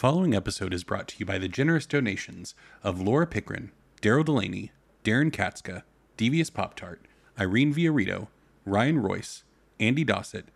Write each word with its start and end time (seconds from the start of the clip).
following 0.00 0.34
episode 0.34 0.72
is 0.72 0.82
brought 0.82 1.06
to 1.06 1.16
you 1.18 1.26
by 1.26 1.36
the 1.36 1.46
generous 1.46 1.84
donations 1.84 2.54
of 2.82 3.02
Laura 3.02 3.26
Pickrahn, 3.26 3.68
Darrell 4.00 4.24
DeLaney, 4.24 4.70
Darrin 5.04 5.30
Katzska, 5.30 5.82
Devious 6.16 6.48
Pop 6.48 6.74
Tart, 6.74 7.02
Irene 7.38 7.74
Viorritto, 7.74 8.28
Ryan 8.64 9.02
Royce, 9.02 9.44
Andy 9.78 10.02
Dossett, 10.02 10.46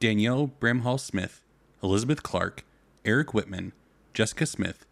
Danielle 0.00 0.50
Bramhall 0.60 0.98
Smith, 0.98 1.40
Elizabeth 1.84 2.24
Clark, 2.24 2.64
Eric 3.04 3.28
Witman, 3.28 3.70
Jessica 4.12 4.44
Smith, 4.44 4.84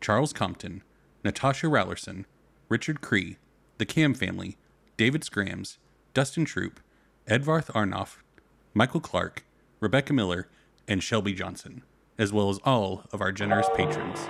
Charles 0.00 0.32
Compton, 0.32 0.84
Natasha 1.24 1.66
Raulerson, 1.66 2.26
Richard 2.68 3.00
Cree, 3.00 3.36
the 3.78 3.84
Kamm 3.84 4.14
family, 4.14 4.58
David 4.96 5.24
Scrams, 5.24 5.78
Dustin 6.14 6.44
Troop, 6.44 6.78
Edvarth 7.26 7.66
Arnoff, 7.72 8.18
Michael 8.74 9.00
Clark, 9.00 9.44
Rebecca 9.80 10.12
Miller, 10.12 10.46
and 10.86 11.02
Shelby 11.02 11.32
Johnson, 11.32 11.82
as 12.20 12.32
well 12.32 12.50
as 12.50 12.60
all 12.64 13.02
of 13.12 13.20
our 13.20 13.32
generous 13.32 13.68
patrons. 13.74 14.28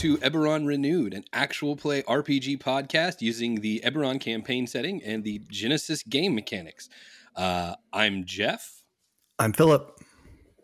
to 0.00 0.16
Eberron 0.16 0.66
Renewed, 0.66 1.12
an 1.12 1.26
actual 1.34 1.76
play 1.76 2.00
RPG 2.04 2.58
podcast 2.58 3.20
using 3.20 3.56
the 3.56 3.82
Eberron 3.84 4.18
campaign 4.18 4.66
setting 4.66 5.02
and 5.04 5.24
the 5.24 5.40
Genesys 5.52 6.08
game 6.08 6.34
mechanics. 6.34 6.88
Uh, 7.36 7.74
I'm 7.92 8.24
Jeff. 8.24 8.82
I'm 9.38 9.52
Philip. 9.52 10.00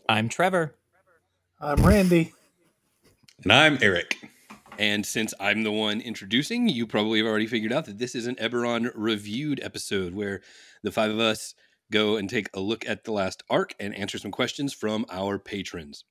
I'm 0.09 0.31
Trevor. 0.31 0.75
I'm 1.61 1.85
Randy. 1.85 2.33
And 3.43 3.53
I'm 3.53 3.77
Eric. 3.83 4.17
And 4.79 5.05
since 5.05 5.35
I'm 5.39 5.65
the 5.65 5.73
one 5.73 6.01
introducing, 6.01 6.71
you 6.71 6.87
probably 6.87 7.19
have 7.19 7.27
already 7.27 7.47
figured 7.47 7.75
out 7.75 7.85
that 7.85 7.99
this 7.99 8.15
is 8.15 8.27
an 8.27 8.37
Eberron 8.37 8.91
reviewed 8.95 9.61
episode 9.63 10.15
where 10.15 10.41
the 10.83 10.91
five 10.91 11.11
of 11.11 11.21
us 11.21 11.55
go 11.93 12.17
and 12.17 12.31
take 12.31 12.49
a 12.55 12.61
look 12.61 12.89
at 12.89 13.05
the 13.05 13.13
last 13.13 13.43
arc 13.51 13.75
and 13.79 13.95
answer 13.95 14.17
some 14.17 14.31
questions 14.31 14.73
from 14.73 15.05
our 15.11 15.39
patrons. 15.39 16.05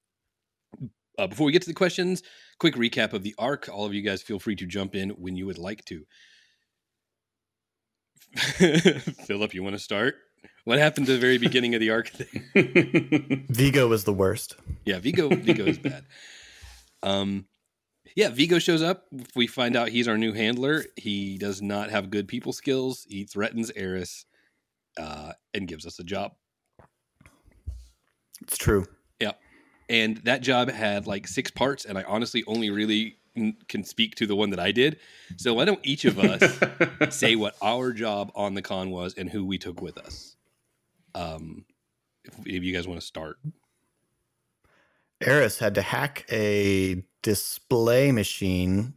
Uh, 1.18 1.26
before 1.26 1.48
we 1.48 1.52
get 1.52 1.64
to 1.64 1.70
the 1.70 1.74
questions, 1.74 2.22
quick 2.60 2.76
recap 2.76 3.14
of 3.14 3.24
the 3.24 3.36
arc. 3.38 3.70
All 3.72 3.86
of 3.86 3.94
you 3.94 4.02
guys 4.02 4.22
feel 4.22 4.40
free 4.40 4.56
to 4.58 4.66
jump 4.66 4.96
in 4.96 5.12
when 5.12 5.36
you 5.36 5.46
would 5.46 5.58
like 5.58 5.86
to. 5.86 6.06
Philip, 8.36 9.54
you 9.54 9.64
want 9.64 9.76
to 9.76 9.82
start? 9.82 10.16
What 10.66 10.80
happened 10.80 11.06
to 11.08 11.14
the 11.14 11.20
very 11.20 11.38
beginning 11.38 11.76
of 11.76 11.80
the 11.80 11.92
arc 11.92 12.10
thing? 12.10 13.46
Vigo 13.50 13.88
was 13.88 14.04
the 14.04 14.14
worst. 14.14 14.56
Yeah, 14.84 15.00
Vigo 15.00 15.30
Vigo 15.30 15.66
is 15.66 15.78
bad. 15.78 16.06
Um 17.04 17.46
yeah, 18.16 18.30
Vigo 18.30 18.60
shows 18.60 18.82
up. 18.82 19.06
We 19.36 19.46
find 19.46 19.76
out 19.76 19.90
he's 19.90 20.08
our 20.08 20.18
new 20.18 20.32
handler. 20.32 20.86
He 20.96 21.38
does 21.38 21.62
not 21.62 21.90
have 21.90 22.10
good 22.10 22.28
people 22.30 22.54
skills. 22.54 23.06
He 23.10 23.26
threatens 23.26 23.72
Eris 23.76 24.26
uh, 24.98 25.34
and 25.54 25.68
gives 25.68 25.86
us 25.86 26.00
a 26.00 26.04
job. 26.04 26.32
It's 28.42 28.58
true. 28.58 28.86
Yeah. 29.90 29.96
And 29.96 30.18
that 30.18 30.42
job 30.42 30.70
had 30.70 31.08
like 31.08 31.28
six 31.28 31.52
parts, 31.52 31.86
and 31.86 31.98
I 31.98 32.04
honestly 32.04 32.44
only 32.48 32.70
really 32.70 33.18
can 33.68 33.84
speak 33.84 34.16
to 34.16 34.26
the 34.26 34.36
one 34.36 34.50
that 34.52 34.60
I 34.60 34.72
did. 34.72 34.98
So 35.38 35.54
why 35.54 35.66
don't 35.66 35.80
each 35.84 36.06
of 36.06 36.18
us 36.18 36.60
say 37.16 37.36
what 37.36 37.56
our 37.62 37.92
job 37.92 38.32
on 38.34 38.54
the 38.54 38.62
con 38.62 38.92
was 38.92 39.14
and 39.16 39.30
who 39.30 39.46
we 39.46 39.58
took 39.58 39.82
with 39.82 39.98
us? 39.98 40.36
Um, 41.14 41.66
if, 42.24 42.40
if 42.46 42.64
you 42.64 42.74
guys 42.74 42.88
want 42.88 43.00
to 43.00 43.06
start. 43.06 43.38
Eris 45.22 45.60
had 45.60 45.76
to 45.76 45.82
hack 45.82 46.26
a 46.32 47.04
display 47.22 48.12
machine, 48.12 48.94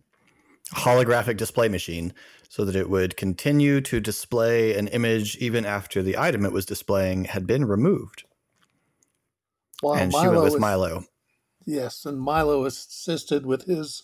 holographic 0.75 1.37
display 1.37 1.69
machine, 1.69 2.13
so 2.49 2.65
that 2.65 2.77
it 2.77 2.91
would 2.91 3.17
continue 3.17 3.81
to 3.83 4.01
display 4.01 4.77
an 4.77 4.89
image 4.89 5.37
even 5.37 5.65
after 5.65 6.03
the 6.03 6.19
item 6.19 6.45
it 6.45 6.53
was 6.53 6.67
displaying 6.67 7.25
had 7.25 7.47
been 7.47 7.65
removed. 7.65 8.25
While 9.81 9.95
and 9.95 10.13
she 10.13 10.19
went 10.19 10.43
with 10.43 10.53
was- 10.55 10.61
Milo. 10.61 11.05
Yes, 11.65 12.07
and 12.07 12.19
Milo 12.19 12.65
assisted 12.65 13.45
with 13.45 13.65
his 13.67 14.03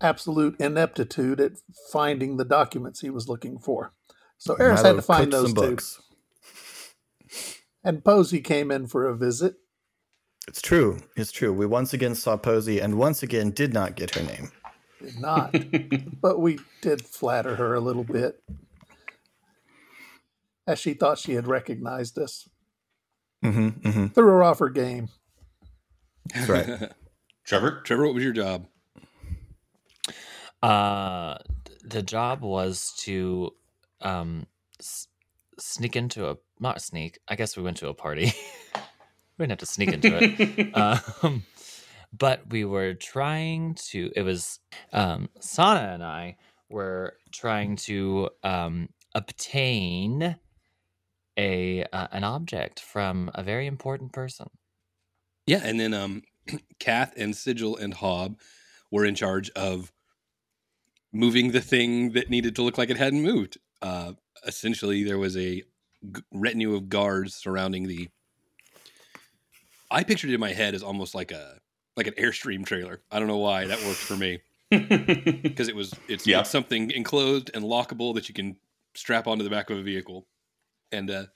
absolute 0.00 0.56
ineptitude 0.60 1.40
at 1.40 1.52
finding 1.92 2.36
the 2.36 2.44
documents 2.44 3.00
he 3.00 3.10
was 3.10 3.28
looking 3.28 3.58
for. 3.58 3.92
So 4.36 4.54
Eris 4.54 4.82
had 4.82 4.96
to 4.96 5.02
find 5.02 5.32
those 5.32 5.52
some 5.52 5.54
two. 5.54 5.70
books. 5.70 6.00
And 7.84 8.04
Posey 8.04 8.40
came 8.40 8.70
in 8.72 8.88
for 8.88 9.06
a 9.06 9.16
visit. 9.16 9.56
It's 10.48 10.60
true. 10.60 10.98
It's 11.16 11.30
true. 11.30 11.52
We 11.52 11.66
once 11.66 11.92
again 11.92 12.14
saw 12.14 12.36
Posey 12.36 12.80
and 12.80 12.98
once 12.98 13.22
again 13.22 13.50
did 13.50 13.72
not 13.72 13.94
get 13.94 14.14
her 14.16 14.22
name. 14.22 14.50
Did 15.00 15.20
not, 15.20 15.54
but 16.20 16.40
we 16.40 16.58
did 16.82 17.02
flatter 17.04 17.54
her 17.56 17.74
a 17.74 17.80
little 17.80 18.02
bit, 18.04 18.42
as 20.66 20.78
she 20.80 20.94
thought 20.94 21.18
she 21.18 21.34
had 21.34 21.46
recognized 21.46 22.18
us. 22.18 22.48
Hmm 23.42 23.68
hmm 23.68 24.06
Threw 24.08 24.26
her 24.26 24.42
off 24.42 24.58
her 24.58 24.68
game. 24.68 25.08
That's 26.34 26.48
right. 26.48 26.92
Trevor? 27.44 27.80
Trevor, 27.84 28.06
what 28.06 28.14
was 28.14 28.24
your 28.24 28.32
job? 28.32 28.66
Uh, 30.62 31.38
the 31.84 32.02
job 32.02 32.42
was 32.42 32.92
to 32.98 33.54
um 34.00 34.46
s- 34.80 35.08
sneak 35.58 35.96
into 35.96 36.28
a 36.28 36.36
not 36.60 36.82
sneak. 36.82 37.18
I 37.28 37.36
guess 37.36 37.56
we 37.56 37.62
went 37.62 37.76
to 37.78 37.88
a 37.88 37.94
party. 37.94 38.26
we 39.38 39.44
didn't 39.44 39.50
have 39.52 39.58
to 39.58 39.66
sneak 39.66 39.92
into 39.92 40.18
it. 40.20 40.74
um, 41.22 41.44
but 42.16 42.42
we 42.50 42.64
were 42.64 42.94
trying 42.94 43.74
to. 43.90 44.10
It 44.16 44.22
was 44.22 44.58
um, 44.92 45.28
Sana 45.40 45.92
and 45.94 46.02
I 46.02 46.36
were 46.68 47.14
trying 47.32 47.76
to 47.76 48.30
um, 48.42 48.88
obtain 49.14 50.36
a 51.38 51.84
uh, 51.92 52.08
an 52.12 52.24
object 52.24 52.80
from 52.80 53.30
a 53.34 53.42
very 53.42 53.66
important 53.66 54.12
person. 54.12 54.48
Yeah, 55.46 55.60
and 55.62 55.78
then 55.80 55.94
um 55.94 56.22
Kath 56.78 57.14
and 57.16 57.34
Sigil 57.36 57.76
and 57.76 57.94
Hob 57.94 58.38
were 58.90 59.04
in 59.06 59.14
charge 59.14 59.48
of 59.50 59.92
moving 61.12 61.52
the 61.52 61.60
thing 61.60 62.12
that 62.12 62.28
needed 62.30 62.54
to 62.56 62.62
look 62.62 62.76
like 62.76 62.90
it 62.90 62.96
hadn't 62.98 63.22
moved. 63.22 63.58
Uh 63.80 64.12
essentially 64.46 65.04
there 65.04 65.18
was 65.18 65.36
a 65.36 65.62
g- 66.12 66.22
retinue 66.32 66.74
of 66.74 66.88
guards 66.88 67.34
surrounding 67.34 67.88
the 67.88 68.08
I 69.90 70.04
pictured 70.04 70.30
it 70.30 70.34
in 70.34 70.40
my 70.40 70.52
head 70.52 70.74
as 70.74 70.82
almost 70.82 71.14
like 71.14 71.32
a 71.32 71.58
like 71.96 72.06
an 72.06 72.14
airstream 72.14 72.64
trailer. 72.64 73.00
I 73.10 73.18
don't 73.18 73.28
know 73.28 73.38
why 73.38 73.66
that 73.66 73.82
worked 73.84 73.98
for 73.98 74.16
me 74.16 74.40
because 74.70 75.68
it 75.68 75.74
was 75.74 75.94
it's, 76.08 76.26
Yeah. 76.26 76.40
it's 76.40 76.50
something 76.50 76.90
enclosed 76.90 77.50
and 77.54 77.64
lockable 77.64 78.14
that 78.14 78.28
you 78.28 78.34
can 78.34 78.56
strap 78.94 79.26
onto 79.26 79.42
the 79.44 79.50
back 79.50 79.70
of 79.70 79.78
a 79.78 79.82
vehicle. 79.82 80.26
And 80.92 81.10
uh 81.10 81.26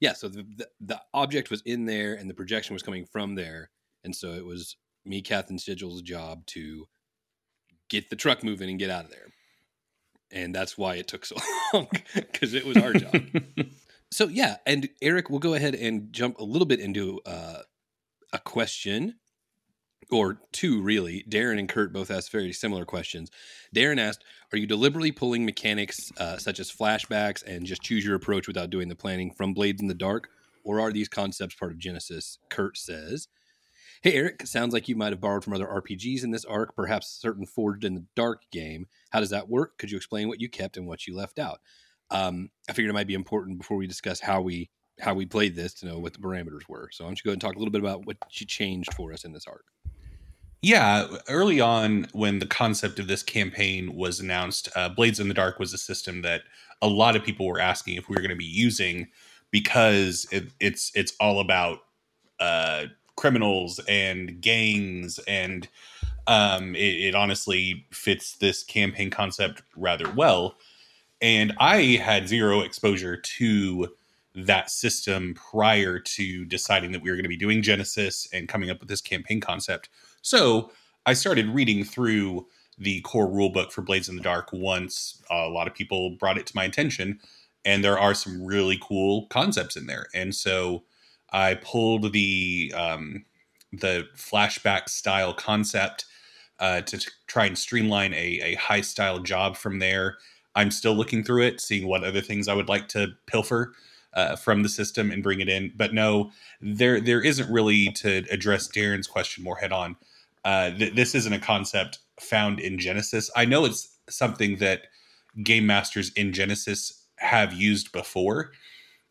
yeah, 0.00 0.14
so 0.14 0.28
the, 0.28 0.46
the 0.56 0.68
the 0.80 1.00
object 1.12 1.50
was 1.50 1.62
in 1.64 1.84
there 1.84 2.14
and 2.14 2.28
the 2.28 2.34
projection 2.34 2.74
was 2.74 2.82
coming 2.82 3.04
from 3.04 3.34
there. 3.34 3.70
And 4.02 4.16
so 4.16 4.32
it 4.32 4.44
was 4.44 4.76
me, 5.04 5.20
Kath, 5.22 5.50
and 5.50 5.60
Sigil's 5.60 6.02
job 6.02 6.46
to 6.46 6.86
get 7.88 8.08
the 8.08 8.16
truck 8.16 8.42
moving 8.42 8.70
and 8.70 8.78
get 8.78 8.90
out 8.90 9.04
of 9.04 9.10
there. 9.10 9.26
And 10.30 10.54
that's 10.54 10.78
why 10.78 10.94
it 10.94 11.08
took 11.08 11.26
so 11.26 11.36
long 11.74 11.88
because 12.14 12.54
it 12.54 12.64
was 12.64 12.76
our 12.76 12.92
job. 12.94 13.14
so 14.10 14.28
yeah, 14.28 14.56
and 14.66 14.88
Eric, 15.02 15.28
we'll 15.28 15.38
go 15.38 15.54
ahead 15.54 15.74
and 15.74 16.12
jump 16.12 16.38
a 16.38 16.44
little 16.44 16.66
bit 16.66 16.80
into 16.80 17.20
uh, 17.26 17.62
a 18.32 18.38
question 18.38 19.16
or 20.10 20.40
two, 20.52 20.80
really. 20.82 21.24
Darrin 21.28 21.58
and 21.58 21.68
Kurt 21.68 21.92
both 21.92 22.10
asked 22.10 22.32
very 22.32 22.52
similar 22.52 22.84
questions. 22.84 23.30
Darrin 23.72 23.98
asked, 23.98 24.24
"Are 24.52 24.58
you 24.58 24.66
deliberately 24.66 25.12
pulling 25.12 25.44
mechanics 25.44 26.10
uh, 26.18 26.38
such 26.38 26.58
as 26.58 26.70
flashbacks 26.70 27.42
and 27.44 27.66
just 27.66 27.82
choose 27.82 28.04
your 28.04 28.14
approach 28.14 28.46
without 28.46 28.70
doing 28.70 28.88
the 28.88 28.96
planning 28.96 29.32
from 29.32 29.54
Blades 29.54 29.80
in 29.80 29.88
the 29.88 29.94
Dark, 29.94 30.30
or 30.64 30.80
are 30.80 30.92
these 30.92 31.08
concepts 31.08 31.54
part 31.54 31.72
of 31.72 31.78
Genesys?" 31.78 32.38
Kurt 32.48 32.76
says. 32.76 33.28
Hey 34.02 34.14
Eric, 34.14 34.46
sounds 34.46 34.72
like 34.72 34.88
you 34.88 34.96
might 34.96 35.12
have 35.12 35.20
borrowed 35.20 35.44
from 35.44 35.52
other 35.52 35.66
RPGs 35.66 36.24
in 36.24 36.30
this 36.30 36.46
arc, 36.46 36.74
perhaps 36.74 37.06
certain 37.06 37.44
Forged 37.44 37.84
in 37.84 37.94
the 37.94 38.06
Dark 38.16 38.44
game. 38.50 38.86
How 39.10 39.20
does 39.20 39.28
that 39.28 39.50
work? 39.50 39.76
Could 39.76 39.90
you 39.90 39.98
explain 39.98 40.26
what 40.26 40.40
you 40.40 40.48
kept 40.48 40.78
and 40.78 40.86
what 40.86 41.06
you 41.06 41.14
left 41.14 41.38
out? 41.38 41.60
Um, 42.10 42.48
I 42.66 42.72
figured 42.72 42.88
it 42.88 42.94
might 42.94 43.06
be 43.06 43.12
important 43.12 43.58
before 43.58 43.76
we 43.76 43.86
discuss 43.86 44.20
how 44.20 44.40
we 44.40 44.70
how 45.00 45.12
we 45.12 45.26
played 45.26 45.54
this 45.54 45.74
to 45.74 45.86
know 45.86 45.98
what 45.98 46.14
the 46.14 46.18
parameters 46.18 46.68
were. 46.68 46.88
So 46.92 47.04
why 47.04 47.10
don't 47.10 47.18
you 47.18 47.24
go 47.24 47.30
ahead 47.30 47.34
and 47.34 47.40
talk 47.42 47.56
a 47.56 47.58
little 47.58 47.72
bit 47.72 47.80
about 47.80 48.06
what 48.06 48.16
you 48.32 48.46
changed 48.46 48.94
for 48.94 49.12
us 49.12 49.24
in 49.24 49.32
this 49.32 49.46
arc? 49.46 49.64
Yeah, 50.62 51.06
early 51.28 51.60
on 51.60 52.06
when 52.12 52.38
the 52.38 52.46
concept 52.46 52.98
of 52.98 53.06
this 53.06 53.22
campaign 53.22 53.94
was 53.94 54.20
announced, 54.20 54.68
uh, 54.76 54.90
Blades 54.90 55.18
in 55.18 55.28
the 55.28 55.34
Dark 55.34 55.58
was 55.58 55.72
a 55.72 55.78
system 55.78 56.20
that 56.22 56.42
a 56.82 56.86
lot 56.88 57.16
of 57.16 57.24
people 57.24 57.46
were 57.46 57.60
asking 57.60 57.94
if 57.96 58.08
we 58.08 58.14
were 58.14 58.20
going 58.20 58.30
to 58.30 58.36
be 58.36 58.44
using 58.44 59.08
because 59.50 60.26
it, 60.30 60.48
it's 60.60 60.92
it's 60.94 61.14
all 61.18 61.40
about 61.40 61.78
uh, 62.40 62.86
criminals 63.16 63.80
and 63.88 64.40
gangs 64.42 65.18
and 65.26 65.68
um, 66.28 66.74
it, 66.76 67.08
it 67.08 67.14
honestly 67.14 67.86
fits 67.92 68.36
this 68.36 68.64
campaign 68.64 69.10
concept 69.10 69.62
rather 69.76 70.10
well. 70.12 70.56
And 71.20 71.54
I 71.60 71.82
had 72.02 72.28
zero 72.28 72.60
exposure 72.60 73.16
to 73.16 73.88
that 74.34 74.70
system 74.70 75.34
prior 75.34 75.98
to 75.98 76.44
deciding 76.46 76.92
that 76.92 77.02
we 77.02 77.10
were 77.10 77.16
going 77.16 77.24
to 77.24 77.28
be 77.28 77.36
doing 77.36 77.62
Genesys 77.62 78.28
and 78.32 78.48
coming 78.48 78.70
up 78.70 78.80
with 78.80 78.88
this 78.88 79.00
campaign 79.00 79.40
concept. 79.40 79.88
So 80.22 80.70
I 81.06 81.12
started 81.12 81.48
reading 81.48 81.84
through 81.84 82.46
the 82.78 83.00
core 83.02 83.28
rulebook 83.28 83.72
for 83.72 83.82
Blades 83.82 84.08
in 84.08 84.16
the 84.16 84.22
Dark 84.22 84.48
once 84.52 85.22
a 85.30 85.48
lot 85.48 85.66
of 85.66 85.74
people 85.74 86.16
brought 86.18 86.38
it 86.38 86.46
to 86.46 86.56
my 86.56 86.64
attention, 86.64 87.20
and 87.64 87.84
there 87.84 87.98
are 87.98 88.14
some 88.14 88.44
really 88.44 88.78
cool 88.82 89.26
concepts 89.26 89.76
in 89.76 89.86
there. 89.86 90.06
And 90.14 90.34
so 90.34 90.84
I 91.30 91.54
pulled 91.54 92.12
the 92.12 92.72
um, 92.74 93.24
the 93.72 94.08
flashback 94.16 94.88
style 94.88 95.32
concept 95.34 96.06
uh, 96.58 96.80
to 96.82 96.98
t- 96.98 97.10
try 97.26 97.46
and 97.46 97.56
streamline 97.56 98.12
a, 98.14 98.40
a 98.42 98.54
high 98.54 98.80
style 98.80 99.18
job 99.20 99.56
from 99.56 99.78
there. 99.78 100.16
I'm 100.54 100.70
still 100.70 100.94
looking 100.94 101.22
through 101.22 101.42
it, 101.44 101.60
seeing 101.60 101.86
what 101.86 102.02
other 102.02 102.20
things 102.20 102.48
I 102.48 102.54
would 102.54 102.68
like 102.68 102.88
to 102.88 103.08
pilfer 103.26 103.72
uh, 104.14 104.36
from 104.36 104.62
the 104.62 104.68
system 104.68 105.10
and 105.10 105.22
bring 105.22 105.40
it 105.40 105.48
in. 105.48 105.72
But 105.76 105.94
no, 105.94 106.32
there 106.60 107.00
there 107.00 107.22
isn't 107.22 107.52
really 107.52 107.88
to 107.96 108.24
address 108.30 108.68
Darrin's 108.68 109.06
question 109.06 109.44
more 109.44 109.56
head 109.56 109.72
on. 109.72 109.96
Uh, 110.44 110.70
th- 110.70 110.94
this 110.94 111.14
isn't 111.14 111.32
a 111.32 111.38
concept 111.38 111.98
found 112.20 112.60
in 112.60 112.78
Genesys. 112.78 113.30
I 113.36 113.44
know 113.44 113.64
it's 113.64 113.96
something 114.08 114.56
that 114.56 114.82
game 115.42 115.66
masters 115.66 116.10
in 116.14 116.32
Genesys 116.32 116.92
have 117.16 117.52
used 117.52 117.92
before. 117.92 118.52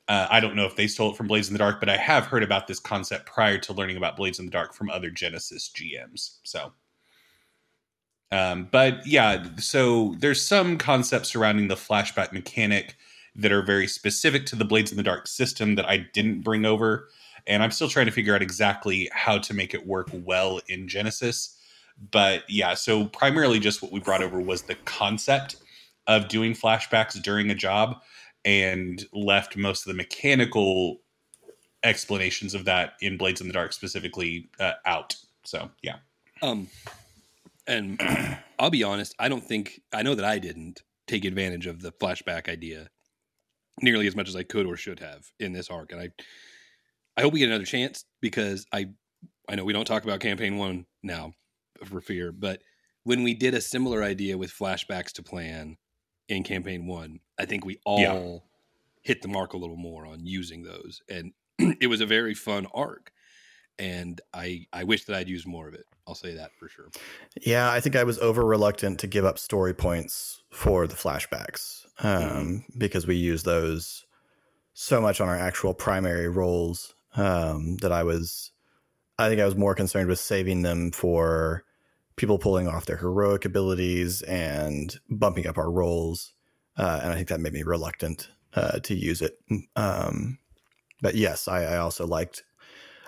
Uh, 0.07 0.27
I 0.29 0.39
don't 0.39 0.55
know 0.55 0.65
if 0.65 0.75
they 0.75 0.87
stole 0.87 1.11
it 1.11 1.17
from 1.17 1.27
Blades 1.27 1.47
in 1.47 1.53
the 1.53 1.59
Dark, 1.59 1.79
but 1.79 1.87
I 1.87 1.97
have 1.97 2.25
heard 2.25 2.41
about 2.41 2.65
this 2.65 2.79
concept 2.79 3.27
prior 3.27 3.59
to 3.59 3.73
learning 3.73 3.97
about 3.97 4.17
Blades 4.17 4.39
in 4.39 4.45
the 4.45 4.51
Dark 4.51 4.73
from 4.73 4.89
other 4.89 5.11
Genesys 5.11 5.71
GMs. 5.71 6.37
So, 6.43 6.73
um, 8.31 8.67
but 8.71 9.05
yeah, 9.05 9.45
so 9.57 10.15
there's 10.17 10.45
some 10.45 10.77
concepts 10.77 11.29
surrounding 11.29 11.67
the 11.67 11.75
flashback 11.75 12.31
mechanic 12.31 12.95
that 13.35 13.51
are 13.51 13.61
very 13.61 13.87
specific 13.87 14.47
to 14.47 14.55
the 14.55 14.65
Blades 14.65 14.91
in 14.91 14.97
the 14.97 15.03
Dark 15.03 15.27
system 15.27 15.75
that 15.75 15.87
I 15.87 15.97
didn't 16.13 16.41
bring 16.41 16.65
over. 16.65 17.09
And 17.47 17.63
I'm 17.63 17.71
still 17.71 17.89
trying 17.89 18.05
to 18.05 18.11
figure 18.11 18.35
out 18.35 18.41
exactly 18.41 19.09
how 19.11 19.37
to 19.39 19.53
make 19.53 19.73
it 19.73 19.85
work 19.85 20.09
well 20.13 20.59
in 20.67 20.87
Genesys. 20.87 21.55
But 22.11 22.43
yeah, 22.49 22.73
so 22.75 23.05
primarily 23.05 23.59
just 23.59 23.81
what 23.81 23.91
we 23.91 23.99
brought 23.99 24.23
over 24.23 24.39
was 24.39 24.63
the 24.63 24.75
concept 24.75 25.57
of 26.07 26.27
doing 26.27 26.53
flashbacks 26.53 27.21
during 27.21 27.51
a 27.51 27.55
job 27.55 28.01
and 28.45 29.05
left 29.13 29.57
most 29.57 29.85
of 29.85 29.91
the 29.91 29.97
mechanical 29.97 31.01
explanations 31.83 32.53
of 32.53 32.65
that 32.65 32.93
in 33.01 33.17
Blades 33.17 33.41
in 33.41 33.47
the 33.47 33.53
Dark 33.53 33.73
specifically 33.73 34.49
uh, 34.59 34.73
out. 34.85 35.15
So 35.43 35.69
yeah. 35.81 35.97
Um, 36.41 36.67
and 37.67 38.01
I'll 38.59 38.69
be 38.69 38.83
honest, 38.83 39.13
I 39.19 39.29
don't 39.29 39.43
think 39.43 39.81
I 39.93 40.01
know 40.03 40.15
that 40.15 40.25
I 40.25 40.39
didn't 40.39 40.81
take 41.07 41.25
advantage 41.25 41.67
of 41.67 41.81
the 41.81 41.91
flashback 41.91 42.49
idea 42.49 42.89
nearly 43.81 44.07
as 44.07 44.15
much 44.15 44.27
as 44.27 44.35
I 44.35 44.43
could 44.43 44.65
or 44.65 44.75
should 44.75 44.99
have 44.99 45.31
in 45.39 45.53
this 45.53 45.69
arc. 45.69 45.91
And 45.91 46.01
I 46.01 46.09
I 47.19 47.21
hope 47.21 47.33
we 47.33 47.39
get 47.39 47.49
another 47.49 47.65
chance 47.65 48.05
because 48.21 48.65
I 48.71 48.91
I 49.49 49.55
know 49.55 49.65
we 49.65 49.73
don't 49.73 49.83
talk 49.83 50.05
about 50.05 50.21
campaign 50.21 50.57
one 50.57 50.85
now 51.03 51.33
for 51.83 51.99
fear, 51.99 52.31
but 52.31 52.61
when 53.03 53.23
we 53.23 53.33
did 53.33 53.53
a 53.53 53.59
similar 53.59 54.01
idea 54.03 54.37
with 54.37 54.53
flashbacks 54.53 55.11
to 55.13 55.23
plan 55.23 55.75
in 56.29 56.43
campaign 56.43 56.87
one, 56.87 57.19
I 57.37 57.43
think 57.43 57.65
we 57.65 57.77
all 57.85 57.99
yeah. 57.99 58.37
hit 59.01 59.21
the 59.21 59.27
mark 59.27 59.51
a 59.51 59.57
little 59.57 59.75
more 59.75 60.05
on 60.05 60.25
using 60.25 60.63
those. 60.63 61.01
And 61.09 61.33
it 61.81 61.87
was 61.87 61.99
a 61.99 62.05
very 62.05 62.33
fun 62.33 62.67
arc. 62.73 63.11
And 63.77 64.21
I 64.33 64.67
I 64.71 64.85
wish 64.85 65.03
that 65.05 65.17
I'd 65.17 65.27
used 65.27 65.45
more 65.45 65.67
of 65.67 65.73
it. 65.73 65.83
I'll 66.07 66.15
say 66.15 66.35
that 66.35 66.51
for 66.57 66.69
sure. 66.69 66.87
Yeah, 67.41 67.69
I 67.69 67.81
think 67.81 67.97
I 67.97 68.05
was 68.05 68.17
over 68.19 68.45
reluctant 68.45 68.97
to 68.99 69.07
give 69.07 69.25
up 69.25 69.39
story 69.39 69.73
points 69.73 70.41
for 70.51 70.87
the 70.87 70.95
flashbacks 70.95 71.83
um, 71.99 72.21
mm-hmm. 72.21 72.79
because 72.79 73.05
we 73.05 73.17
use 73.17 73.43
those 73.43 74.05
so 74.73 75.01
much 75.01 75.19
on 75.19 75.27
our 75.27 75.37
actual 75.37 75.73
primary 75.73 76.29
roles 76.29 76.95
um, 77.15 77.77
that 77.77 77.91
I 77.91 78.03
was, 78.03 78.51
I 79.17 79.29
think 79.29 79.41
I 79.41 79.45
was 79.45 79.55
more 79.55 79.75
concerned 79.75 80.09
with 80.09 80.19
saving 80.19 80.61
them 80.61 80.91
for 80.91 81.63
people 82.15 82.37
pulling 82.37 82.67
off 82.67 82.85
their 82.85 82.97
heroic 82.97 83.45
abilities 83.45 84.21
and 84.23 84.99
bumping 85.09 85.47
up 85.47 85.57
our 85.57 85.71
rolls. 85.71 86.33
Uh, 86.77 86.99
and 87.03 87.11
I 87.11 87.15
think 87.15 87.29
that 87.29 87.39
made 87.39 87.53
me 87.53 87.63
reluctant 87.63 88.29
uh, 88.53 88.79
to 88.79 88.95
use 88.95 89.21
it. 89.21 89.39
Um, 89.75 90.37
but 91.01 91.15
yes, 91.15 91.47
I, 91.47 91.63
I 91.63 91.77
also 91.77 92.05
liked, 92.05 92.43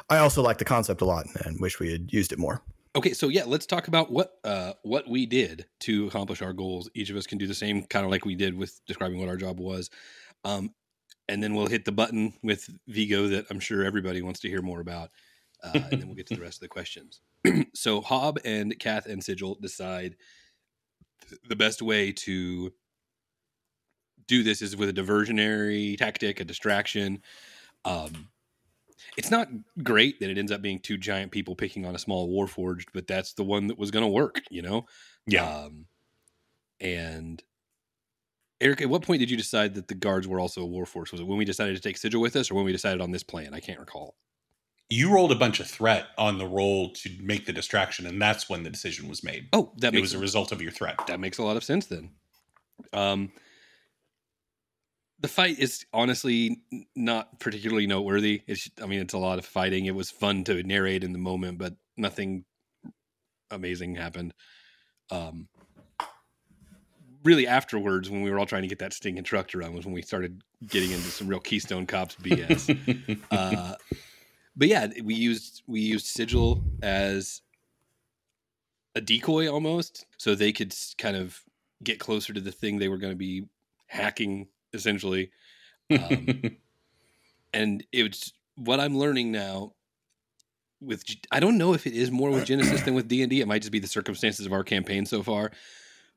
I 0.09 0.17
also 0.17 0.41
liked 0.41 0.59
the 0.59 0.65
concept 0.65 1.01
a 1.01 1.05
lot 1.05 1.25
and 1.45 1.59
wish 1.59 1.79
we 1.79 1.91
had 1.91 2.11
used 2.11 2.31
it 2.31 2.39
more. 2.39 2.61
Okay, 2.93 3.13
so 3.13 3.29
yeah, 3.29 3.43
let's 3.45 3.65
talk 3.65 3.87
about 3.87 4.11
what 4.11 4.37
uh, 4.43 4.73
what 4.81 5.07
we 5.09 5.25
did 5.25 5.65
to 5.79 6.07
accomplish 6.07 6.41
our 6.41 6.51
goals. 6.51 6.89
Each 6.93 7.09
of 7.09 7.15
us 7.15 7.25
can 7.25 7.37
do 7.37 7.47
the 7.47 7.53
same, 7.53 7.83
kind 7.83 8.03
of 8.03 8.11
like 8.11 8.25
we 8.25 8.35
did 8.35 8.57
with 8.57 8.81
describing 8.85 9.17
what 9.17 9.29
our 9.29 9.37
job 9.37 9.61
was, 9.61 9.89
um, 10.43 10.73
and 11.31 11.41
then 11.41 11.55
we'll 11.55 11.67
hit 11.67 11.85
the 11.85 11.93
button 11.93 12.33
with 12.43 12.69
Vigo 12.87 13.27
that 13.29 13.45
I'm 13.49 13.61
sure 13.61 13.85
everybody 13.85 14.21
wants 14.21 14.41
to 14.41 14.49
hear 14.49 14.61
more 14.61 14.81
about, 14.81 15.11
uh, 15.63 15.71
and 15.73 16.01
then 16.01 16.07
we'll 16.07 16.15
get 16.15 16.27
to 16.27 16.35
the 16.35 16.41
rest 16.41 16.57
of 16.57 16.61
the 16.61 16.67
questions. 16.67 17.21
so 17.73 18.01
Hob 18.01 18.37
and 18.43 18.77
Kath 18.79 19.05
and 19.05 19.23
Sigil 19.23 19.57
decide 19.61 20.17
the 21.47 21.55
best 21.55 21.81
way 21.81 22.11
to 22.11 22.73
do 24.27 24.43
this 24.43 24.61
is 24.61 24.75
with 24.75 24.89
a 24.89 24.93
diversionary 24.93 25.97
tactic, 25.97 26.41
a 26.41 26.43
distraction. 26.43 27.21
Um, 27.85 28.27
it's 29.15 29.31
not 29.31 29.47
great 29.81 30.19
that 30.19 30.29
it 30.29 30.37
ends 30.37 30.51
up 30.51 30.61
being 30.61 30.79
two 30.79 30.97
giant 30.97 31.31
people 31.31 31.55
picking 31.55 31.85
on 31.85 31.95
a 31.95 31.99
small 31.99 32.29
warforged, 32.29 32.87
but 32.93 33.07
that's 33.07 33.33
the 33.33 33.43
one 33.43 33.67
that 33.67 33.79
was 33.79 33.89
going 33.89 34.03
to 34.03 34.11
work, 34.11 34.41
you 34.49 34.61
know? 34.61 34.85
Yeah. 35.25 35.49
Um, 35.49 35.85
and 36.81 37.41
Eric, 38.61 38.81
at 38.81 38.89
what 38.89 39.01
point 39.01 39.19
did 39.19 39.31
you 39.31 39.37
decide 39.37 39.73
that 39.73 39.87
the 39.87 39.95
guards 39.95 40.27
were 40.27 40.39
also 40.39 40.61
a 40.61 40.65
war 40.65 40.85
force? 40.85 41.11
Was 41.11 41.19
it 41.19 41.27
when 41.27 41.37
we 41.37 41.45
decided 41.45 41.75
to 41.75 41.81
take 41.81 41.97
Sigil 41.97 42.21
with 42.21 42.35
us 42.35 42.51
or 42.51 42.55
when 42.55 42.63
we 42.63 42.71
decided 42.71 43.01
on 43.01 43.11
this 43.11 43.23
plan? 43.23 43.53
I 43.53 43.59
can't 43.59 43.79
recall. 43.79 44.15
You 44.89 45.11
rolled 45.13 45.31
a 45.31 45.35
bunch 45.35 45.59
of 45.59 45.67
threat 45.67 46.07
on 46.17 46.37
the 46.37 46.45
roll 46.45 46.91
to 46.95 47.09
make 47.21 47.45
the 47.45 47.53
distraction, 47.53 48.05
and 48.05 48.21
that's 48.21 48.49
when 48.49 48.63
the 48.63 48.69
decision 48.69 49.07
was 49.07 49.23
made. 49.23 49.47
Oh, 49.53 49.71
that 49.77 49.95
it 49.95 50.01
was 50.01 50.13
a 50.13 50.19
result 50.19 50.51
of 50.51 50.61
your 50.61 50.71
threat. 50.71 50.99
That 51.07 51.19
makes 51.19 51.37
a 51.37 51.43
lot 51.43 51.57
of 51.57 51.63
sense 51.63 51.85
then. 51.85 52.11
Um, 52.91 53.31
the 55.19 55.27
fight 55.27 55.59
is 55.59 55.85
honestly 55.93 56.63
not 56.95 57.39
particularly 57.39 57.87
noteworthy. 57.87 58.41
It's, 58.47 58.69
I 58.81 58.85
mean, 58.85 58.99
it's 58.99 59.13
a 59.13 59.19
lot 59.19 59.39
of 59.39 59.45
fighting. 59.45 59.85
It 59.85 59.95
was 59.95 60.11
fun 60.11 60.43
to 60.45 60.61
narrate 60.63 61.03
in 61.03 61.13
the 61.13 61.19
moment, 61.19 61.57
but 61.57 61.75
nothing 61.95 62.43
amazing 63.49 63.95
happened. 63.95 64.33
Um, 65.09 65.47
really, 67.23 67.47
afterwards, 67.47 68.09
when 68.09 68.21
we 68.21 68.31
were 68.31 68.39
all 68.39 68.45
trying 68.45 68.63
to 68.63 68.67
get 68.67 68.79
that 68.79 68.93
stinking 68.93 69.23
truck 69.23 69.47
to 69.49 69.57
run, 69.57 69.73
was 69.73 69.85
when 69.85 69.93
we 69.93 70.01
started 70.01 70.41
getting 70.67 70.91
into 70.91 71.07
some 71.07 71.27
real 71.27 71.39
Keystone 71.39 71.85
Cops 71.85 72.15
BS. 72.21 73.19
uh, 73.31 73.75
but 74.55 74.67
yeah, 74.67 74.87
we 75.03 75.13
used 75.13 75.63
we 75.67 75.81
used 75.81 76.05
Sigil 76.05 76.63
as 76.81 77.41
a 78.95 79.01
decoy 79.01 79.49
almost, 79.49 80.05
so 80.17 80.35
they 80.35 80.51
could 80.51 80.75
kind 80.97 81.15
of 81.15 81.41
get 81.83 81.99
closer 81.99 82.33
to 82.33 82.41
the 82.41 82.51
thing 82.51 82.77
they 82.77 82.89
were 82.89 82.97
going 82.97 83.13
to 83.13 83.17
be 83.17 83.45
hacking 83.87 84.47
essentially. 84.73 85.31
Um, 85.89 86.57
and 87.53 87.85
it's 87.91 88.33
what 88.55 88.79
I'm 88.79 88.97
learning 88.97 89.31
now. 89.31 89.73
With 90.79 91.03
I 91.31 91.39
don't 91.39 91.59
know 91.59 91.75
if 91.75 91.85
it 91.85 91.93
is 91.93 92.09
more 92.09 92.31
with 92.31 92.47
Genesys 92.47 92.83
than 92.83 92.95
with 92.95 93.07
D 93.07 93.21
and 93.21 93.29
D. 93.29 93.39
It 93.39 93.47
might 93.47 93.61
just 93.61 93.71
be 93.71 93.77
the 93.77 93.87
circumstances 93.87 94.47
of 94.47 94.51
our 94.51 94.63
campaign 94.63 95.05
so 95.05 95.21
far. 95.21 95.51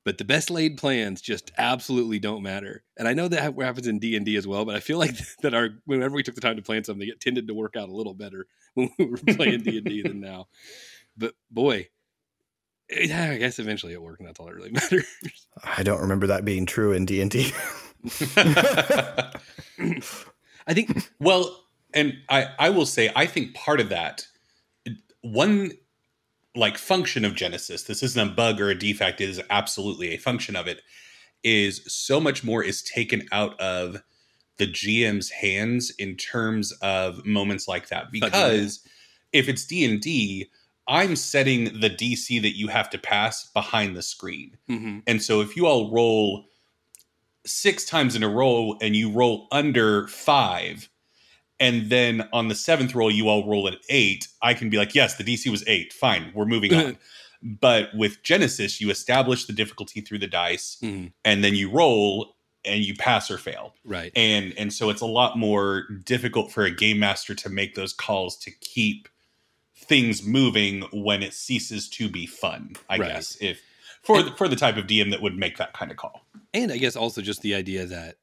But 0.05 0.19
the 0.19 0.25
best 0.25 0.51
laid 0.51 0.77
plans 0.77 1.23
just 1.23 1.51
absolutely 1.57 2.19
don't 2.19 2.43
matter. 2.43 2.85
And 2.99 3.09
I 3.09 3.15
know 3.15 3.27
that 3.27 3.55
happens 3.59 3.87
in 3.87 3.99
D 3.99 4.17
and 4.17 4.27
D 4.27 4.37
as 4.37 4.47
well. 4.47 4.65
But 4.67 4.77
I 4.77 4.81
feel 4.81 4.99
like 4.99 5.17
that 5.43 5.55
our 5.55 5.71
whenever 5.87 6.15
we 6.15 6.23
took 6.23 6.35
the 6.35 6.41
time 6.41 6.57
to 6.57 6.63
plan 6.63 6.85
something, 6.85 7.09
it 7.09 7.21
tended 7.21 7.49
to 7.49 7.55
work 7.55 7.77
out 7.77 7.89
a 7.89 7.95
little 7.95 8.15
better 8.15 8.47
when 8.75 8.91
we 8.99 9.07
were 9.07 9.17
playing 9.17 9.63
D 9.63 9.79
and 9.79 9.87
D 9.87 10.03
than 10.03 10.21
now. 10.21 10.49
But 11.17 11.35
boy, 11.51 11.89
eh, 12.91 13.33
I 13.33 13.39
guess 13.39 13.59
eventually 13.59 13.95
it 13.95 14.03
worked, 14.03 14.21
and 14.21 14.29
that's 14.29 14.39
all 14.39 14.47
that 14.47 14.55
really 14.55 14.71
matters. 14.71 15.07
I 15.63 15.83
don't 15.83 16.01
remember 16.01 16.27
that 16.27 16.45
being 16.45 16.67
true 16.67 16.93
in 16.93 17.07
D 17.07 17.23
and 17.23 17.31
D. 17.31 17.53
I 20.67 20.75
think 20.75 21.11
well, 21.19 21.65
and 21.95 22.15
I 22.29 22.49
I 22.59 22.71
will 22.71 22.87
say 22.87 23.11
I 23.17 23.27
think 23.27 23.55
part 23.55 23.81
of 23.81 23.89
that 23.89 24.27
one 25.23 25.73
like 26.55 26.79
function 26.79 27.25
of 27.25 27.33
Genesys, 27.33 27.87
this 27.87 28.03
isn't 28.03 28.29
a 28.29 28.33
bug 28.33 28.61
or 28.61 28.71
a 28.71 28.79
defect, 28.79 29.21
it 29.21 29.29
is 29.29 29.41
absolutely 29.51 30.15
a 30.15 30.19
function 30.19 30.57
of 30.57 30.67
it, 30.67 30.83
is 31.43 31.83
so 31.87 32.21
much 32.21 32.45
more 32.45 32.63
is 32.63 32.83
taken 32.83 33.27
out 33.33 33.59
of 33.61 34.03
the 34.57 34.67
GM's 34.67 35.31
hands 35.31 35.93
in 35.99 36.17
terms 36.17 36.73
of 36.81 37.25
moments 37.27 37.67
like 37.67 37.89
that 37.89 38.13
because 38.13 38.81
if 39.33 39.49
it's 39.49 39.65
D&D, 39.65 40.49
I'm 40.87 41.17
setting 41.17 41.81
the 41.81 41.91
DC 41.91 42.41
that 42.43 42.57
you 42.57 42.69
have 42.69 42.89
to 42.91 42.99
pass 42.99 43.51
behind 43.53 43.97
the 43.97 44.03
screen. 44.03 44.57
Mm-hmm. 44.71 44.99
And 45.07 45.23
so 45.23 45.41
if 45.41 45.57
you 45.57 45.67
all 45.67 45.91
roll 45.91 46.45
six 47.47 47.85
times 47.85 48.15
in 48.15 48.23
a 48.23 48.29
row 48.29 48.77
and 48.81 48.95
you 48.95 49.11
roll 49.11 49.49
under 49.51 50.07
five, 50.09 50.89
and 51.61 51.89
then 51.91 52.29
on 52.33 52.49
the 52.49 52.55
seventh 52.55 52.95
roll 52.95 53.11
you 53.11 53.29
all 53.29 53.47
roll 53.49 53.67
an 53.67 53.77
eight, 53.89 54.29
I 54.43 54.55
can 54.55 54.71
be 54.71 54.77
like, 54.77 54.95
yes, 54.95 55.17
the 55.17 55.25
DC 55.25 55.51
was 55.51 55.65
eight. 55.67 55.93
Fine, 55.93 56.33
we're 56.35 56.47
moving 56.47 56.75
on. 56.75 56.99
but 57.43 57.95
with 57.95 58.23
Genesys, 58.23 58.81
you 58.81 58.91
establish 58.91 59.45
the 59.47 59.53
difficulty 59.53 60.01
through 60.01 60.19
the 60.19 60.27
dice, 60.27 60.79
Mhm. 60.83 61.13
and 61.25 61.45
then 61.45 61.55
you 61.55 61.71
roll 61.71 62.37
and 62.65 62.83
you 62.83 62.95
pass 62.95 63.31
or 63.31 63.37
fail. 63.37 63.75
Right. 63.85 64.11
And 64.17 64.55
and 64.57 64.73
so 64.73 64.89
it's 64.89 65.03
a 65.03 65.07
lot 65.07 65.37
more 65.39 65.87
difficult 66.05 66.51
for 66.51 66.65
a 66.65 66.71
game 66.71 66.99
master 66.99 67.35
to 67.35 67.49
make 67.51 67.75
those 67.75 67.93
calls 67.93 68.39
to 68.39 68.51
keep 68.51 69.09
things 69.77 70.23
moving 70.23 70.83
when 70.93 71.23
it 71.23 71.35
ceases 71.35 71.89
to 71.91 72.09
be 72.09 72.25
fun. 72.27 72.75
I 72.89 72.97
Right. 72.97 73.11
guess 73.13 73.37
if 73.41 73.61
for 74.03 74.23
the, 74.23 74.31
for 74.33 74.49
the 74.49 74.57
type 74.57 74.77
of 74.79 74.87
DM 74.87 75.11
that 75.11 75.21
would 75.21 75.37
make 75.37 75.59
that 75.59 75.75
kind 75.75 75.91
of 75.91 75.99
call. 75.99 76.25
and 76.55 76.71
I 76.73 76.79
guess 76.79 76.97
also 76.97 77.21
just 77.21 77.43
the 77.43 77.55
idea 77.55 77.85
that 77.87 78.17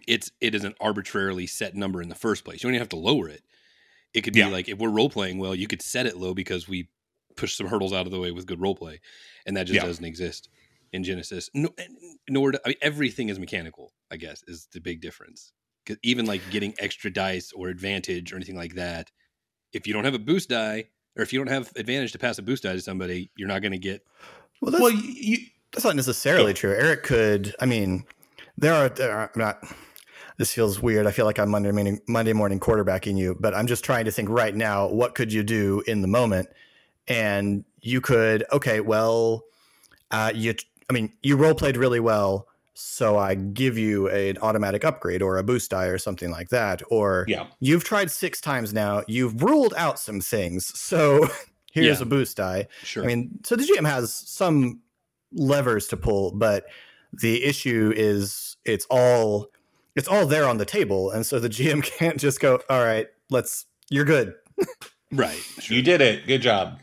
it's 0.06 0.30
it 0.40 0.54
is 0.54 0.64
an 0.64 0.74
arbitrarily 0.80 1.46
set 1.46 1.74
number 1.74 2.00
in 2.02 2.08
the 2.08 2.14
first 2.14 2.44
place. 2.44 2.62
You 2.62 2.68
don't 2.68 2.74
even 2.74 2.80
have 2.82 2.88
to 2.90 2.96
lower 2.96 3.28
it. 3.28 3.42
It 4.14 4.22
could 4.22 4.32
be 4.34 4.40
Yeah. 4.40 4.48
like 4.48 4.68
if 4.68 4.78
we're 4.78 4.90
role 4.90 5.10
playing 5.10 5.38
well, 5.38 5.54
you 5.54 5.66
could 5.66 5.82
set 5.82 6.06
it 6.06 6.16
low 6.16 6.34
because 6.34 6.68
we 6.68 6.88
push 7.36 7.54
some 7.54 7.68
hurdles 7.68 7.92
out 7.92 8.06
of 8.06 8.12
the 8.12 8.18
way 8.20 8.32
with 8.32 8.46
good 8.46 8.60
role 8.60 8.74
play, 8.74 9.00
and 9.46 9.56
that 9.56 9.64
just 9.66 9.76
Yeah. 9.76 9.86
doesn't 9.86 10.04
exist 10.04 10.48
in 10.92 11.04
Genesys. 11.04 11.48
No, 11.54 11.70
nor 12.28 12.52
do, 12.52 12.58
I 12.64 12.70
mean 12.70 12.76
everything 12.82 13.28
is 13.28 13.38
mechanical. 13.38 13.92
I 14.10 14.16
guess 14.16 14.42
is 14.48 14.66
the 14.72 14.80
big 14.80 15.00
difference. 15.00 15.52
'Cause 15.86 15.96
even 16.02 16.26
like 16.26 16.42
getting 16.50 16.74
extra 16.78 17.10
dice 17.10 17.52
or 17.52 17.68
advantage 17.68 18.32
or 18.32 18.36
anything 18.36 18.56
like 18.56 18.74
that, 18.74 19.10
if 19.72 19.86
you 19.86 19.92
don't 19.94 20.04
have 20.04 20.14
a 20.14 20.18
boost 20.18 20.48
die 20.50 20.88
or 21.16 21.22
if 21.22 21.32
you 21.32 21.38
don't 21.38 21.46
have 21.48 21.72
advantage 21.76 22.12
to 22.12 22.18
pass 22.18 22.38
a 22.38 22.42
boost 22.42 22.64
die 22.64 22.74
to 22.74 22.80
somebody, 22.80 23.30
you're 23.36 23.48
not 23.48 23.62
going 23.62 23.72
to 23.72 23.78
get. 23.78 24.04
Well, 24.60 24.72
that's, 24.72 24.82
Well, 24.82 24.90
you, 24.92 25.12
you 25.38 25.38
that's 25.72 25.84
not 25.84 25.96
necessarily 25.96 26.52
true. 26.52 26.72
Eric 26.72 27.02
could. 27.04 27.54
I 27.60 27.66
mean, 27.66 28.04
there 28.60 28.74
are 28.74 28.88
there 28.88 29.12
are 29.16 29.30
I'm 29.34 29.40
not. 29.40 29.64
This 30.38 30.52
feels 30.54 30.80
weird. 30.80 31.06
I 31.06 31.10
feel 31.10 31.26
like 31.26 31.38
I'm 31.38 31.50
Monday 31.50 31.70
morning 31.70 32.00
Monday 32.08 32.32
morning 32.32 32.60
quarterbacking 32.60 33.18
you, 33.18 33.36
but 33.38 33.54
I'm 33.54 33.66
just 33.66 33.84
trying 33.84 34.06
to 34.06 34.10
think 34.10 34.28
right 34.28 34.54
now. 34.54 34.88
What 34.88 35.14
could 35.14 35.32
you 35.32 35.42
do 35.42 35.82
in 35.86 36.00
the 36.02 36.08
moment? 36.08 36.48
And 37.08 37.64
you 37.80 38.00
could. 38.00 38.44
Okay, 38.52 38.80
well, 38.80 39.44
uh, 40.10 40.32
you. 40.34 40.54
I 40.88 40.92
mean, 40.92 41.12
you 41.22 41.36
role 41.36 41.54
played 41.54 41.76
really 41.76 42.00
well, 42.00 42.48
so 42.74 43.18
I 43.18 43.34
give 43.34 43.76
you 43.78 44.08
an 44.08 44.38
automatic 44.38 44.84
upgrade 44.84 45.22
or 45.22 45.36
a 45.36 45.42
boost 45.42 45.70
die 45.70 45.86
or 45.86 45.98
something 45.98 46.30
like 46.30 46.48
that. 46.48 46.82
Or 46.90 47.26
yeah. 47.28 47.46
you've 47.60 47.84
tried 47.84 48.10
six 48.10 48.40
times 48.40 48.72
now. 48.72 49.02
You've 49.06 49.42
ruled 49.42 49.74
out 49.76 49.98
some 49.98 50.20
things, 50.20 50.66
so 50.78 51.28
here's 51.72 51.98
Yeah. 51.98 52.02
a 52.02 52.06
boost 52.06 52.36
die. 52.38 52.66
Sure. 52.82 53.04
I 53.04 53.06
mean, 53.06 53.38
so 53.44 53.56
the 53.56 53.64
GM 53.64 53.86
has 53.86 54.12
some 54.14 54.80
levers 55.32 55.86
to 55.88 55.96
pull, 55.96 56.32
but 56.32 56.64
the 57.12 57.44
issue 57.44 57.92
is 57.96 58.56
it's 58.64 58.86
all 58.90 59.48
it's 59.96 60.08
all 60.08 60.26
there 60.26 60.46
on 60.46 60.58
the 60.58 60.64
table, 60.64 61.10
and 61.10 61.24
so 61.26 61.38
the 61.38 61.48
GM 61.48 61.82
can't 61.98 62.18
just 62.18 62.40
go, 62.40 62.60
"All 62.68 62.82
right, 62.84 63.06
let's 63.30 63.66
you're 63.90 64.04
good." 64.04 64.34
right. 65.12 65.38
Sure. 65.60 65.76
You 65.76 65.82
did 65.82 66.00
it. 66.00 66.26
Good 66.26 66.42
job. 66.42 66.78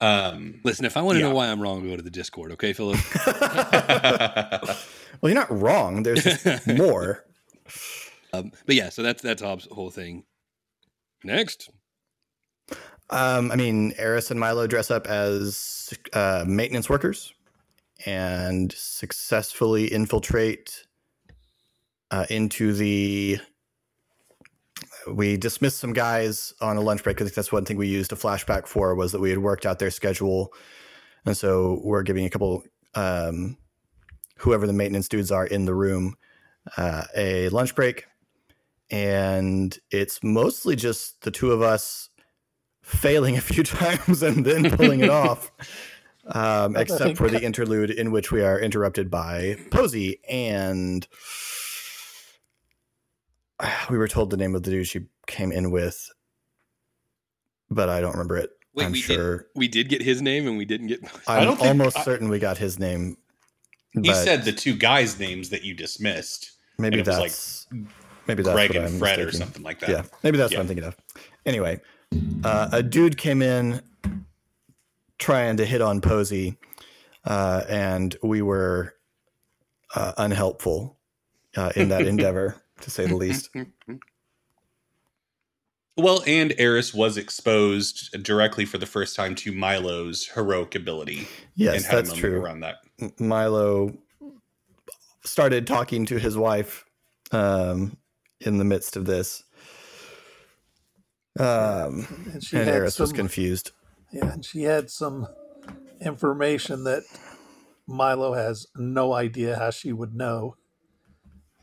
Um 0.00 0.60
Listen, 0.64 0.84
if 0.84 0.96
I 0.96 1.02
want 1.02 1.16
to 1.16 1.20
Yeah. 1.22 1.28
know 1.28 1.34
why 1.34 1.48
I'm 1.48 1.60
wrong, 1.60 1.88
go 1.88 1.96
to 1.96 2.02
the 2.02 2.10
Discord, 2.10 2.52
okay, 2.52 2.72
Philip? 2.72 2.98
well, 5.20 5.30
you're 5.30 5.34
not 5.34 5.50
wrong. 5.50 6.02
There's 6.02 6.44
more. 6.66 7.24
um, 8.32 8.50
but 8.66 8.74
yeah, 8.74 8.88
so 8.88 9.02
that's 9.02 9.22
that's 9.22 9.42
Hob's 9.42 9.66
whole 9.70 9.90
thing. 9.90 10.24
Next, 11.24 11.70
Um, 13.10 13.52
I 13.52 13.56
mean, 13.56 13.92
Eris 13.96 14.30
and 14.32 14.40
Milo 14.40 14.66
dress 14.66 14.90
up 14.90 15.06
as 15.06 15.94
uh, 16.14 16.44
maintenance 16.48 16.88
workers 16.90 17.32
and 18.06 18.72
successfully 18.72 19.86
infiltrate 19.86 20.86
uh, 22.10 22.26
into 22.30 22.72
the. 22.72 23.38
We 25.06 25.36
dismissed 25.36 25.78
some 25.78 25.92
guys 25.92 26.52
on 26.60 26.76
a 26.76 26.80
lunch 26.80 27.02
break. 27.02 27.18
Think 27.18 27.34
that's 27.34 27.52
one 27.52 27.64
thing 27.64 27.76
we 27.76 27.88
used 27.88 28.12
a 28.12 28.16
flashback 28.16 28.66
for 28.66 28.94
was 28.94 29.12
that 29.12 29.20
we 29.20 29.30
had 29.30 29.38
worked 29.38 29.66
out 29.66 29.78
their 29.78 29.90
schedule, 29.90 30.52
and 31.24 31.36
so 31.36 31.80
we're 31.84 32.02
giving 32.02 32.24
a 32.24 32.30
couple, 32.30 32.62
um, 32.94 33.56
whoever 34.38 34.66
the 34.66 34.72
maintenance 34.72 35.08
dudes 35.08 35.30
are 35.32 35.46
in 35.46 35.64
the 35.64 35.74
room, 35.74 36.14
uh, 36.76 37.04
a 37.16 37.48
lunch 37.48 37.74
break, 37.74 38.06
and 38.90 39.78
it's 39.90 40.22
mostly 40.22 40.76
just 40.76 41.22
the 41.22 41.30
two 41.30 41.52
of 41.52 41.62
us 41.62 42.10
failing 42.82 43.36
a 43.36 43.40
few 43.40 43.62
times 43.62 44.22
and 44.22 44.44
then 44.44 44.70
pulling 44.76 45.00
it 45.00 45.10
off. 45.10 45.50
Um, 46.26 46.76
except 46.76 47.02
think- 47.02 47.18
for 47.18 47.28
the 47.28 47.42
interlude 47.44 47.90
in 47.90 48.12
which 48.12 48.30
we 48.30 48.42
are 48.42 48.58
interrupted 48.58 49.10
by 49.10 49.56
Posey, 49.70 50.20
and 50.28 51.06
we 53.90 53.98
were 53.98 54.08
told 54.08 54.30
the 54.30 54.36
name 54.36 54.54
of 54.54 54.62
the 54.62 54.70
dude 54.70 54.86
she 54.86 55.06
came 55.26 55.52
in 55.52 55.70
with, 55.70 56.10
but 57.70 57.88
I 57.88 58.00
don't 58.00 58.12
remember 58.12 58.36
it. 58.36 58.50
wait, 58.74 58.84
I'm 58.86 58.92
we 58.92 59.00
sure. 59.00 59.36
did 59.38 59.46
we 59.54 59.68
did 59.68 59.88
get 59.88 60.02
his 60.02 60.22
name, 60.22 60.46
and 60.46 60.56
we 60.58 60.64
didn't 60.64 60.88
get. 60.88 61.00
I'm 61.26 61.44
don't 61.44 61.56
think- 61.56 61.68
almost 61.68 61.98
I- 61.98 62.04
certain 62.04 62.28
we 62.28 62.38
got 62.38 62.58
his 62.58 62.78
name. 62.78 63.16
he 64.00 64.12
said 64.14 64.44
the 64.44 64.52
two 64.52 64.74
guys' 64.76 65.18
names 65.18 65.50
that 65.50 65.64
you 65.64 65.74
dismissed. 65.74 66.52
maybe 66.78 66.98
and 66.98 67.06
it 67.06 67.10
was 67.10 67.18
like 67.18 67.30
that's 67.30 67.66
maybe 68.26 68.42
that's 68.42 68.54
Greg 68.54 68.70
what 68.70 68.76
and 68.78 68.86
I'm 68.86 68.98
Fred 68.98 69.18
or 69.20 69.32
something 69.32 69.62
like 69.62 69.80
that. 69.80 69.90
Yeah, 69.90 70.02
maybe 70.22 70.38
that's 70.38 70.52
Yeah. 70.52 70.58
what 70.58 70.62
I'm 70.62 70.68
thinking 70.68 70.84
of. 70.84 70.96
Anyway, 71.44 71.80
uh, 72.44 72.68
a 72.72 72.82
dude 72.82 73.16
came 73.18 73.42
in 73.42 73.80
trying 75.22 75.56
to 75.56 75.64
hit 75.64 75.80
on 75.80 76.00
Posey, 76.00 76.58
uh, 77.24 77.62
and 77.68 78.16
we 78.22 78.42
were 78.42 78.94
uh, 79.94 80.12
unhelpful 80.18 80.98
uh, 81.56 81.70
in 81.76 81.88
that 81.90 82.06
endeavor, 82.06 82.56
to 82.80 82.90
say 82.90 83.06
the 83.06 83.14
least. 83.16 83.48
Well, 85.96 86.24
and 86.26 86.52
Eris 86.58 86.92
was 86.92 87.16
exposed 87.16 88.20
directly 88.22 88.64
for 88.64 88.78
the 88.78 88.86
first 88.86 89.14
time 89.14 89.36
to 89.36 89.52
Milo's 89.52 90.26
heroic 90.26 90.74
ability. 90.74 91.28
Yes, 91.54 91.76
and 91.76 91.84
had 91.84 91.96
that's 91.98 92.08
moment 92.10 92.20
true. 92.20 92.40
around 92.40 92.60
that. 92.60 93.20
Milo 93.20 93.96
started 95.24 95.68
talking 95.68 96.04
to 96.06 96.18
his 96.18 96.36
wife 96.36 96.84
um, 97.30 97.96
in 98.40 98.58
the 98.58 98.64
midst 98.64 98.96
of 98.96 99.06
this. 99.06 99.44
Um, 101.38 102.06
And 102.32 102.42
she 102.42 102.56
and 102.56 102.66
had 102.66 102.74
Eris 102.74 102.98
was 102.98 103.12
confused. 103.12 103.70
Yeah, 104.12 104.32
and 104.32 104.44
she 104.44 104.62
had 104.62 104.90
some 104.90 105.26
information 106.00 106.84
that 106.84 107.04
Milo 107.86 108.34
has 108.34 108.66
no 108.76 109.12
idea 109.12 109.58
how 109.58 109.70
she 109.70 109.92
would 109.92 110.14
know 110.14 110.56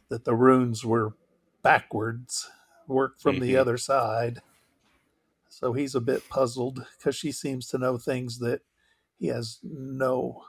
that 0.10 0.26
the 0.26 0.36
runes 0.36 0.84
were 0.84 1.14
backwards, 1.62 2.50
worked 2.88 3.22
from 3.22 3.40
the 3.40 3.54
Mhm. 3.54 3.60
other 3.60 3.78
side. 3.78 4.42
So 5.50 5.74
he's 5.74 5.94
a 5.96 6.02
bit 6.02 6.28
puzzled 6.30 6.86
because 6.98 7.16
she 7.16 7.32
seems 7.32 7.68
to 7.68 7.78
know 7.78 7.98
things 7.98 8.40
that 8.40 8.62
he 9.20 9.28
has 9.28 9.60
no 9.64 10.46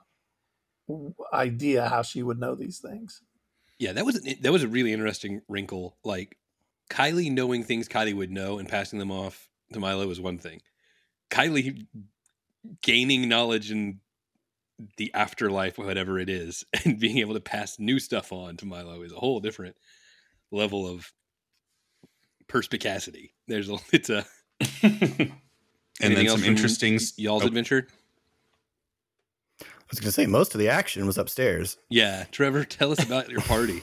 idea 1.33 1.89
how 1.89 2.03
she 2.03 2.23
would 2.23 2.39
know 2.39 2.55
these 2.55 2.79
things. 2.79 3.23
Yeah, 3.79 3.93
that 3.93 4.05
was 4.05 4.21
that 4.23 4.53
was 4.53 4.63
a 4.63 4.69
really 4.69 4.93
interesting 4.93 5.43
wrinkle. 5.49 5.97
Like 6.05 6.39
Kylie 6.91 7.31
knowing 7.33 7.65
things 7.65 7.89
Kylie 7.89 8.15
would 8.15 8.31
know 8.31 8.59
and 8.59 8.69
passing 8.69 8.99
them 8.99 9.11
off 9.11 9.49
to 9.73 9.81
Milo 9.81 10.11
is 10.11 10.21
one 10.21 10.39
thing. 10.39 10.61
Kylie 11.31 11.87
gaining 12.83 13.29
knowledge 13.29 13.71
in 13.71 14.01
the 14.97 15.13
afterlife, 15.15 15.79
whatever 15.79 16.19
it 16.19 16.29
is, 16.29 16.65
and 16.85 16.99
being 16.99 17.19
able 17.19 17.35
to 17.35 17.41
pass 17.41 17.79
new 17.79 17.99
stuff 17.99 18.33
on 18.33 18.57
to 18.59 18.67
Milo 18.67 19.03
is 19.03 19.13
a 19.13 19.17
whole 19.17 19.41
different 19.41 19.77
level 20.51 20.87
of 20.87 21.13
perspicacity. 22.49 23.35
There's 23.47 23.71
a 23.71 23.79
it's 23.93 24.11
a 24.11 24.27
and 24.83 25.33
then 26.01 26.29
some 26.29 26.45
interesting 26.45 26.97
s- 26.97 27.19
y'all's 27.19 27.45
oh, 27.45 27.47
adventure. 27.47 27.87
I 29.63 29.67
was 29.91 29.99
going 29.99 30.09
to 30.09 30.13
say 30.13 30.27
most 30.27 30.55
of 30.55 30.61
the 30.61 30.69
action 30.69 31.05
was 31.05 31.19
upstairs. 31.19 31.77
Yeah, 31.89 32.25
Trevor, 32.31 32.65
tell 32.65 32.93
us 32.93 33.03
about 33.03 33.29
your 33.29 33.41
party. 33.41 33.83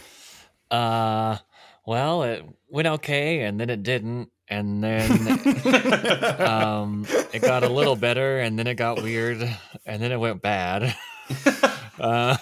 Uh, 0.72 1.38
well, 1.86 2.24
it 2.24 2.46
went 2.70 2.88
okay, 2.88 3.42
and 3.42 3.60
then 3.60 3.70
it 3.70 3.84
didn't, 3.84 4.30
and 4.50 4.84
then 4.84 5.12
um, 6.42 7.06
it 7.34 7.42
got 7.42 7.64
a 7.64 7.70
little 7.70 7.96
better, 7.96 8.40
and 8.40 8.58
then 8.58 8.68
it 8.68 8.76
got 8.76 9.02
weird, 9.02 9.42
and 9.86 10.02
then 10.02 10.12
it 10.12 10.20
went 10.20 10.42
bad. 10.42 10.96
um, 12.00 12.38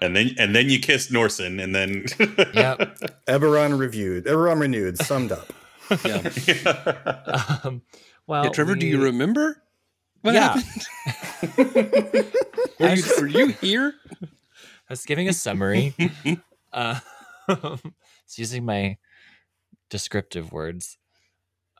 and 0.00 0.16
then 0.16 0.30
and 0.38 0.54
then 0.54 0.68
you 0.70 0.78
kissed 0.80 1.12
Norson, 1.12 1.60
and 1.60 1.74
then 1.74 2.04
yep. 2.54 2.98
Eberron 3.28 3.78
reviewed, 3.78 4.24
Eberron 4.24 4.60
renewed, 4.60 4.98
summed 4.98 5.32
up. 5.32 5.52
Yeah. 6.04 6.22
Um, 7.64 7.82
well, 8.26 8.44
yeah, 8.44 8.50
Trevor, 8.50 8.76
do 8.76 8.86
you 8.86 9.02
remember 9.02 9.62
what 10.22 10.34
Yeah. 10.34 10.56
happened? 10.60 12.26
were, 12.78 12.94
you, 12.94 13.02
were 13.20 13.26
you 13.26 13.46
here? 13.48 13.94
I 14.22 14.26
was 14.90 15.04
giving 15.04 15.28
a 15.28 15.32
summary. 15.32 15.94
uh, 16.72 17.00
it's 17.48 18.38
using 18.38 18.64
my 18.64 18.96
descriptive 19.90 20.52
words. 20.52 20.96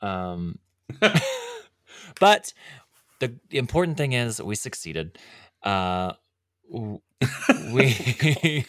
Um, 0.03 0.59
but 2.21 2.53
the, 3.21 3.35
the 3.49 3.59
important 3.59 3.97
thing 3.97 4.13
is 4.13 4.43
we 4.43 4.55
succeeded. 4.55 5.19
Uh, 5.63 6.13
we 7.73 8.67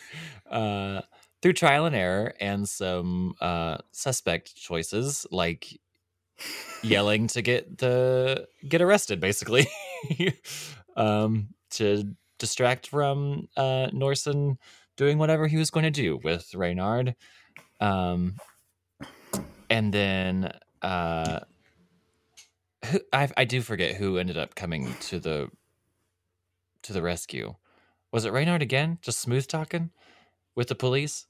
uh, 0.49 1.01
through 1.41 1.53
trial 1.53 1.85
and 1.85 1.95
error 1.95 2.33
and 2.39 2.67
some 2.67 3.33
uh, 3.41 3.77
suspect 3.91 4.55
choices 4.55 5.25
like 5.31 5.79
yelling 6.81 7.27
to 7.27 7.41
get 7.41 7.77
the 7.77 8.47
get 8.67 8.81
arrested 8.81 9.19
basically 9.19 9.67
um, 10.95 11.49
to 11.69 12.15
distract 12.39 12.87
from 12.87 13.47
uh, 13.55 13.87
Norson 13.93 14.57
doing 14.97 15.17
whatever 15.17 15.47
he 15.47 15.57
was 15.57 15.69
going 15.69 15.83
to 15.83 15.91
do 15.91 16.19
with 16.23 16.53
Reynard. 16.55 17.15
Um, 17.79 18.35
and 19.71 19.91
then 19.93 20.51
uh, 20.83 21.39
who, 22.85 22.99
I, 23.13 23.29
I 23.37 23.45
do 23.45 23.61
forget 23.61 23.95
who 23.95 24.17
ended 24.17 24.37
up 24.37 24.53
coming 24.53 24.93
to 25.01 25.19
the 25.19 25.49
to 26.83 26.93
the 26.93 27.01
rescue. 27.01 27.55
Was 28.11 28.25
it 28.25 28.33
Reynard 28.33 28.61
again? 28.61 28.99
Just 29.01 29.19
smooth 29.19 29.47
talking 29.47 29.91
with 30.53 30.67
the 30.67 30.75
police 30.75 31.25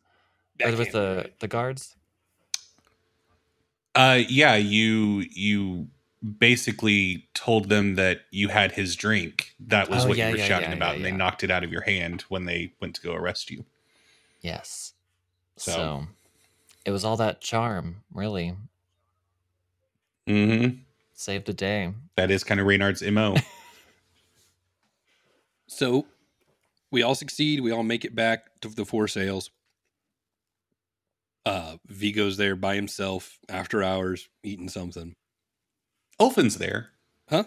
or 0.63 0.71
with 0.75 0.91
the 0.91 1.31
the 1.39 1.48
guards? 1.48 1.95
Uh, 3.93 4.19
yeah, 4.27 4.55
you 4.55 5.25
you 5.31 5.88
basically 6.39 7.27
told 7.33 7.69
them 7.69 7.95
that 7.95 8.21
you 8.31 8.48
had 8.48 8.71
his 8.71 8.95
drink. 8.95 9.53
That 9.60 9.89
was 9.89 10.05
Oh, 10.05 10.10
what 10.10 10.17
yeah, 10.17 10.27
you 10.27 10.33
were 10.33 10.38
yeah, 10.39 10.48
shouting 10.48 10.69
yeah, 10.69 10.75
about, 10.75 10.95
and 10.95 11.05
they 11.05 11.12
knocked 11.12 11.43
it 11.43 11.51
out 11.51 11.63
of 11.63 11.71
your 11.71 11.81
hand 11.81 12.21
when 12.29 12.45
they 12.45 12.74
went 12.79 12.95
to 12.95 13.01
go 13.01 13.13
arrest 13.13 13.51
you. 13.51 13.65
Yes. 14.41 14.93
So- 15.57 15.71
so 15.71 16.07
it 16.85 16.91
was 16.91 17.05
all 17.05 17.17
that 17.17 17.41
charm, 17.41 18.03
really. 18.13 18.55
Mm-hmm. 20.27 20.77
Saved 21.13 21.45
the 21.45 21.53
day. 21.53 21.93
That 22.15 22.31
is 22.31 22.43
kind 22.43 22.59
of 22.59 22.67
Reynard's 22.67 23.01
mo. 23.03 23.35
So 25.73 26.05
we 26.91 27.01
all 27.01 27.15
succeed. 27.15 27.61
We 27.61 27.71
all 27.71 27.81
make 27.81 28.03
it 28.03 28.13
back 28.13 28.59
to 28.59 28.67
the 28.67 28.83
four 28.83 29.07
sales. 29.07 29.50
Uh, 31.45 31.77
Vigo's 31.88 32.35
there 32.35 32.57
by 32.57 32.75
himself 32.75 33.39
after 33.47 33.81
hours 33.81 34.27
eating 34.43 34.67
something. 34.67 35.15
Ulfin's 36.19 36.57
there. 36.57 36.89
Huh? 37.29 37.45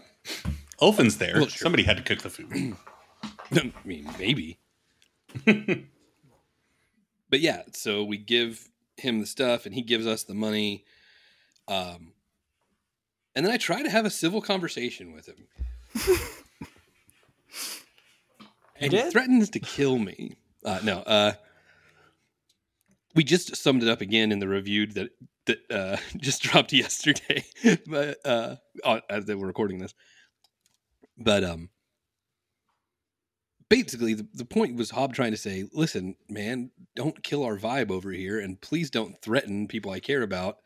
Ulfin's 0.80 1.18
there. 1.18 1.34
Well, 1.34 1.46
sure. 1.48 1.64
Somebody 1.64 1.82
had 1.82 1.98
to 1.98 2.02
cook 2.02 2.22
the 2.22 2.30
food. 2.30 2.76
I 3.52 3.72
mean, 3.84 4.10
maybe. 4.18 4.58
but 5.44 7.40
yeah, 7.40 7.62
so 7.72 8.02
we 8.02 8.16
give 8.16 8.70
him 8.96 9.20
the 9.20 9.26
stuff 9.26 9.66
and 9.66 9.74
he 9.74 9.82
gives 9.82 10.06
us 10.06 10.24
the 10.24 10.34
money. 10.34 10.84
Um, 11.68 12.12
and 13.34 13.44
then 13.44 13.52
I 13.52 13.56
try 13.56 13.82
to 13.82 13.90
have 13.90 14.04
a 14.04 14.10
civil 14.10 14.40
conversation 14.40 15.12
with 15.12 15.26
him. 15.26 15.46
and 18.76 18.92
he 18.92 19.10
threatens 19.10 19.50
to 19.50 19.60
kill 19.60 19.98
me. 19.98 20.36
Uh, 20.64 20.80
no, 20.82 20.98
uh, 21.00 21.32
we 23.14 23.24
just 23.24 23.56
summed 23.56 23.82
it 23.82 23.88
up 23.88 24.00
again 24.00 24.32
in 24.32 24.38
the 24.38 24.48
review 24.48 24.86
that 24.86 25.10
that 25.46 25.58
uh, 25.70 25.96
just 26.16 26.42
dropped 26.42 26.72
yesterday, 26.72 27.44
but 27.86 28.18
uh, 28.24 28.56
as 29.10 29.26
they 29.26 29.34
were 29.34 29.46
recording 29.46 29.78
this. 29.78 29.94
But 31.16 31.44
um, 31.44 31.68
basically, 33.68 34.14
the, 34.14 34.26
the 34.34 34.44
point 34.44 34.76
was 34.76 34.90
Hob 34.90 35.14
trying 35.14 35.32
to 35.32 35.36
say, 35.36 35.68
"Listen, 35.72 36.16
man, 36.28 36.70
don't 36.94 37.22
kill 37.22 37.44
our 37.44 37.58
vibe 37.58 37.90
over 37.90 38.10
here, 38.10 38.38
and 38.38 38.60
please 38.60 38.90
don't 38.90 39.20
threaten 39.20 39.68
people 39.68 39.90
I 39.90 40.00
care 40.00 40.22
about, 40.22 40.58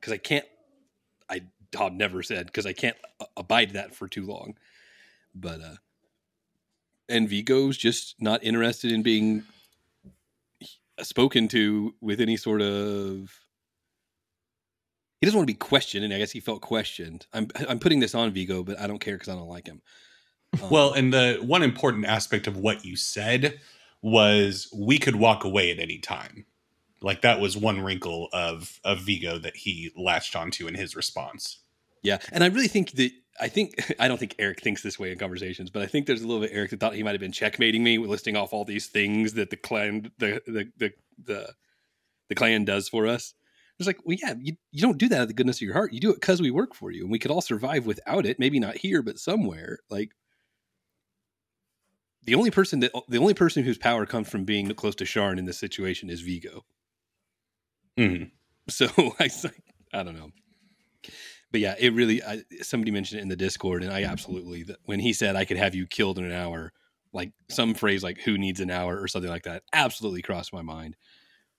because 0.00 0.12
I 0.12 0.18
can't." 0.18 0.46
I 1.28 1.42
Hob 1.74 1.94
never 1.94 2.22
said 2.22 2.46
because 2.46 2.66
I 2.66 2.72
can't 2.72 2.96
abide 3.36 3.70
that 3.70 3.94
for 3.94 4.08
too 4.08 4.26
long. 4.26 4.56
But 5.34 5.60
uh, 5.60 5.76
and 7.08 7.28
Vigo's 7.28 7.76
just 7.76 8.16
not 8.20 8.44
interested 8.44 8.92
in 8.92 9.02
being 9.02 9.44
spoken 11.00 11.48
to 11.48 11.94
with 12.00 12.20
any 12.20 12.36
sort 12.36 12.62
of 12.62 13.32
he 15.20 15.26
doesn't 15.26 15.38
want 15.38 15.48
to 15.48 15.52
be 15.52 15.58
questioned 15.58 16.04
and 16.04 16.12
i 16.12 16.18
guess 16.18 16.30
he 16.30 16.40
felt 16.40 16.60
questioned 16.60 17.26
i'm 17.32 17.48
i'm 17.68 17.78
putting 17.78 18.00
this 18.00 18.14
on 18.14 18.30
vigo 18.30 18.62
but 18.62 18.78
i 18.78 18.86
don't 18.86 19.00
care 19.00 19.14
because 19.14 19.28
i 19.28 19.34
don't 19.34 19.48
like 19.48 19.66
him 19.66 19.80
Well, 20.70 20.92
and 20.92 21.12
the 21.12 21.38
one 21.42 21.62
important 21.62 22.04
aspect 22.06 22.46
of 22.46 22.56
what 22.56 22.84
you 22.84 22.96
said 22.96 23.58
was 24.02 24.68
we 24.76 24.98
could 24.98 25.16
walk 25.16 25.44
away 25.44 25.70
at 25.70 25.78
any 25.78 25.98
time. 25.98 26.44
Like 27.00 27.22
that 27.22 27.40
was 27.40 27.56
one 27.56 27.80
wrinkle 27.80 28.28
of 28.32 28.78
of 28.84 29.00
Vigo 29.00 29.38
that 29.38 29.56
he 29.56 29.90
latched 29.96 30.36
onto 30.36 30.66
in 30.68 30.74
his 30.74 30.94
response. 30.96 31.58
yeah 32.02 32.18
and 32.32 32.42
i 32.44 32.48
really 32.48 32.68
think 32.68 32.92
that 32.92 33.10
i 33.40 33.48
think 33.48 33.74
i 34.00 34.08
don't 34.08 34.18
think 34.18 34.34
eric 34.38 34.60
thinks 34.60 34.82
this 34.82 34.98
way 34.98 35.10
in 35.12 35.18
conversations 35.18 35.70
but 35.70 35.82
i 35.82 35.86
think 35.86 36.06
there's 36.06 36.22
a 36.22 36.26
little 36.26 36.42
bit 36.42 36.50
eric 36.52 36.70
that 36.70 36.80
thought 36.80 36.94
he 36.94 37.02
might 37.02 37.12
have 37.12 37.20
been 37.20 37.32
checkmating 37.32 37.82
me 37.82 37.98
with 37.98 38.10
listing 38.10 38.36
off 38.36 38.52
all 38.52 38.64
these 38.64 38.86
things 38.88 39.34
that 39.34 39.50
the 39.50 39.56
clan 39.56 40.10
the 40.18 40.40
the 40.46 40.68
the 40.78 40.92
the, 41.24 41.52
the 42.28 42.34
clan 42.34 42.64
does 42.64 42.88
for 42.88 43.06
us 43.06 43.34
it's 43.78 43.86
like 43.86 43.98
well 44.04 44.16
yeah 44.20 44.34
you, 44.40 44.54
you 44.72 44.82
don't 44.82 44.98
do 44.98 45.08
that 45.08 45.16
out 45.16 45.22
of 45.22 45.28
the 45.28 45.34
goodness 45.34 45.58
of 45.58 45.62
your 45.62 45.74
heart 45.74 45.92
you 45.92 46.00
do 46.00 46.10
it 46.10 46.20
because 46.20 46.40
we 46.42 46.50
work 46.50 46.74
for 46.74 46.90
you 46.90 47.02
and 47.02 47.10
we 47.10 47.18
could 47.18 47.30
all 47.30 47.40
survive 47.40 47.86
without 47.86 48.26
it 48.26 48.38
maybe 48.38 48.58
not 48.60 48.76
here 48.76 49.02
but 49.02 49.18
somewhere 49.18 49.78
like 49.90 50.10
the 52.24 52.34
only 52.34 52.50
person 52.50 52.80
that 52.80 52.92
the 53.08 53.18
only 53.18 53.34
person 53.34 53.64
whose 53.64 53.78
power 53.78 54.06
comes 54.06 54.28
from 54.28 54.44
being 54.44 54.72
close 54.74 54.94
to 54.96 55.04
Sharn 55.04 55.38
in 55.38 55.44
this 55.44 55.58
situation 55.58 56.10
is 56.10 56.20
Vigo. 56.20 56.64
Mhm. 57.98 58.30
So 58.68 58.86
I 59.20 59.28
I 59.92 60.02
don't 60.02 60.16
know. 60.16 60.30
But 61.50 61.60
yeah, 61.60 61.74
it 61.78 61.92
really. 61.92 62.22
I, 62.22 62.42
somebody 62.62 62.90
mentioned 62.90 63.18
it 63.18 63.22
in 63.22 63.28
the 63.28 63.36
Discord, 63.36 63.82
and 63.82 63.92
I 63.92 64.04
absolutely 64.04 64.64
when 64.84 65.00
he 65.00 65.12
said 65.12 65.36
I 65.36 65.44
could 65.44 65.58
have 65.58 65.74
you 65.74 65.86
killed 65.86 66.18
in 66.18 66.24
an 66.24 66.32
hour, 66.32 66.72
like 67.12 67.32
some 67.50 67.74
phrase 67.74 68.02
like 68.02 68.20
"Who 68.22 68.38
needs 68.38 68.60
an 68.60 68.70
hour" 68.70 68.98
or 68.98 69.06
something 69.08 69.30
like 69.30 69.42
that, 69.42 69.62
absolutely 69.72 70.22
crossed 70.22 70.52
my 70.52 70.62
mind. 70.62 70.96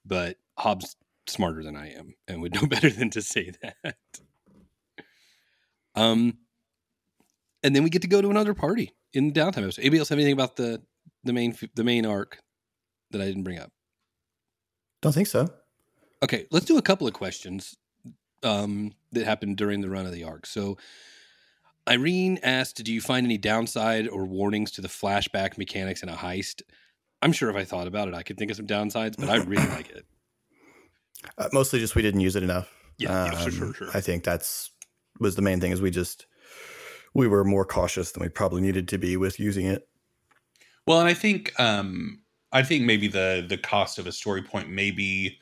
But 0.05 0.37
Hobbs 0.57 0.95
smarter 1.27 1.63
than 1.63 1.75
I 1.75 1.91
am, 1.93 2.15
and 2.27 2.41
would 2.41 2.55
know 2.55 2.65
better 2.67 2.89
than 2.89 3.11
to 3.11 3.21
say 3.21 3.51
that. 3.61 3.95
Um, 5.95 6.39
and 7.61 7.75
then 7.75 7.83
we 7.83 7.89
get 7.89 8.01
to 8.01 8.07
go 8.07 8.21
to 8.21 8.29
another 8.31 8.53
party 8.55 8.93
in 9.13 9.31
the 9.31 9.39
downtime 9.39 9.63
episode. 9.63 9.81
Anybody 9.81 9.99
else 9.99 10.09
have 10.09 10.17
anything 10.17 10.33
about 10.33 10.55
the 10.55 10.81
the 11.23 11.33
main 11.33 11.55
the 11.75 11.83
main 11.83 12.05
arc 12.05 12.39
that 13.11 13.21
I 13.21 13.25
didn't 13.25 13.43
bring 13.43 13.59
up? 13.59 13.71
Don't 15.01 15.13
think 15.13 15.27
so. 15.27 15.49
Okay, 16.23 16.45
let's 16.51 16.65
do 16.65 16.77
a 16.77 16.81
couple 16.81 17.07
of 17.07 17.13
questions 17.13 17.75
um, 18.43 18.93
that 19.11 19.25
happened 19.25 19.57
during 19.57 19.81
the 19.81 19.89
run 19.89 20.05
of 20.05 20.13
the 20.13 20.23
arc. 20.23 20.45
So, 20.45 20.77
Irene 21.87 22.39
asked, 22.43 22.83
"Do 22.83 22.93
you 22.93 23.01
find 23.01 23.25
any 23.25 23.37
downside 23.37 24.07
or 24.07 24.25
warnings 24.25 24.71
to 24.71 24.81
the 24.81 24.87
flashback 24.87 25.57
mechanics 25.57 26.03
in 26.03 26.09
a 26.09 26.15
heist?" 26.15 26.61
I'm 27.21 27.31
sure 27.31 27.49
if 27.49 27.55
I 27.55 27.63
thought 27.63 27.87
about 27.87 28.09
it, 28.09 28.13
I 28.13 28.23
could 28.23 28.37
think 28.37 28.51
of 28.51 28.57
some 28.57 28.67
downsides, 28.67 29.15
but 29.17 29.29
I 29.29 29.37
really 29.37 29.67
like 29.67 29.89
it. 29.89 30.05
Uh, 31.37 31.47
mostly 31.53 31.79
just 31.79 31.95
we 31.95 32.01
didn't 32.01 32.19
use 32.19 32.35
it 32.35 32.43
enough. 32.43 32.69
Yeah, 32.97 33.25
yeah, 33.25 33.39
sure, 33.39 33.47
Um, 33.47 33.51
sure, 33.51 33.73
sure. 33.73 33.87
I 33.93 34.01
think 34.01 34.25
that's 34.25 34.71
was 35.21 35.37
the 35.37 35.41
main 35.41 35.61
thing 35.61 35.71
is 35.71 35.81
we 35.81 35.89
just 35.89 36.25
we 37.13 37.27
were 37.27 37.43
more 37.43 37.65
cautious 37.65 38.11
than 38.11 38.23
we 38.23 38.29
probably 38.29 38.61
needed 38.61 38.87
to 38.89 38.97
be 38.97 39.17
with 39.17 39.39
using 39.39 39.65
it. 39.65 39.87
Well, 40.87 40.99
and 40.99 41.07
I 41.07 41.13
think 41.13 41.57
um 41.59 42.21
I 42.51 42.63
think 42.63 42.83
maybe 42.83 43.07
the 43.07 43.45
the 43.47 43.57
cost 43.57 43.99
of 43.99 44.07
a 44.07 44.11
story 44.11 44.41
point 44.41 44.69
may 44.69 44.91
be 44.91 45.39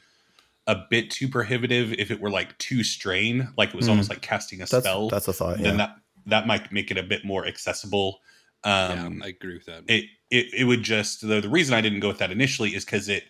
a 0.68 0.76
bit 0.90 1.10
too 1.10 1.28
prohibitive 1.28 1.94
if 1.94 2.12
it 2.12 2.22
were 2.22 2.30
like 2.30 2.58
too 2.60 2.84
strain, 2.84 3.50
like 3.58 3.70
it 3.70 3.76
was 3.76 3.86
Hmm. 3.86 3.92
almost 3.92 4.10
like 4.10 4.22
casting 4.22 4.62
a 4.62 4.68
That's 4.68 4.86
spell. 4.86 5.10
that's 5.10 5.28
a 5.28 5.34
thought. 5.34 5.58
then 5.58 5.78
that 5.78 5.96
that 6.28 6.46
might 6.48 6.72
make 6.72 6.92
it 6.92 6.98
a 6.98 7.04
bit 7.04 7.26
more 7.26 7.46
accessible. 7.48 8.20
Um 8.64 9.18
yeah, 9.20 9.26
I 9.26 9.30
agree 9.30 9.56
with 9.56 9.66
that. 9.66 9.84
it, 9.88 10.06
it 10.30 10.54
it 10.54 10.64
would 10.66 10.84
just 10.84 11.28
the, 11.28 11.42
the 11.42 11.50
reason 11.50 11.74
I 11.74 11.82
didn't 11.82 12.00
go 12.02 12.08
with 12.10 12.20
that 12.20 12.32
initially 12.32 12.76
is 12.76 12.86
because 12.86 13.10
it 13.10 13.24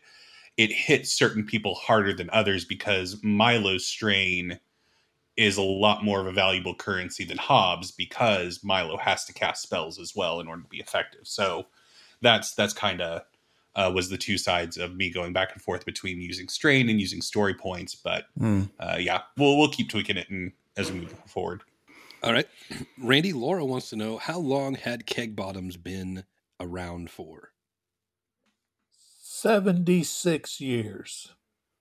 it 0.58 0.71
hits 0.73 1.10
certain 1.12 1.45
people 1.45 1.75
harder 1.75 2.13
than 2.13 2.30
others 2.32 2.65
because 2.65 3.23
Milo's 3.23 3.86
strain 3.86 4.60
is 5.38 5.58
a 5.58 5.62
lot 5.62 6.04
more 6.04 6.20
of 6.20 6.28
a 6.28 6.32
valuable 6.32 6.76
currency 6.76 7.24
than 7.24 7.38
Hobbs 7.38 7.91
because 7.91 8.63
Milo 8.63 8.98
has 8.98 9.26
to 9.26 9.34
cast 9.34 9.63
spells 9.63 10.00
as 10.00 10.15
well 10.15 10.39
in 10.39 10.48
order 10.48 10.62
to 10.62 10.67
be 10.70 10.80
effective. 10.80 11.22
So 11.24 11.67
that's 12.22 12.54
that's 12.54 12.74
kind 12.74 13.02
of 13.02 13.22
uh, 13.76 13.91
was 13.96 14.10
the 14.10 14.17
two 14.17 14.38
sides 14.38 14.78
of 14.78 14.96
me 14.96 15.10
going 15.10 15.32
back 15.34 15.54
and 15.54 15.62
forth 15.62 15.86
between 15.86 16.20
using 16.22 16.50
strain 16.50 16.89
and 16.89 17.00
using 17.00 17.22
story 17.22 17.54
points. 17.54 17.96
But 17.96 18.26
Hmm. 18.38 18.63
uh, 18.80 18.98
yeah, 19.00 19.22
we'll 19.38 19.58
we'll 19.58 19.70
keep 19.72 19.89
tweaking 19.89 20.17
it 20.17 20.30
and 20.30 20.52
as 20.78 20.91
we 20.91 21.00
move 21.00 21.15
forward. 21.28 21.63
All 22.24 22.34
right, 22.34 22.48
Randy 23.00 23.34
Laura 23.34 23.65
wants 23.65 23.89
to 23.89 23.96
know 23.96 24.17
how 24.17 24.38
long 24.38 24.76
had 24.76 25.06
keg 25.08 25.36
bottoms 25.36 25.78
been 25.78 26.26
around 26.60 27.10
for? 27.10 27.50
76 29.24 30.62
years. 30.62 31.34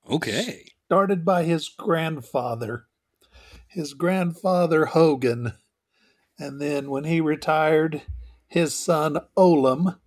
Okay, 0.08 0.72
Started 0.86 1.24
by 1.24 1.42
his 1.44 1.68
grandfather, 1.68 2.86
his 3.70 3.94
grandfather 3.94 4.86
Hogan. 4.86 5.54
And 6.38 6.60
then 6.60 6.90
when 6.90 7.04
he 7.04 7.20
retired, 7.20 8.02
his 8.46 8.74
son 8.74 9.18
Olam. 9.36 9.98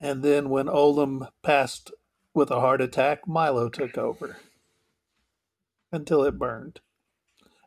And 0.00 0.22
then 0.22 0.50
when 0.50 0.66
Olam 0.66 1.28
passed, 1.42 1.90
with 2.36 2.50
a 2.50 2.60
heart 2.60 2.80
attack, 2.82 3.26
Milo 3.26 3.68
took 3.68 3.96
over 3.98 4.36
until 5.90 6.22
it 6.22 6.38
burned. 6.38 6.80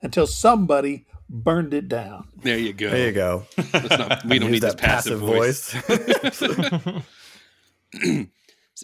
Until 0.02 0.28
somebody 0.28 1.08
burned 1.28 1.74
it 1.74 1.90
down. 1.90 2.30
There 2.38 2.58
you 2.58 2.72
go. 2.72 2.90
There 2.90 3.08
you 3.08 3.12
go. 3.12 3.46
Not, 3.74 4.24
we 4.24 4.40
don't 4.40 4.54
Use 4.54 4.62
need 4.62 4.62
this 4.62 4.76
that 4.76 4.78
passive, 4.78 5.20
voice. 5.20 5.74
voice. 5.74 7.04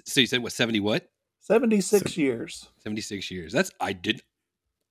so 0.06 0.19
you 0.19 0.28
said 0.28 0.43
what? 0.43 0.52
Seventy 0.52 0.82
what? 0.82 1.08
76 1.39 2.17
years. 2.17 2.67
Seventy 2.80 3.02
six 3.02 3.30
years. 3.32 3.54
That's 3.54 3.71
I 3.80 3.93
did. 3.93 4.24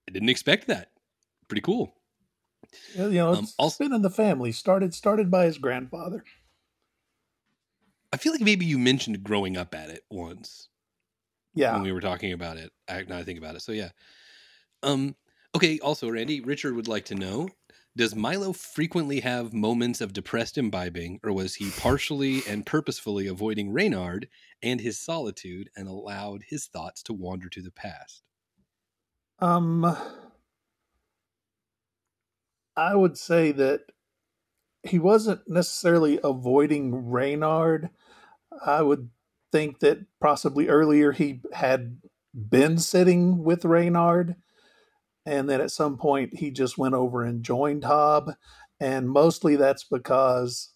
I 0.08 0.12
didn't 0.12 0.28
expect 0.28 0.66
that. 0.68 0.90
Pretty 1.48 1.62
cool. 1.62 1.94
You 2.96 3.10
know, 3.10 3.32
Um, 3.34 3.44
it's 3.44 3.54
also- 3.58 3.84
been 3.84 3.92
in 3.94 4.02
the 4.02 4.10
family. 4.10 4.50
Started 4.52 4.94
started 4.94 5.30
by 5.30 5.44
his 5.46 5.58
grandfather. 5.58 6.24
I 8.12 8.16
feel 8.16 8.32
like 8.32 8.40
maybe 8.40 8.64
you 8.64 8.78
mentioned 8.78 9.22
growing 9.24 9.56
up 9.56 9.74
at 9.74 9.90
it 9.90 10.04
once. 10.10 10.68
Yeah. 11.56 11.74
when 11.74 11.82
we 11.82 11.92
were 11.92 12.00
talking 12.00 12.32
about 12.32 12.56
it. 12.56 12.72
I, 12.88 13.02
now 13.02 13.18
I 13.18 13.22
think 13.22 13.38
about 13.38 13.54
it. 13.54 13.60
So 13.62 13.70
yeah. 13.72 13.90
Um. 14.82 15.14
Okay. 15.54 15.78
Also, 15.78 16.10
Randy, 16.10 16.40
Richard 16.40 16.74
would 16.74 16.88
like 16.88 17.04
to 17.06 17.14
know: 17.14 17.48
Does 17.96 18.16
Milo 18.16 18.52
frequently 18.52 19.20
have 19.20 19.52
moments 19.52 20.00
of 20.00 20.12
depressed 20.12 20.58
imbibing, 20.58 21.20
or 21.22 21.32
was 21.32 21.54
he 21.54 21.70
partially 21.70 22.42
and 22.48 22.66
purposefully 22.66 23.28
avoiding 23.28 23.70
Reynard 23.72 24.28
and 24.62 24.80
his 24.80 24.98
solitude 24.98 25.70
and 25.76 25.86
allowed 25.86 26.42
his 26.48 26.66
thoughts 26.66 27.04
to 27.04 27.12
wander 27.12 27.48
to 27.50 27.62
the 27.62 27.70
past? 27.70 28.24
Um, 29.40 29.96
I 32.76 32.94
would 32.94 33.16
say 33.18 33.52
that 33.52 33.80
he 34.82 34.98
wasn't 34.98 35.48
necessarily 35.48 36.20
avoiding 36.22 37.10
Reynard. 37.10 37.90
I 38.64 38.82
would 38.82 39.10
think 39.50 39.80
that 39.80 40.06
possibly 40.20 40.68
earlier 40.68 41.12
he 41.12 41.40
had 41.52 41.98
been 42.34 42.78
sitting 42.78 43.44
with 43.44 43.64
Reynard, 43.64 44.36
and 45.24 45.48
then 45.48 45.60
at 45.60 45.70
some 45.70 45.96
point 45.96 46.38
he 46.38 46.50
just 46.50 46.76
went 46.76 46.94
over 46.94 47.22
and 47.22 47.42
joined 47.44 47.84
Hob. 47.84 48.32
And 48.80 49.08
mostly 49.08 49.56
that's 49.56 49.84
because 49.84 50.72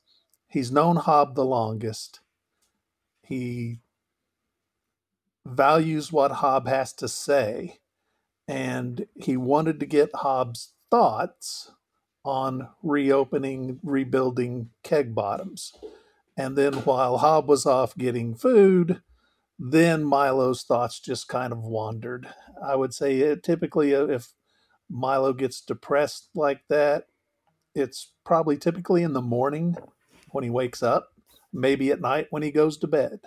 he's 0.46 0.72
known 0.72 0.96
Hob 0.96 1.34
the 1.34 1.44
longest. 1.44 2.20
He 3.22 3.80
values 5.44 6.12
what 6.12 6.30
Hob 6.30 6.68
has 6.68 6.92
to 6.94 7.08
say 7.08 7.80
and 8.48 9.06
he 9.14 9.36
wanted 9.36 9.78
to 9.78 9.86
get 9.86 10.10
Hob's 10.14 10.72
thoughts 10.90 11.70
on 12.24 12.68
reopening, 12.82 13.78
rebuilding 13.82 14.70
keg 14.82 15.14
bottoms. 15.14 15.72
And 16.36 16.56
then 16.56 16.72
while 16.72 17.18
Hob 17.18 17.46
was 17.46 17.66
off 17.66 17.96
getting 17.96 18.34
food, 18.34 19.02
then 19.58 20.04
Milo's 20.04 20.62
thoughts 20.62 20.98
just 20.98 21.28
kind 21.28 21.52
of 21.52 21.62
wandered. 21.62 22.28
I 22.62 22.74
would 22.74 22.94
say 22.94 23.18
it, 23.18 23.42
typically, 23.42 23.94
uh, 23.94 24.06
if 24.06 24.32
Milo 24.88 25.32
gets 25.32 25.60
depressed 25.60 26.30
like 26.34 26.62
that, 26.68 27.06
it's 27.74 28.12
probably 28.24 28.56
typically 28.56 29.02
in 29.02 29.12
the 29.12 29.20
morning 29.20 29.76
when 30.30 30.44
he 30.44 30.50
wakes 30.50 30.82
up, 30.82 31.08
maybe 31.52 31.90
at 31.90 32.00
night 32.00 32.28
when 32.30 32.42
he 32.42 32.50
goes 32.50 32.78
to 32.78 32.86
bed. 32.86 33.20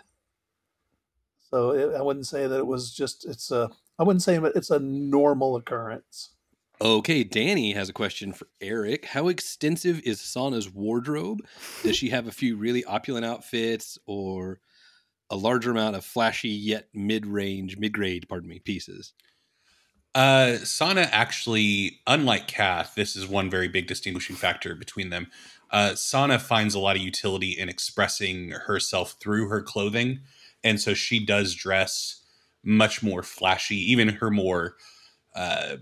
So 1.41 1.71
it, 1.71 1.95
I 1.95 2.01
wouldn't 2.01 2.27
say 2.27 2.47
that 2.47 2.57
it 2.57 2.67
was 2.67 2.93
just, 2.93 3.25
it's 3.25 3.51
a, 3.51 3.69
I 4.01 4.03
wouldn't 4.03 4.23
say 4.23 4.39
it's 4.55 4.71
a 4.71 4.79
normal 4.79 5.57
occurrence. 5.57 6.31
Okay, 6.81 7.23
Danny 7.23 7.73
has 7.73 7.87
a 7.87 7.93
question 7.93 8.33
for 8.33 8.47
Eric. 8.59 9.05
How 9.05 9.27
extensive 9.27 10.01
is 10.03 10.19
Sana's 10.19 10.73
wardrobe? 10.73 11.45
Does 11.83 11.97
she 11.97 12.09
have 12.09 12.27
a 12.27 12.31
few 12.31 12.57
really 12.57 12.83
opulent 12.83 13.27
outfits 13.27 13.99
or 14.07 14.59
a 15.29 15.35
larger 15.35 15.69
amount 15.69 15.97
of 15.97 16.03
flashy 16.03 16.49
yet 16.49 16.87
mid-range, 16.95 17.77
mid-grade, 17.77 18.27
pardon 18.27 18.49
me, 18.49 18.57
pieces? 18.57 19.13
Uh, 20.15 20.55
Sana 20.55 21.07
actually, 21.11 21.99
unlike 22.07 22.47
Kath, 22.47 22.95
this 22.95 23.15
is 23.15 23.27
one 23.27 23.51
very 23.51 23.67
big 23.67 23.85
distinguishing 23.85 24.35
factor 24.35 24.73
between 24.73 25.11
them. 25.11 25.27
Uh, 25.69 25.93
Sana 25.93 26.39
finds 26.39 26.73
a 26.73 26.79
lot 26.79 26.95
of 26.95 27.03
utility 27.03 27.51
in 27.51 27.69
expressing 27.69 28.49
herself 28.49 29.17
through 29.19 29.47
her 29.49 29.61
clothing, 29.61 30.21
and 30.63 30.81
so 30.81 30.95
she 30.95 31.23
does 31.23 31.53
dress 31.53 32.20
much 32.63 33.03
more 33.03 33.23
flashy. 33.23 33.77
Even 33.91 34.09
her 34.09 34.29
more 34.29 34.75
uh, 35.35 35.77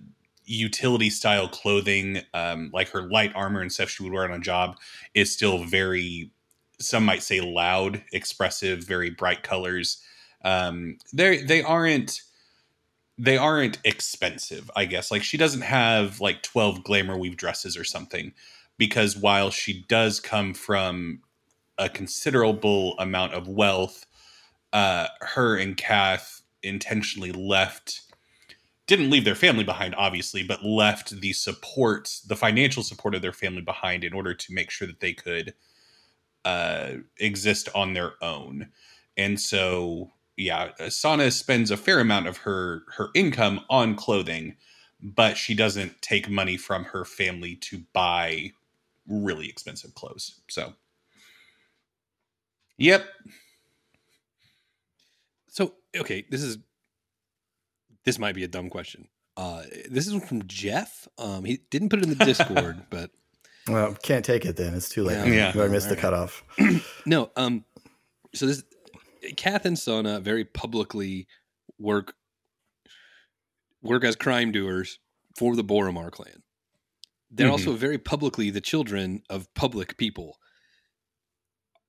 utility 0.45 1.09
style 1.09 1.47
clothing, 1.47 2.21
um, 2.33 2.71
like 2.73 2.89
her 2.89 3.03
light 3.03 3.31
armor 3.35 3.61
and 3.61 3.71
stuff 3.71 3.89
she 3.89 4.03
would 4.03 4.11
wear 4.13 4.23
on 4.23 4.31
a 4.31 4.39
job, 4.39 4.77
is 5.13 5.33
still 5.33 5.63
very, 5.63 6.31
some 6.79 7.05
might 7.05 7.23
say, 7.23 7.41
loud, 7.41 8.03
expressive, 8.11 8.83
very 8.83 9.09
bright 9.09 9.43
colors. 9.43 10.01
Um, 10.43 10.97
they 11.13 11.43
they 11.43 11.61
aren't 11.61 12.21
they 13.17 13.37
aren't 13.37 13.79
expensive, 13.83 14.71
I 14.75 14.85
guess. 14.85 15.11
Like 15.11 15.23
she 15.23 15.37
doesn't 15.37 15.61
have 15.61 16.21
like 16.21 16.41
12 16.41 16.83
glamour 16.83 17.17
weave 17.17 17.35
dresses 17.35 17.75
or 17.77 17.83
something 17.83 18.33
because 18.77 19.17
while 19.17 19.49
she 19.51 19.83
does 19.89 20.21
come 20.21 20.53
from 20.53 21.21
a 21.77 21.89
considerable 21.89 22.97
amount 22.97 23.33
of 23.33 23.47
wealth, 23.47 24.05
uh 24.71 25.07
her 25.21 25.57
and 25.57 25.75
Kath 25.75 26.38
intentionally 26.63 27.31
left 27.31 28.01
didn't 28.87 29.11
leave 29.11 29.23
their 29.23 29.35
family 29.35 29.63
behind 29.63 29.93
obviously, 29.95 30.41
but 30.41 30.63
left 30.63 31.21
the 31.21 31.31
support, 31.31 32.09
the 32.27 32.35
financial 32.35 32.81
support 32.81 33.13
of 33.13 33.21
their 33.21 33.33
family 33.33 33.61
behind 33.61 34.03
in 34.03 34.13
order 34.13 34.33
to 34.33 34.53
make 34.53 34.71
sure 34.71 34.87
that 34.87 34.99
they 34.99 35.13
could 35.13 35.53
uh 36.45 36.93
exist 37.17 37.69
on 37.75 37.93
their 37.93 38.13
own. 38.23 38.69
And 39.17 39.39
so 39.39 40.11
yeah, 40.39 40.71
Sana 40.87 41.31
spends 41.31 41.69
a 41.69 41.77
fair 41.77 41.99
amount 41.99 42.27
of 42.27 42.37
her 42.37 42.83
her 42.95 43.09
income 43.13 43.59
on 43.69 43.95
clothing, 43.95 44.55
but 45.01 45.37
she 45.37 45.53
doesn't 45.53 46.01
take 46.01 46.29
money 46.29 46.55
from 46.55 46.85
her 46.85 47.03
family 47.03 47.55
to 47.57 47.83
buy 47.93 48.51
really 49.07 49.49
expensive 49.49 49.93
clothes. 49.95 50.39
So, 50.49 50.73
yep. 52.77 53.05
So, 55.49 55.73
okay, 55.97 56.25
this 56.29 56.41
is 56.43 56.57
this 58.05 58.17
might 58.19 58.35
be 58.35 58.43
a 58.43 58.47
dumb 58.47 58.69
question. 58.69 59.07
Uh, 59.37 59.63
this 59.89 60.07
is 60.07 60.23
from 60.23 60.45
Jeff. 60.47 61.07
Um, 61.17 61.45
he 61.45 61.59
didn't 61.69 61.89
put 61.89 61.99
it 61.99 62.03
in 62.03 62.09
the 62.17 62.25
Discord, 62.25 62.83
but 62.89 63.11
Well, 63.67 63.95
can't 64.03 64.25
take 64.25 64.45
it 64.45 64.55
then. 64.57 64.73
It's 64.73 64.89
too 64.89 65.03
late. 65.03 65.27
Yeah. 65.27 65.51
Yeah. 65.55 65.63
I 65.63 65.67
missed 65.67 65.89
the 65.89 65.95
Alright. 65.95 66.01
cutoff. 66.01 66.43
no. 67.05 67.31
Um, 67.35 67.65
so 68.33 68.45
this 68.45 68.63
Kath 69.37 69.65
and 69.65 69.77
Sona 69.77 70.19
very 70.19 70.45
publicly 70.45 71.27
work 71.77 72.13
work 73.81 74.03
as 74.03 74.15
crime 74.15 74.51
doers 74.51 74.99
for 75.37 75.55
the 75.55 75.63
Boromar 75.63 76.11
clan. 76.11 76.43
They're 77.31 77.47
Mhm. 77.47 77.51
also 77.51 77.73
very 77.73 77.97
publicly 77.97 78.49
the 78.49 78.61
children 78.61 79.23
of 79.29 79.53
public 79.53 79.97
people. 79.97 80.37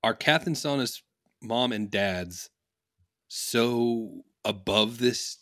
Are 0.04 0.14
Kath 0.14 0.46
and 0.46 0.56
Sona's 0.56 1.02
mom 1.42 1.72
and 1.72 1.90
dads 1.90 2.48
so 3.32 4.24
above 4.44 4.98
this 4.98 5.38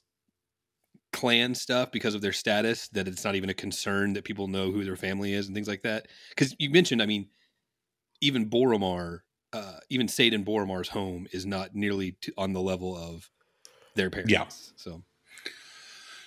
clan 1.15 1.55
stuff 1.55 1.91
because 1.91 2.15
of 2.15 2.21
their 2.21 2.35
status 2.35 2.89
that 2.89 3.09
it's 3.09 3.25
not 3.25 3.35
even 3.35 3.49
a 3.49 3.55
concern 3.55 4.13
that 4.13 4.25
people 4.25 4.47
know 4.47 4.71
who 4.71 4.85
their 4.85 4.95
family 4.95 5.33
is 5.33 5.47
and 5.47 5.55
things 5.55 5.69
like 5.69 5.81
that? 5.83 6.07
Because 6.29 6.55
you 6.59 6.69
mentioned, 6.69 7.01
I 7.01 7.07
mean, 7.07 7.29
even 8.21 8.51
Boromar, 8.51 9.21
uh, 9.55 9.79
even 9.89 10.07
Saidan 10.07 10.45
Boromar's 10.45 10.91
home 10.91 11.27
is 11.33 11.47
not 11.47 11.75
nearly 11.75 12.13
to, 12.21 12.33
on 12.37 12.53
the 12.53 12.61
level 12.61 12.95
of 12.95 13.31
their 13.95 14.11
parents. 14.11 14.31
Yeah. 14.31 14.45
So 14.77 15.03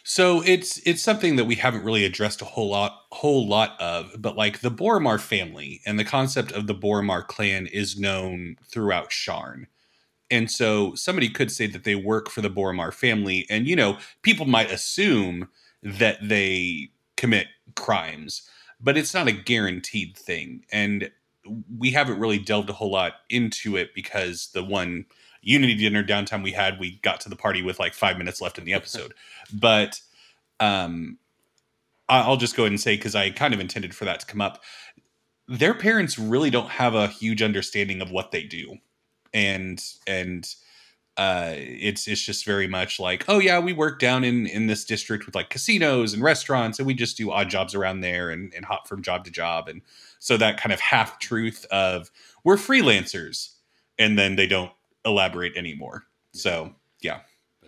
So 0.03 0.41
it's 0.41 0.79
it's 0.79 1.03
something 1.03 1.35
that 1.35 1.45
we 1.45 1.55
haven't 1.55 1.83
really 1.83 2.05
addressed 2.05 2.41
a 2.41 2.45
whole 2.45 2.71
lot 2.71 3.03
whole 3.11 3.47
lot 3.47 3.79
of, 3.79 4.15
but 4.17 4.35
like 4.35 4.61
the 4.61 4.71
Boromar 4.71 5.19
family 5.19 5.81
and 5.85 5.99
the 5.99 6.05
concept 6.05 6.51
of 6.53 6.65
the 6.65 6.73
Boromar 6.73 7.27
clan 7.27 7.67
is 7.67 7.99
known 7.99 8.55
throughout 8.65 9.11
Sharn. 9.11 9.67
And 10.31 10.49
so 10.49 10.95
somebody 10.95 11.29
could 11.29 11.51
say 11.51 11.67
that 11.67 11.83
they 11.83 11.95
work 11.95 12.29
for 12.29 12.41
the 12.41 12.49
Boromar 12.49 12.93
family 12.93 13.45
and 13.49 13.67
you 13.67 13.75
know, 13.75 13.97
people 14.23 14.45
might 14.45 14.71
assume 14.71 15.49
that 15.83 16.17
they 16.21 16.89
commit 17.17 17.47
crimes, 17.75 18.49
but 18.79 18.97
it's 18.97 19.13
not 19.13 19.27
a 19.27 19.31
guaranteed 19.31 20.17
thing. 20.17 20.65
And 20.71 21.11
we 21.77 21.91
haven't 21.91 22.19
really 22.19 22.39
delved 22.39 22.69
a 22.69 22.73
whole 22.73 22.91
lot 22.91 23.13
into 23.29 23.75
it 23.75 23.93
because 23.93 24.49
the 24.53 24.63
one 24.63 25.05
Unity 25.43 25.75
dinner 25.75 26.03
downtime 26.03 26.43
we 26.43 26.51
had, 26.51 26.79
we 26.79 26.99
got 27.01 27.19
to 27.21 27.29
the 27.29 27.35
party 27.35 27.63
with 27.63 27.79
like 27.79 27.95
five 27.95 28.17
minutes 28.17 28.41
left 28.41 28.59
in 28.59 28.63
the 28.63 28.73
episode. 28.73 29.13
but 29.53 29.99
um, 30.59 31.17
I'll 32.09 32.37
just 32.37 32.55
go 32.55 32.63
ahead 32.63 32.71
and 32.71 32.79
say 32.79 32.95
because 32.95 33.15
I 33.15 33.31
kind 33.31 33.53
of 33.53 33.59
intended 33.59 33.95
for 33.95 34.05
that 34.05 34.19
to 34.19 34.25
come 34.25 34.41
up. 34.41 34.61
Their 35.47 35.73
parents 35.73 36.19
really 36.19 36.49
don't 36.49 36.69
have 36.69 36.93
a 36.93 37.07
huge 37.07 37.41
understanding 37.41 38.01
of 38.01 38.11
what 38.11 38.31
they 38.31 38.43
do, 38.43 38.77
and 39.33 39.83
and 40.07 40.55
uh, 41.17 41.53
it's 41.55 42.07
it's 42.07 42.21
just 42.21 42.45
very 42.45 42.67
much 42.67 42.99
like, 42.99 43.25
oh 43.27 43.39
yeah, 43.39 43.59
we 43.59 43.73
work 43.73 43.99
down 43.99 44.23
in 44.23 44.47
in 44.47 44.67
this 44.67 44.85
district 44.85 45.25
with 45.25 45.35
like 45.35 45.49
casinos 45.49 46.13
and 46.13 46.23
restaurants, 46.23 46.79
and 46.79 46.87
we 46.87 46.93
just 46.93 47.17
do 47.17 47.31
odd 47.31 47.49
jobs 47.49 47.75
around 47.75 48.01
there 48.01 48.29
and, 48.29 48.53
and 48.55 48.65
hop 48.65 48.87
from 48.87 49.01
job 49.01 49.25
to 49.25 49.31
job, 49.31 49.67
and 49.67 49.81
so 50.19 50.37
that 50.37 50.59
kind 50.59 50.71
of 50.71 50.79
half 50.79 51.19
truth 51.19 51.65
of 51.69 52.09
we're 52.43 52.55
freelancers, 52.55 53.55
and 53.99 54.17
then 54.17 54.35
they 54.35 54.47
don't 54.47 54.71
elaborate 55.05 55.55
anymore. 55.57 56.05
So 56.33 56.73
yeah, 57.01 57.19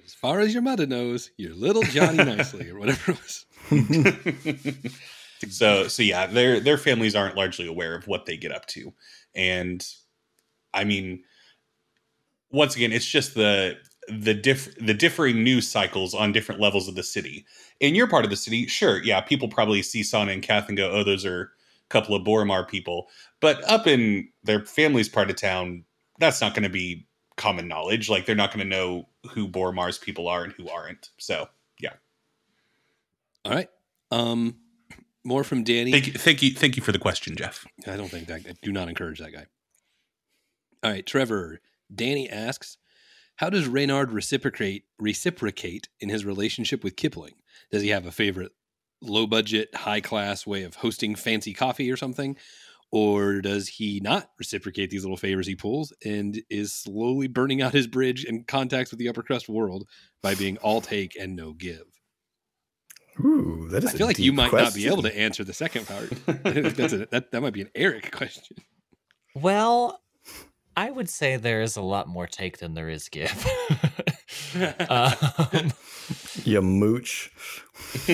as 0.05 0.13
far 0.13 0.39
as 0.39 0.53
your 0.53 0.63
mother 0.63 0.85
knows, 0.85 1.31
you're 1.37 1.53
little 1.53 1.83
Johnny 1.83 2.23
Nicely 2.23 2.69
or 2.69 2.79
whatever 2.79 3.11
it 3.11 3.19
was. 3.21 3.45
so 5.49 5.89
so 5.89 6.01
yeah, 6.01 6.27
their 6.27 6.61
their 6.61 6.77
families 6.77 7.13
aren't 7.13 7.35
largely 7.35 7.67
aware 7.67 7.93
of 7.93 8.07
what 8.07 8.25
they 8.25 8.37
get 8.37 8.53
up 8.53 8.65
to, 8.67 8.93
and 9.35 9.85
I 10.73 10.85
mean, 10.85 11.23
once 12.53 12.75
again, 12.75 12.93
it's 12.93 13.05
just 13.05 13.33
the 13.33 13.77
the 14.07 14.33
diff 14.33 14.73
the 14.75 14.93
differing 14.93 15.43
news 15.43 15.67
cycles 15.67 16.13
on 16.13 16.31
different 16.31 16.61
levels 16.61 16.87
of 16.87 16.95
the 16.95 17.03
city. 17.03 17.45
In 17.79 17.95
your 17.95 18.07
part 18.07 18.23
of 18.23 18.29
the 18.29 18.37
city, 18.37 18.67
sure, 18.67 19.01
yeah, 19.03 19.19
people 19.19 19.49
probably 19.49 19.81
see 19.81 20.03
Sana 20.03 20.31
and 20.31 20.43
Kath 20.43 20.69
and 20.69 20.77
go, 20.77 20.91
"Oh, 20.91 21.03
those 21.03 21.25
are 21.25 21.41
a 21.41 21.89
couple 21.89 22.15
of 22.15 22.23
Boromar 22.23 22.65
people," 22.67 23.09
but 23.41 23.61
up 23.69 23.87
in 23.87 24.29
their 24.43 24.63
family's 24.65 25.09
part 25.09 25.29
of 25.29 25.35
town, 25.35 25.83
that's 26.19 26.39
not 26.39 26.53
going 26.53 26.63
to 26.63 26.69
be 26.69 27.07
common 27.35 27.67
knowledge. 27.67 28.09
Like 28.09 28.25
they're 28.25 28.35
not 28.35 28.53
going 28.53 28.63
to 28.63 28.69
know 28.69 29.09
who 29.31 29.47
Boromar's 29.47 29.97
people 29.97 30.27
are 30.27 30.43
and 30.43 30.53
who 30.53 30.69
aren't. 30.69 31.09
So 31.17 31.49
yeah. 31.79 31.93
All 33.43 33.53
right. 33.53 33.69
Um, 34.11 34.57
more 35.23 35.43
from 35.43 35.63
Danny. 35.63 35.91
Thank 35.91 36.07
you, 36.07 36.13
thank 36.13 36.41
you, 36.43 36.53
thank 36.53 36.77
you 36.77 36.83
for 36.83 36.91
the 36.91 36.99
question, 36.99 37.35
Jeff. 37.35 37.65
I 37.87 37.97
don't 37.97 38.09
think 38.09 38.27
that. 38.27 38.41
I 38.47 38.53
do 38.61 38.71
not 38.71 38.89
encourage 38.89 39.19
that 39.19 39.33
guy. 39.33 39.47
All 40.83 40.91
right, 40.91 41.05
Trevor. 41.05 41.61
Danny 41.93 42.29
asks, 42.29 42.77
"How 43.37 43.49
does 43.49 43.67
Reynard 43.67 44.11
reciprocate 44.11 44.85
reciprocate 44.99 45.89
in 45.99 46.09
his 46.09 46.25
relationship 46.25 46.83
with 46.83 46.95
Kipling? 46.95 47.35
Does 47.71 47.81
he 47.81 47.89
have 47.89 48.05
a 48.05 48.11
favorite 48.11 48.51
low 49.01 49.27
budget, 49.27 49.73
high 49.75 50.01
class 50.01 50.45
way 50.47 50.63
of 50.63 50.75
hosting 50.75 51.15
fancy 51.15 51.53
coffee 51.53 51.91
or 51.91 51.97
something?" 51.97 52.37
Or 52.91 53.41
does 53.41 53.67
he 53.69 53.99
not 54.01 54.29
reciprocate 54.37 54.91
these 54.91 55.01
little 55.01 55.17
favors 55.17 55.47
he 55.47 55.55
pulls 55.55 55.91
and 56.05 56.43
is 56.51 56.71
slowly 56.71 57.25
burning 57.25 57.59
out 57.59 57.73
his 57.73 57.87
bridge 57.87 58.23
and 58.23 58.45
contacts 58.45 58.91
with 58.91 58.99
the 58.99 59.09
upper 59.09 59.23
crust 59.23 59.49
world 59.49 59.87
by 60.21 60.35
being 60.35 60.57
all 60.57 60.79
take 60.79 61.15
and 61.19 61.35
no 61.35 61.53
give? 61.53 61.85
Ooh, 63.19 63.67
that 63.71 63.83
is. 63.83 63.95
I 63.95 63.97
feel 63.97 64.05
a 64.05 64.09
like 64.09 64.19
you 64.19 64.29
deep 64.29 64.35
might 64.35 64.53
not 64.53 64.75
be 64.75 64.85
able 64.85 65.01
to 65.01 65.17
answer 65.17 65.43
the 65.43 65.53
second 65.53 65.87
part. 65.87 66.09
That's 66.43 66.93
a, 66.93 67.07
that, 67.07 67.31
that 67.31 67.41
might 67.41 67.53
be 67.53 67.61
an 67.61 67.71
Eric 67.73 68.11
question. 68.11 68.57
Well, 69.33 69.99
I 70.75 70.91
would 70.91 71.09
say 71.09 71.37
there 71.37 71.61
is 71.61 71.75
a 71.75 71.81
lot 71.81 72.07
more 72.07 72.27
take 72.27 72.57
than 72.57 72.73
there 72.73 72.89
is 72.89 73.09
give. 73.09 73.31
um, 74.89 75.71
You 76.43 76.61
mooch. 76.61 77.31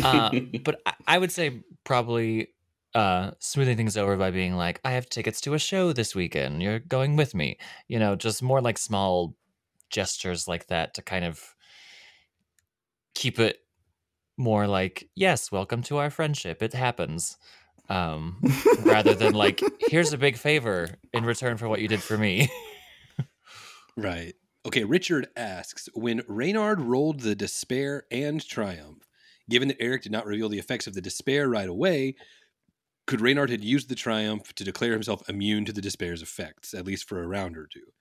uh, 0.01 0.39
but 0.63 0.81
I, 0.85 0.93
I 1.07 1.17
would 1.17 1.31
say 1.31 1.63
probably 1.83 2.49
uh, 2.93 3.31
smoothing 3.39 3.77
things 3.77 3.97
over 3.97 4.17
by 4.17 4.31
being 4.31 4.55
like, 4.55 4.79
I 4.83 4.91
have 4.91 5.09
tickets 5.09 5.41
to 5.41 5.53
a 5.53 5.59
show 5.59 5.93
this 5.93 6.15
weekend. 6.15 6.61
You're 6.61 6.79
going 6.79 7.15
with 7.15 7.33
me. 7.35 7.57
You 7.87 7.99
know, 7.99 8.15
just 8.15 8.41
more 8.43 8.61
like 8.61 8.77
small 8.77 9.35
gestures 9.89 10.47
like 10.47 10.67
that 10.67 10.93
to 10.95 11.01
kind 11.01 11.25
of 11.25 11.55
keep 13.15 13.39
it 13.39 13.59
more 14.37 14.67
like, 14.67 15.09
yes, 15.15 15.51
welcome 15.51 15.83
to 15.83 15.97
our 15.97 16.09
friendship. 16.09 16.63
It 16.63 16.73
happens. 16.73 17.37
Um, 17.89 18.39
rather 18.83 19.15
than 19.15 19.33
like, 19.33 19.61
here's 19.89 20.13
a 20.13 20.17
big 20.17 20.37
favor 20.37 20.89
in 21.13 21.25
return 21.25 21.57
for 21.57 21.67
what 21.67 21.81
you 21.81 21.87
did 21.87 22.03
for 22.03 22.17
me. 22.17 22.49
Right. 23.99 24.33
Okay, 24.65 24.85
Richard 24.85 25.27
asks 25.35 25.89
When 25.93 26.21
Reynard 26.27 26.79
rolled 26.79 27.19
the 27.19 27.35
despair 27.35 28.03
and 28.09 28.45
triumph, 28.45 29.09
given 29.49 29.67
that 29.67 29.81
Eric 29.81 30.03
did 30.03 30.11
not 30.13 30.25
reveal 30.25 30.47
the 30.47 30.59
effects 30.59 30.87
of 30.87 30.93
the 30.93 31.01
despair 31.01 31.49
right 31.49 31.67
away, 31.67 32.15
could 33.07 33.19
Reynard 33.19 33.49
had 33.49 33.63
used 33.63 33.89
the 33.89 33.95
triumph 33.95 34.53
to 34.53 34.63
declare 34.63 34.93
himself 34.93 35.27
immune 35.27 35.65
to 35.65 35.73
the 35.73 35.81
despair's 35.81 36.21
effects, 36.21 36.73
at 36.73 36.85
least 36.85 37.09
for 37.09 37.21
a 37.21 37.27
round 37.27 37.57
or 37.57 37.67
two? 37.67 37.91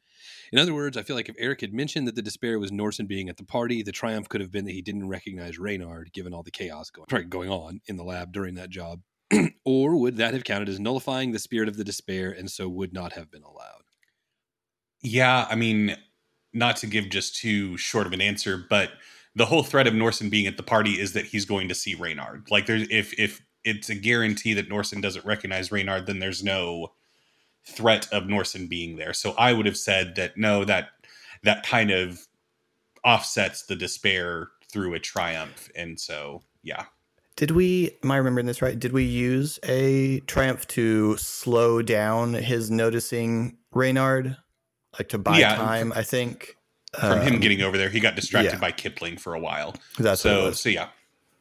In 0.52 0.58
other 0.58 0.74
words, 0.74 0.96
I 0.96 1.02
feel 1.02 1.16
like 1.16 1.28
if 1.28 1.36
Eric 1.38 1.62
had 1.62 1.72
mentioned 1.72 2.06
that 2.06 2.14
the 2.14 2.22
despair 2.22 2.60
was 2.60 2.70
Norson 2.70 3.06
being 3.06 3.28
at 3.28 3.36
the 3.36 3.44
party, 3.44 3.82
the 3.82 3.90
triumph 3.90 4.28
could 4.28 4.40
have 4.40 4.52
been 4.52 4.66
that 4.66 4.72
he 4.72 4.82
didn't 4.82 5.08
recognize 5.08 5.58
Reynard, 5.58 6.12
given 6.12 6.32
all 6.32 6.42
the 6.42 6.50
chaos 6.50 6.90
going, 6.90 7.28
going 7.28 7.50
on 7.50 7.80
in 7.86 7.96
the 7.96 8.04
lab 8.04 8.32
during 8.32 8.54
that 8.54 8.70
job. 8.70 9.00
or 9.64 9.96
would 9.96 10.16
that 10.16 10.34
have 10.34 10.44
counted 10.44 10.68
as 10.68 10.80
nullifying 10.80 11.32
the 11.32 11.38
spirit 11.38 11.68
of 11.68 11.76
the 11.76 11.84
despair 11.84 12.30
and 12.30 12.50
so 12.50 12.68
would 12.68 12.92
not 12.92 13.12
have 13.12 13.30
been 13.30 13.42
allowed? 13.42 13.82
Yeah, 15.02 15.46
I 15.48 15.54
mean, 15.54 15.96
not 16.52 16.76
to 16.76 16.86
give 16.86 17.08
just 17.08 17.36
too 17.36 17.76
short 17.76 18.06
of 18.06 18.12
an 18.12 18.20
answer, 18.20 18.64
but 18.68 18.90
the 19.34 19.46
whole 19.46 19.62
threat 19.62 19.86
of 19.86 19.94
Norson 19.94 20.30
being 20.30 20.46
at 20.46 20.56
the 20.56 20.62
party 20.62 21.00
is 21.00 21.12
that 21.12 21.26
he's 21.26 21.44
going 21.44 21.68
to 21.68 21.74
see 21.74 21.94
Reynard. 21.94 22.48
Like, 22.50 22.66
there's 22.66 22.88
if 22.90 23.16
if 23.18 23.42
it's 23.64 23.90
a 23.90 23.94
guarantee 23.94 24.54
that 24.54 24.68
Norson 24.68 25.00
doesn't 25.00 25.24
recognize 25.24 25.70
Reynard, 25.70 26.06
then 26.06 26.18
there's 26.18 26.42
no 26.42 26.92
threat 27.66 28.08
of 28.12 28.26
Norson 28.26 28.66
being 28.66 28.96
there. 28.96 29.12
So 29.12 29.34
I 29.38 29.52
would 29.52 29.66
have 29.66 29.76
said 29.76 30.16
that 30.16 30.36
no, 30.36 30.64
that 30.64 30.88
that 31.44 31.64
kind 31.66 31.90
of 31.90 32.18
offsets 33.04 33.66
the 33.66 33.76
despair 33.76 34.48
through 34.72 34.94
a 34.94 34.98
triumph, 34.98 35.70
and 35.76 35.98
so 35.98 36.42
yeah. 36.62 36.86
Did 37.38 37.52
we, 37.52 37.92
am 38.02 38.10
I 38.10 38.16
remembering 38.16 38.46
this 38.46 38.60
right? 38.60 38.76
Did 38.78 38.92
we 38.92 39.04
use 39.04 39.60
a 39.62 40.18
triumph 40.26 40.66
to 40.68 41.16
slow 41.18 41.82
down 41.82 42.34
his 42.34 42.68
noticing 42.68 43.56
Reynard? 43.72 44.36
Like 44.98 45.08
to 45.10 45.18
buy 45.18 45.38
Yeah, 45.38 45.54
time, 45.54 45.92
I 45.94 46.02
think. 46.02 46.56
From 46.98 47.20
him 47.20 47.34
Um, 47.34 47.40
getting 47.40 47.62
over 47.62 47.78
there, 47.78 47.90
he 47.90 48.00
got 48.00 48.16
distracted 48.16 48.54
yeah. 48.54 48.58
by 48.58 48.72
Kipling 48.72 49.18
for 49.18 49.34
a 49.34 49.38
while. 49.38 49.76
That's 49.98 50.20
so 50.20 50.50
so 50.52 50.68
yeah 50.68 50.88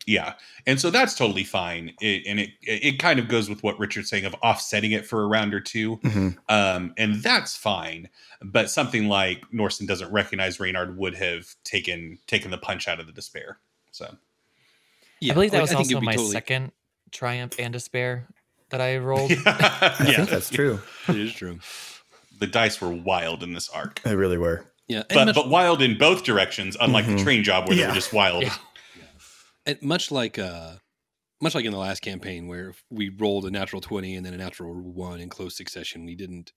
yeah 0.09 0.35
and 0.65 0.79
so 0.79 0.89
that's 0.89 1.15
totally 1.15 1.43
fine 1.43 1.91
it, 1.99 2.23
and 2.25 2.39
it 2.39 2.51
it 2.61 2.97
kind 2.97 3.19
of 3.19 3.27
goes 3.27 3.49
with 3.49 3.61
what 3.61 3.77
richard's 3.77 4.09
saying 4.09 4.23
of 4.23 4.33
offsetting 4.35 4.93
it 4.93 5.05
for 5.05 5.21
a 5.21 5.27
round 5.27 5.53
or 5.53 5.59
two 5.59 5.97
Mhm. 5.97 6.37
um 6.47 6.93
and 6.97 7.15
that's 7.21 7.57
fine 7.57 8.07
but 8.41 8.69
something 8.69 9.09
like 9.09 9.43
norson 9.51 9.85
doesn't 9.85 10.09
recognize 10.09 10.61
reynard 10.61 10.97
would 10.97 11.13
have 11.15 11.47
taken 11.65 12.17
taken 12.25 12.51
the 12.51 12.57
punch 12.57 12.87
out 12.87 13.01
of 13.01 13.05
the 13.05 13.11
despair 13.11 13.59
so 13.91 14.15
Yeah, 15.19 15.31
I 15.31 15.35
believe 15.35 15.51
that 15.51 15.57
like, 15.57 15.61
was 15.63 15.69
think 15.71 15.79
also 15.79 16.01
my 16.01 16.13
totally- 16.15 16.31
second 16.31 16.71
triumph 17.11 17.55
and 17.59 17.73
despair 17.73 18.27
that 18.69 18.81
I 18.81 18.97
rolled. 19.09 19.31
I 19.31 19.95
yeah 20.07 20.15
think 20.15 20.29
that's 20.29 20.49
true. 20.49 20.79
It 21.07 21.15
is 21.17 21.33
true. 21.33 21.59
the 22.39 22.47
dice 22.47 22.79
were 22.81 22.89
wild 22.91 23.41
in 23.43 23.53
this 23.53 23.69
arc 23.69 24.01
They 24.03 24.15
really 24.15 24.37
were. 24.37 24.65
Yeah, 24.87 25.03
but 25.09 25.25
much, 25.25 25.35
but 25.35 25.49
wild 25.49 25.81
in 25.81 25.97
both 25.97 26.23
directions 26.23 26.77
unlike 26.79 27.05
the 27.05 27.13
Mhm. 27.15 27.23
train 27.23 27.43
job 27.43 27.67
where 27.67 27.75
they 27.77 27.87
were 27.87 27.93
just 27.93 28.13
wild 28.13 28.43
Yeah. 28.43 28.55
and 29.65 29.81
much 29.81 30.11
like 30.11 30.37
uh, 30.39 30.75
much 31.41 31.55
like 31.55 31.65
in 31.65 31.71
the 31.71 31.77
last 31.77 32.01
campaign 32.01 32.47
where 32.47 32.73
we 32.89 33.09
rolled 33.09 33.45
a 33.45 33.51
natural 33.51 33.81
twenty 33.81 34.15
and 34.15 34.25
then 34.25 34.33
a 34.33 34.37
natural 34.37 34.73
one 34.73 35.19
in 35.19 35.29
close 35.29 35.55
succession, 35.57 36.05
we 36.05 36.15
didn't 36.15 36.51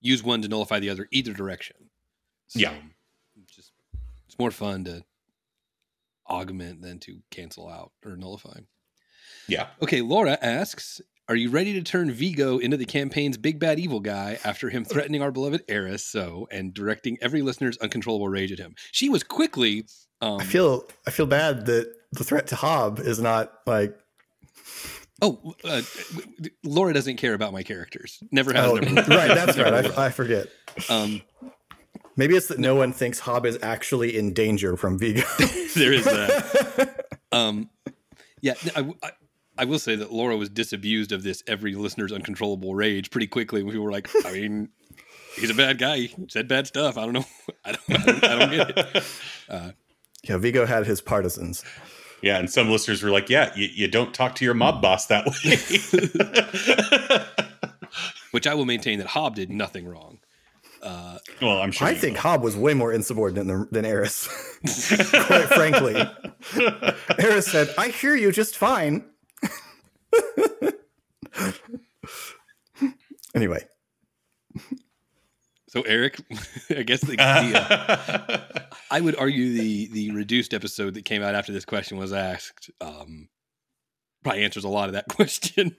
use 0.00 0.22
one 0.22 0.40
to 0.42 0.48
nullify 0.48 0.78
the 0.78 0.88
other 0.90 1.08
either 1.10 1.32
direction. 1.32 1.76
So, 2.46 2.60
Yeah. 2.60 2.74
just 3.54 3.72
it's 4.26 4.38
more 4.38 4.50
fun 4.52 4.84
to 4.84 5.04
augment 6.28 6.82
than 6.82 6.98
to 7.00 7.18
cancel 7.30 7.68
out 7.68 7.92
or 8.04 8.16
nullify. 8.16 8.58
yeah 9.48 9.68
Okay, 9.82 10.00
Laura 10.00 10.38
asks, 10.42 11.00
"Are 11.28 11.36
you 11.36 11.50
ready 11.50 11.72
to 11.74 11.82
turn 11.82 12.10
Vigo 12.10 12.58
into 12.58 12.76
the 12.76 12.84
campaign's 12.84 13.36
big 13.38 13.58
bad 13.58 13.78
evil 13.78 14.00
guy 14.00 14.38
after 14.44 14.70
him 14.70 14.84
threatening 14.84 15.22
our 15.22 15.30
beloved 15.32 15.62
Eris 15.68 16.04
so 16.04 16.46
and 16.50 16.72
directing 16.74 17.18
every 17.20 17.42
listener's 17.42 17.76
uncontrollable 17.78 18.28
rage 18.28 18.52
at 18.52 18.58
him?" 18.58 18.74
She 18.92 19.08
was 19.08 19.22
quickly. 19.22 19.86
Um, 20.20 20.40
I 20.40 20.44
feel 20.44 20.84
I 21.06 21.10
feel 21.10 21.26
bad 21.26 21.66
that 21.66 21.92
the 22.12 22.24
threat 22.24 22.46
to 22.48 22.56
Hob 22.56 22.98
is 22.98 23.18
not 23.20 23.52
like 23.66 23.96
Oh, 25.20 25.54
uh, 25.64 25.82
Laura 26.62 26.92
doesn't 26.94 27.16
care 27.16 27.34
about 27.34 27.52
my 27.52 27.64
characters. 27.64 28.22
Never 28.30 28.52
has. 28.52 28.64
oh, 28.70 28.74
never 28.76 28.94
right. 29.10 29.28
That's 29.28 29.58
right. 29.58 29.86
I, 29.98 30.06
I 30.06 30.10
forget. 30.10 30.46
Um, 30.88 31.22
Maybe 32.18 32.34
it's 32.34 32.48
that 32.48 32.58
no 32.58 32.74
one 32.74 32.92
thinks 32.92 33.20
Hob 33.20 33.46
is 33.46 33.56
actually 33.62 34.18
in 34.18 34.34
danger 34.34 34.76
from 34.76 34.98
Vigo. 34.98 35.22
there 35.76 35.92
is 35.92 36.04
that. 36.04 37.04
Um, 37.30 37.68
yeah, 38.40 38.54
I, 38.74 38.90
I, 39.02 39.10
I 39.58 39.66
will 39.66 39.78
say 39.78 39.94
that 39.94 40.10
Laura 40.10 40.34
was 40.34 40.48
disabused 40.48 41.12
of 41.12 41.22
this 41.22 41.42
every 41.46 41.74
listener's 41.74 42.10
uncontrollable 42.10 42.74
rage 42.74 43.10
pretty 43.10 43.26
quickly. 43.26 43.62
When 43.62 43.72
people 43.72 43.84
were 43.84 43.92
like, 43.92 44.08
I 44.24 44.32
mean, 44.32 44.70
he's 45.36 45.50
a 45.50 45.54
bad 45.54 45.76
guy. 45.76 45.98
He 45.98 46.14
said 46.30 46.48
bad 46.48 46.66
stuff. 46.66 46.96
I 46.96 47.04
don't 47.04 47.12
know. 47.12 47.26
I 47.66 47.72
don't, 47.72 47.90
I 47.90 48.06
don't, 48.06 48.24
I 48.24 48.38
don't 48.38 48.50
get 48.50 48.78
it. 48.78 49.04
Uh, 49.46 49.72
yeah, 50.26 50.38
Vigo 50.38 50.64
had 50.64 50.86
his 50.86 51.02
partisans. 51.02 51.66
yeah 52.22 52.38
and 52.38 52.50
some 52.50 52.70
listeners 52.70 53.02
were 53.02 53.10
like 53.10 53.28
yeah 53.28 53.52
you, 53.54 53.68
you 53.72 53.88
don't 53.88 54.14
talk 54.14 54.34
to 54.36 54.46
your 54.46 54.54
mob 54.54 54.80
boss 54.80 55.04
that 55.06 55.26
way 55.26 55.34
which 58.30 58.46
I 58.46 58.54
will 58.54 58.64
maintain 58.64 59.00
that 59.00 59.08
Hob 59.08 59.34
did 59.34 59.50
nothing 59.50 59.86
wrong. 59.86 60.20
Uh, 60.88 61.18
well 61.42 61.60
i'm 61.60 61.70
sure 61.70 61.86
I 61.86 61.92
think 61.92 62.14
will. 62.14 62.22
Hob 62.22 62.42
was 62.42 62.56
way 62.56 62.72
more 62.72 62.94
insubordinate 62.94 63.46
than, 63.46 63.68
than 63.70 63.84
Eris. 63.84 64.26
Quite 65.26 65.48
frankly, 65.48 66.02
Eris 67.18 67.46
said, 67.46 67.74
"I 67.76 67.88
hear 67.88 68.16
you 68.16 68.32
just 68.32 68.56
fine." 68.56 69.04
anyway, 73.34 73.66
so 75.68 75.82
Eric, 75.82 76.22
I 76.70 76.84
guess 76.84 77.02
the, 77.02 77.16
the 77.16 77.20
uh, 77.20 78.62
I 78.90 79.02
would 79.02 79.16
argue 79.16 79.52
the 79.52 79.88
the 79.88 80.10
reduced 80.12 80.54
episode 80.54 80.94
that 80.94 81.04
came 81.04 81.22
out 81.22 81.34
after 81.34 81.52
this 81.52 81.66
question 81.66 81.98
was 81.98 82.14
asked 82.14 82.70
um, 82.80 83.28
probably 84.22 84.42
answers 84.42 84.64
a 84.64 84.68
lot 84.68 84.88
of 84.88 84.94
that 84.94 85.08
question. 85.08 85.76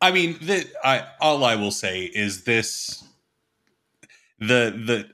I 0.00 0.10
mean, 0.10 0.38
the, 0.42 0.68
I 0.82 1.06
all 1.20 1.44
I 1.44 1.54
will 1.54 1.70
say 1.70 2.02
is 2.02 2.42
this: 2.42 3.04
the 4.38 4.72
the 4.86 5.08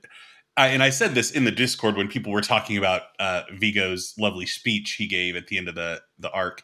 I, 0.57 0.67
and 0.67 0.83
I 0.83 0.89
said 0.89 1.15
this 1.15 1.31
in 1.31 1.45
the 1.45 1.51
Discord 1.51 1.95
when 1.95 2.07
people 2.07 2.31
were 2.31 2.41
talking 2.41 2.77
about 2.77 3.03
uh, 3.19 3.43
Vigo's 3.53 4.13
lovely 4.19 4.45
speech 4.45 4.93
he 4.93 5.07
gave 5.07 5.35
at 5.35 5.47
the 5.47 5.57
end 5.57 5.67
of 5.67 5.75
the 5.75 6.01
the 6.19 6.31
arc. 6.31 6.63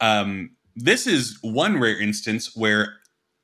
Um, 0.00 0.50
this 0.74 1.06
is 1.06 1.38
one 1.42 1.78
rare 1.78 1.98
instance 2.00 2.56
where 2.56 2.94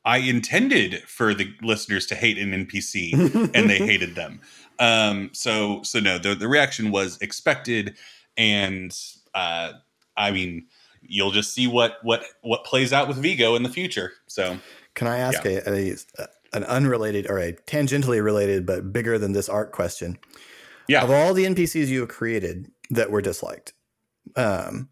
I 0.05 0.19
intended 0.19 1.03
for 1.05 1.35
the 1.35 1.53
listeners 1.63 2.07
to 2.07 2.15
hate 2.15 2.39
an 2.39 2.67
NPC 2.67 3.13
and 3.55 3.71
they 3.71 3.79
hated 3.79 4.15
them. 4.15 4.41
Um, 4.79 5.31
so 5.33 5.83
so 5.83 6.01
no, 6.01 6.19
the 6.19 6.35
the 6.35 6.49
reaction 6.49 6.91
was 6.91 7.19
expected, 7.21 7.97
and 8.37 8.97
uh, 9.35 9.73
I 10.17 10.31
mean, 10.31 10.67
you'll 11.03 11.31
just 11.31 11.55
see 11.55 11.67
what 11.67 11.99
what 12.03 12.25
what 12.43 12.65
plays 12.65 12.93
out 12.93 13.09
with 13.09 13.19
Vigo 13.19 13.55
in 13.55 13.63
the 13.63 13.69
future. 13.69 14.13
So 14.27 14.59
Can 14.95 15.07
I 15.07 15.19
ask 15.19 15.45
a, 15.45 15.69
a 15.69 16.29
an 16.53 16.65
unrelated 16.65 17.29
or 17.31 17.39
a 17.39 17.53
tangentially 17.53 18.23
related 18.23 18.67
but 18.67 18.93
bigger 18.93 19.19
than 19.19 19.33
this 19.33 19.49
art 19.49 19.73
question? 19.73 20.19
yeah, 20.89 21.03
Of 21.03 21.11
all 21.11 21.33
the 21.35 21.45
NPCs 21.45 21.87
you 21.89 22.01
have 22.01 22.09
created 22.09 22.71
that 22.91 23.11
were 23.11 23.23
disliked, 23.23 23.73
um, 24.37 24.89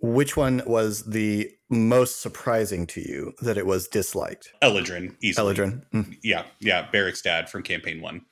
which 0.00 0.36
one 0.36 0.62
was 0.66 1.04
the 1.04 1.50
most 1.70 2.20
surprising 2.20 2.86
to 2.88 3.00
you 3.00 3.32
that 3.40 3.56
it 3.56 3.66
was 3.66 3.88
disliked? 3.88 4.52
Eladrin 4.62 5.16
easily. 5.22 5.54
Eladrin. 5.54 5.82
Mm. 5.92 6.16
yeah, 6.22 6.44
yeah, 6.60 6.86
Barrick's 6.90 7.22
dad 7.22 7.48
from 7.48 7.62
campaign 7.62 8.00
one. 8.00 8.22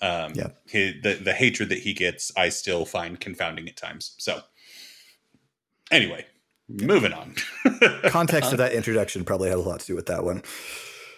Um, 0.00 0.32
Yeah. 0.34 0.48
his, 0.66 0.94
the 1.02 1.14
the 1.14 1.32
hatred 1.32 1.68
that 1.68 1.78
he 1.78 1.94
gets, 1.94 2.32
I 2.36 2.48
still 2.48 2.84
find 2.84 3.20
confounding 3.20 3.68
at 3.68 3.76
times. 3.76 4.14
So, 4.18 4.40
anyway, 5.92 6.26
moving 6.68 7.12
on. 7.12 7.36
Context 8.06 8.50
of 8.52 8.58
that 8.58 8.72
introduction 8.72 9.24
probably 9.24 9.48
had 9.48 9.58
a 9.58 9.62
lot 9.62 9.80
to 9.80 9.86
do 9.86 9.94
with 9.94 10.06
that 10.06 10.24
one. 10.24 10.42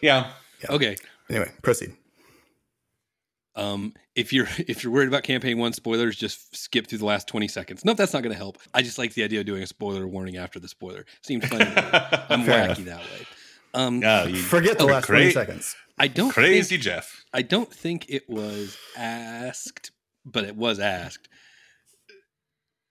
yeah, 0.03 0.33
Okay. 0.71 0.97
Anyway, 1.31 1.51
proceed. 1.63 1.95
Um, 3.57 3.95
if 4.15 4.33
you're 4.33 4.49
if 4.59 4.83
you're 4.83 4.93
worried 4.93 5.09
about 5.09 5.23
campaign 5.23 5.59
one 5.59 5.73
spoilers, 5.73 6.17
just 6.17 6.57
skip 6.57 6.87
through 6.87 6.99
the 6.99 7.05
last 7.07 7.29
twenty 7.29 7.49
seconds. 7.49 7.85
Nope, 7.85 7.97
that's 7.97 8.13
not 8.13 8.23
going 8.23 8.33
to 8.33 8.39
help. 8.39 8.59
I 8.73 8.83
just 8.83 8.99
like 8.99 9.15
the 9.15 9.25
idea 9.25 9.41
of 9.41 9.47
doing 9.47 9.63
a 9.63 9.67
spoiler 9.67 10.07
warning 10.07 10.37
after 10.37 10.59
the 10.59 10.69
spoiler. 10.69 11.05
Seems 11.23 11.45
funny. 11.49 11.65
I'm 11.65 12.45
Fair 12.45 12.69
wacky 12.69 12.85
that 12.85 13.01
way. 13.01 13.27
Um, 13.75 14.01
yeah, 14.01 14.25
you, 14.27 14.37
Forget 14.37 14.79
the 14.79 14.87
last 14.87 15.07
20 15.07 15.33
seconds. 15.33 15.75
I 15.99 16.07
don't 16.09 16.31
crazy 16.31 16.77
Think, 16.77 16.83
Jeff. 16.83 17.25
I 17.33 17.43
don't 17.43 17.73
think 17.73 18.07
it 18.09 18.29
was 18.29 18.77
asked, 18.97 19.91
but 20.25 20.45
it 20.45 20.55
was 20.57 20.79
asked. 20.79 21.29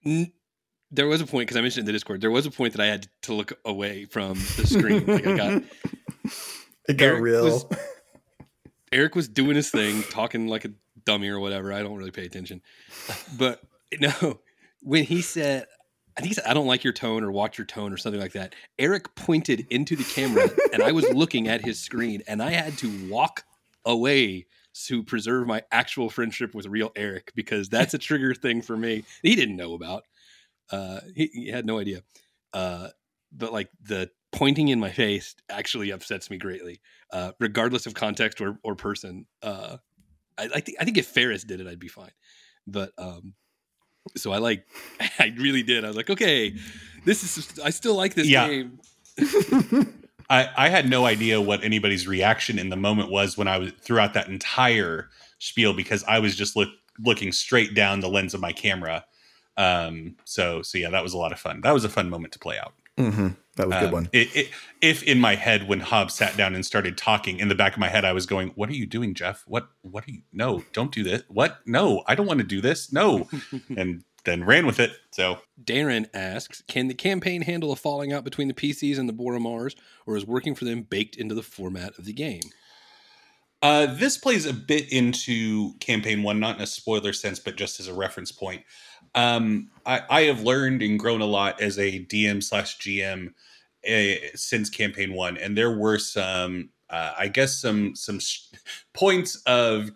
N- 0.06 0.34
there 0.92 1.08
was 1.08 1.22
a 1.22 1.26
point 1.26 1.48
because 1.48 1.58
I 1.58 1.62
mentioned 1.62 1.80
it 1.80 1.84
in 1.84 1.86
the 1.88 1.92
Discord. 1.94 2.22
There 2.22 2.32
was 2.32 2.46
a 2.46 2.52
point 2.52 2.74
that 2.74 2.82
I 2.82 2.88
had 2.88 3.08
to 3.24 3.34
look 3.34 3.54
away 3.66 4.06
from 4.06 4.36
the 4.58 4.68
screen. 4.68 5.06
like 5.06 5.26
I 5.26 5.38
got 5.38 5.64
It 6.88 6.98
got 6.98 7.06
Eric 7.06 7.22
real. 7.22 7.44
was- 7.46 7.66
Eric 8.92 9.16
was 9.16 9.28
doing 9.28 9.56
his 9.56 9.72
thing, 9.72 10.04
talking 10.04 10.48
like 10.48 10.66
a 10.66 10.72
dummy 11.06 11.30
or 11.30 11.40
whatever. 11.40 11.74
I 11.74 11.82
don't 11.82 11.98
really 11.98 12.12
pay 12.12 12.26
attention. 12.26 12.62
But 13.38 13.62
no, 14.00 14.40
when 14.82 15.04
he 15.04 15.22
said, 15.22 15.66
I 16.16 16.22
think 16.22 16.30
he 16.30 16.34
said, 16.36 16.46
I 16.46 16.54
don't 16.54 16.68
like 16.68 16.84
your 16.84 16.94
tone 16.94 17.24
or 17.24 17.32
watch 17.32 17.58
your 17.58 17.66
tone 17.66 17.92
or 17.92 17.98
something 17.98 18.22
like 18.22 18.34
that. 18.34 18.54
Eric 18.78 19.16
pointed 19.16 19.66
into 19.72 19.96
the 19.96 20.04
camera 20.04 20.48
and 20.72 20.84
I 20.84 20.92
was 20.92 21.10
looking 21.10 21.48
at 21.48 21.66
his 21.66 21.80
screen 21.80 22.22
and 22.28 22.42
I 22.42 22.52
had 22.52 22.78
to 22.80 23.10
walk 23.10 23.44
away 23.84 24.46
to 24.86 25.04
preserve 25.04 25.48
my 25.48 25.64
actual 25.72 26.10
friendship 26.10 26.54
with 26.54 26.68
real 26.68 26.92
Eric 26.96 27.32
because 27.36 27.70
that's 27.70 27.94
a 27.96 27.98
trigger 28.00 28.36
thing 28.36 28.62
for 28.62 28.78
me. 28.78 29.06
He 29.24 29.36
didn't 29.36 29.56
know 29.56 29.74
about. 29.74 30.04
Uh, 30.72 31.00
he, 31.16 31.28
he 31.34 31.48
had 31.48 31.66
no 31.66 31.80
idea. 31.80 32.04
Uh, 32.54 32.90
but 33.32 33.52
like 33.52 33.70
the 33.82 34.12
pointing 34.34 34.68
in 34.68 34.80
my 34.80 34.92
face 34.92 35.36
actually 35.50 35.92
upsets 35.92 36.30
me 36.30 36.38
greatly, 36.38 36.82
uh, 37.12 37.32
regardless 37.40 37.86
of 37.86 37.94
context 37.94 38.42
or, 38.42 38.58
or 38.64 38.76
person. 38.76 39.26
Uh, 39.42 39.78
I, 40.38 40.50
I 40.56 40.60
think 40.60 40.78
I 40.82 40.86
think 40.86 40.98
if 40.98 41.08
Ferris 41.08 41.44
did 41.44 41.62
it, 41.62 41.68
I'd 41.68 41.80
be 41.80 41.88
fine. 41.88 42.12
But 42.68 42.92
um, 42.98 43.34
so 44.18 44.32
I 44.34 44.38
like, 44.40 44.66
I 45.20 45.34
really 45.38 45.64
did. 45.64 45.86
I 45.86 45.88
was 45.88 45.96
like, 45.96 46.10
okay, 46.10 46.56
this 47.06 47.24
is. 47.38 47.60
I 47.60 47.70
still 47.70 47.96
like 47.96 48.16
this 48.16 48.28
Yeah. 48.28 48.48
game. 48.48 48.80
I, 50.30 50.50
I 50.58 50.70
had 50.70 50.90
no 50.90 51.06
idea 51.06 51.40
what 51.40 51.64
anybody's 51.64 52.08
reaction 52.08 52.58
in 52.58 52.70
the 52.70 52.76
moment 52.78 53.12
was 53.12 53.38
when 53.38 53.48
I 53.48 53.58
was 53.60 53.72
throughout 53.82 54.14
that 54.16 54.30
entire 54.30 55.10
spiel 55.38 55.74
because 55.74 56.04
I 56.06 56.20
was 56.20 56.36
just 56.36 56.56
look, 56.56 56.70
looking 56.98 57.32
straight 57.32 57.76
down 57.76 58.00
the 58.00 58.08
lens 58.10 58.34
of 58.34 58.40
my 58.40 58.54
camera. 58.54 59.06
Um, 59.58 60.16
so 60.24 60.62
so 60.64 60.78
yeah, 60.80 60.90
that 60.90 61.04
was 61.04 61.14
a 61.14 61.18
lot 61.18 61.32
of 61.32 61.40
fun. 61.40 61.62
That 61.62 61.74
was 61.74 61.84
a 61.86 61.90
fun 61.90 62.10
moment 62.10 62.34
to 62.34 62.40
play 62.40 62.58
out. 62.58 62.74
hmm 62.98 63.28
That 63.56 63.68
was 63.68 63.78
a 63.78 63.80
good 63.82 63.88
Um, 63.88 63.92
one. 63.94 64.10
It, 64.12 64.36
it, 64.36 64.50
if 64.82 65.04
in 65.04 65.20
my 65.20 65.36
head 65.36 65.68
when 65.68 65.80
Hobbs 65.80 66.16
sat 66.16 66.36
down 66.36 66.56
and 66.56 66.66
started 66.66 66.98
talking, 66.98 67.40
in 67.40 67.50
the 67.50 67.56
back 67.56 67.74
of 67.74 67.80
my 67.80 67.90
head 67.90 68.04
I 68.04 68.14
was 68.14 68.26
going, 68.26 68.50
"What 68.56 68.70
are 68.70 68.74
you 68.74 68.86
doing, 68.86 69.14
Jeff? 69.14 69.44
What? 69.46 69.70
What 69.82 70.08
are 70.08 70.12
you? 70.12 70.22
No, 70.32 70.64
don't 70.74 70.92
do 70.92 71.04
this. 71.04 71.24
What? 71.28 71.60
No, 71.66 72.04
I 72.08 72.16
don't 72.16 72.26
want 72.26 72.40
to 72.40 72.46
do 72.46 72.62
this. 72.62 72.92
No." 72.92 73.30
and 73.78 74.04
then 74.26 74.46
ran 74.46 74.66
with 74.66 74.80
it. 74.80 74.92
So 75.12 75.40
Darrin 75.62 76.08
asks, 76.14 76.64
can 76.68 76.88
the 76.88 76.94
campaign 76.94 77.42
handle 77.42 77.72
a 77.72 77.76
falling 77.76 78.14
out 78.14 78.24
between 78.24 78.48
the 78.48 78.54
PCs 78.54 78.98
and 78.98 79.08
the 79.08 79.14
Boromars, 79.14 79.76
or 80.06 80.16
is 80.16 80.26
working 80.26 80.56
for 80.56 80.66
them 80.66 80.84
baked 80.84 81.16
into 81.16 81.36
the 81.36 81.44
format 81.44 81.98
of 82.00 82.06
the 82.06 82.14
game? 82.14 82.42
Uh, 83.62 83.86
this 83.86 84.18
plays 84.18 84.46
a 84.46 84.54
bit 84.54 84.92
into 84.92 85.74
campaign 85.80 86.22
one, 86.22 86.40
not 86.40 86.58
in 86.58 86.62
a 86.62 86.68
spoiler 86.68 87.14
sense, 87.14 87.40
but 87.40 87.56
just 87.56 87.80
as 87.80 87.88
a 87.88 87.94
reference 87.94 88.32
point. 88.32 88.64
Um, 89.16 89.70
I, 89.86 90.02
I 90.10 90.22
have 90.24 90.42
learned 90.42 90.82
and 90.82 91.00
grown 91.00 91.22
a 91.22 91.26
lot 91.26 91.62
as 91.62 91.78
a 91.78 92.00
DM 92.06 92.42
slash 92.42 92.78
GM 92.80 93.34
uh, 93.90 94.28
since 94.36 94.70
campaign 94.70 95.14
one, 95.14 95.38
and 95.38 95.58
there 95.58 95.76
were 95.76 96.00
some, 96.00 96.70
uh, 96.90 97.14
I 97.18 97.28
guess, 97.28 97.58
some 97.58 97.96
some 97.96 98.16
s- 98.18 98.50
points 98.94 99.36
of 99.46 99.92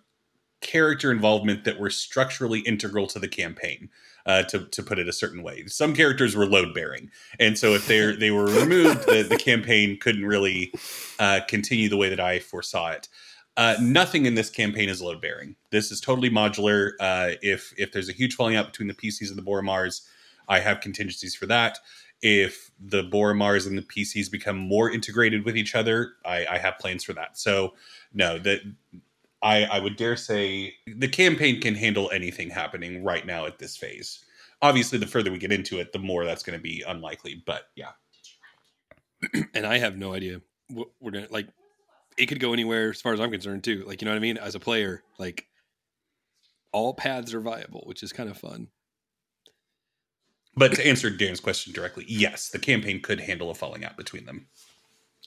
character 0.61 1.11
involvement 1.11 1.63
that 1.63 1.79
were 1.79 1.89
structurally 1.89 2.59
integral 2.61 3.07
to 3.07 3.19
the 3.19 3.27
campaign. 3.27 3.89
Uh, 4.25 4.43
to, 4.43 4.65
to 4.65 4.83
put 4.83 4.99
it 4.99 5.07
a 5.07 5.13
certain 5.13 5.41
way, 5.41 5.65
some 5.67 5.93
characters 5.93 6.35
were 6.35 6.45
load 6.45 6.73
bearing, 6.73 7.09
and 7.39 7.57
so 7.57 7.73
if 7.73 7.87
they 7.87 8.13
they 8.13 8.29
were 8.29 8.47
removed, 8.47 9.05
the, 9.05 9.23
the 9.23 9.37
campaign 9.37 9.97
couldn't 10.01 10.25
really 10.25 10.73
uh, 11.17 11.39
continue 11.47 11.87
the 11.87 11.95
way 11.95 12.09
that 12.09 12.19
I 12.19 12.39
foresaw 12.39 12.89
it. 12.89 13.07
Uh, 13.57 13.75
nothing 13.81 14.25
in 14.27 14.35
this 14.35 14.51
campaign 14.51 14.87
is 14.87 15.01
load 15.01 15.19
bearing. 15.19 15.55
This 15.71 15.91
is 15.91 15.99
totally 15.99 16.29
modular. 16.29 16.91
Uh, 16.99 17.31
if 17.41 17.73
if 17.77 17.91
there's 17.91 18.07
a 18.07 18.13
huge 18.13 18.35
falling 18.35 18.55
out 18.55 18.67
between 18.67 18.87
the 18.87 18.93
PCs 18.93 19.29
and 19.29 19.37
the 19.37 19.41
Boromars, 19.41 20.01
I 20.47 20.59
have 20.59 20.79
contingencies 20.79 21.35
for 21.35 21.47
that. 21.47 21.79
If 22.21 22.71
the 22.79 23.03
Boromars 23.03 23.67
and 23.67 23.77
the 23.77 23.81
PCs 23.81 24.31
become 24.31 24.57
more 24.57 24.89
integrated 24.91 25.43
with 25.43 25.57
each 25.57 25.75
other, 25.75 26.13
I, 26.25 26.45
I 26.45 26.57
have 26.57 26.79
plans 26.79 27.03
for 27.03 27.13
that. 27.13 27.37
So 27.37 27.73
no, 28.13 28.39
that 28.39 28.61
I, 29.41 29.63
I 29.65 29.79
would 29.79 29.97
dare 29.97 30.15
say 30.15 30.75
the 30.87 31.07
campaign 31.07 31.61
can 31.61 31.75
handle 31.75 32.09
anything 32.11 32.49
happening 32.49 33.03
right 33.03 33.25
now 33.25 33.45
at 33.45 33.59
this 33.59 33.77
phase. 33.77 34.23
Obviously, 34.61 34.97
the 34.97 35.05
further 35.05 35.31
we 35.31 35.37
get 35.37 35.51
into 35.51 35.79
it, 35.79 35.93
the 35.93 35.99
more 35.99 36.25
that's 36.25 36.41
going 36.41 36.57
to 36.57 36.63
be 36.63 36.83
unlikely. 36.87 37.43
But 37.45 37.69
yeah, 37.75 37.91
and 39.53 39.65
I 39.65 39.77
have 39.77 39.97
no 39.97 40.13
idea 40.13 40.41
what 40.69 40.89
we're 40.99 41.11
gonna 41.11 41.27
like. 41.29 41.47
It 42.17 42.25
could 42.27 42.39
go 42.39 42.53
anywhere 42.53 42.89
as 42.89 43.01
far 43.01 43.13
as 43.13 43.19
I'm 43.19 43.31
concerned 43.31 43.63
too. 43.63 43.83
Like 43.85 44.01
you 44.01 44.05
know 44.05 44.11
what 44.11 44.17
I 44.17 44.21
mean? 44.21 44.37
As 44.37 44.55
a 44.55 44.59
player, 44.59 45.03
like 45.19 45.45
all 46.71 46.93
paths 46.93 47.33
are 47.33 47.39
viable, 47.41 47.83
which 47.85 48.03
is 48.03 48.11
kind 48.13 48.29
of 48.29 48.37
fun. 48.37 48.67
But 50.55 50.73
to 50.75 50.87
answer 50.87 51.09
Dan's 51.09 51.39
question 51.39 51.71
directly, 51.73 52.05
yes, 52.07 52.49
the 52.49 52.57
campaign 52.59 52.99
could 53.01 53.19
handle 53.19 53.51
a 53.51 53.53
falling 53.55 53.85
out 53.85 53.95
between 53.95 54.25
them. 54.25 54.47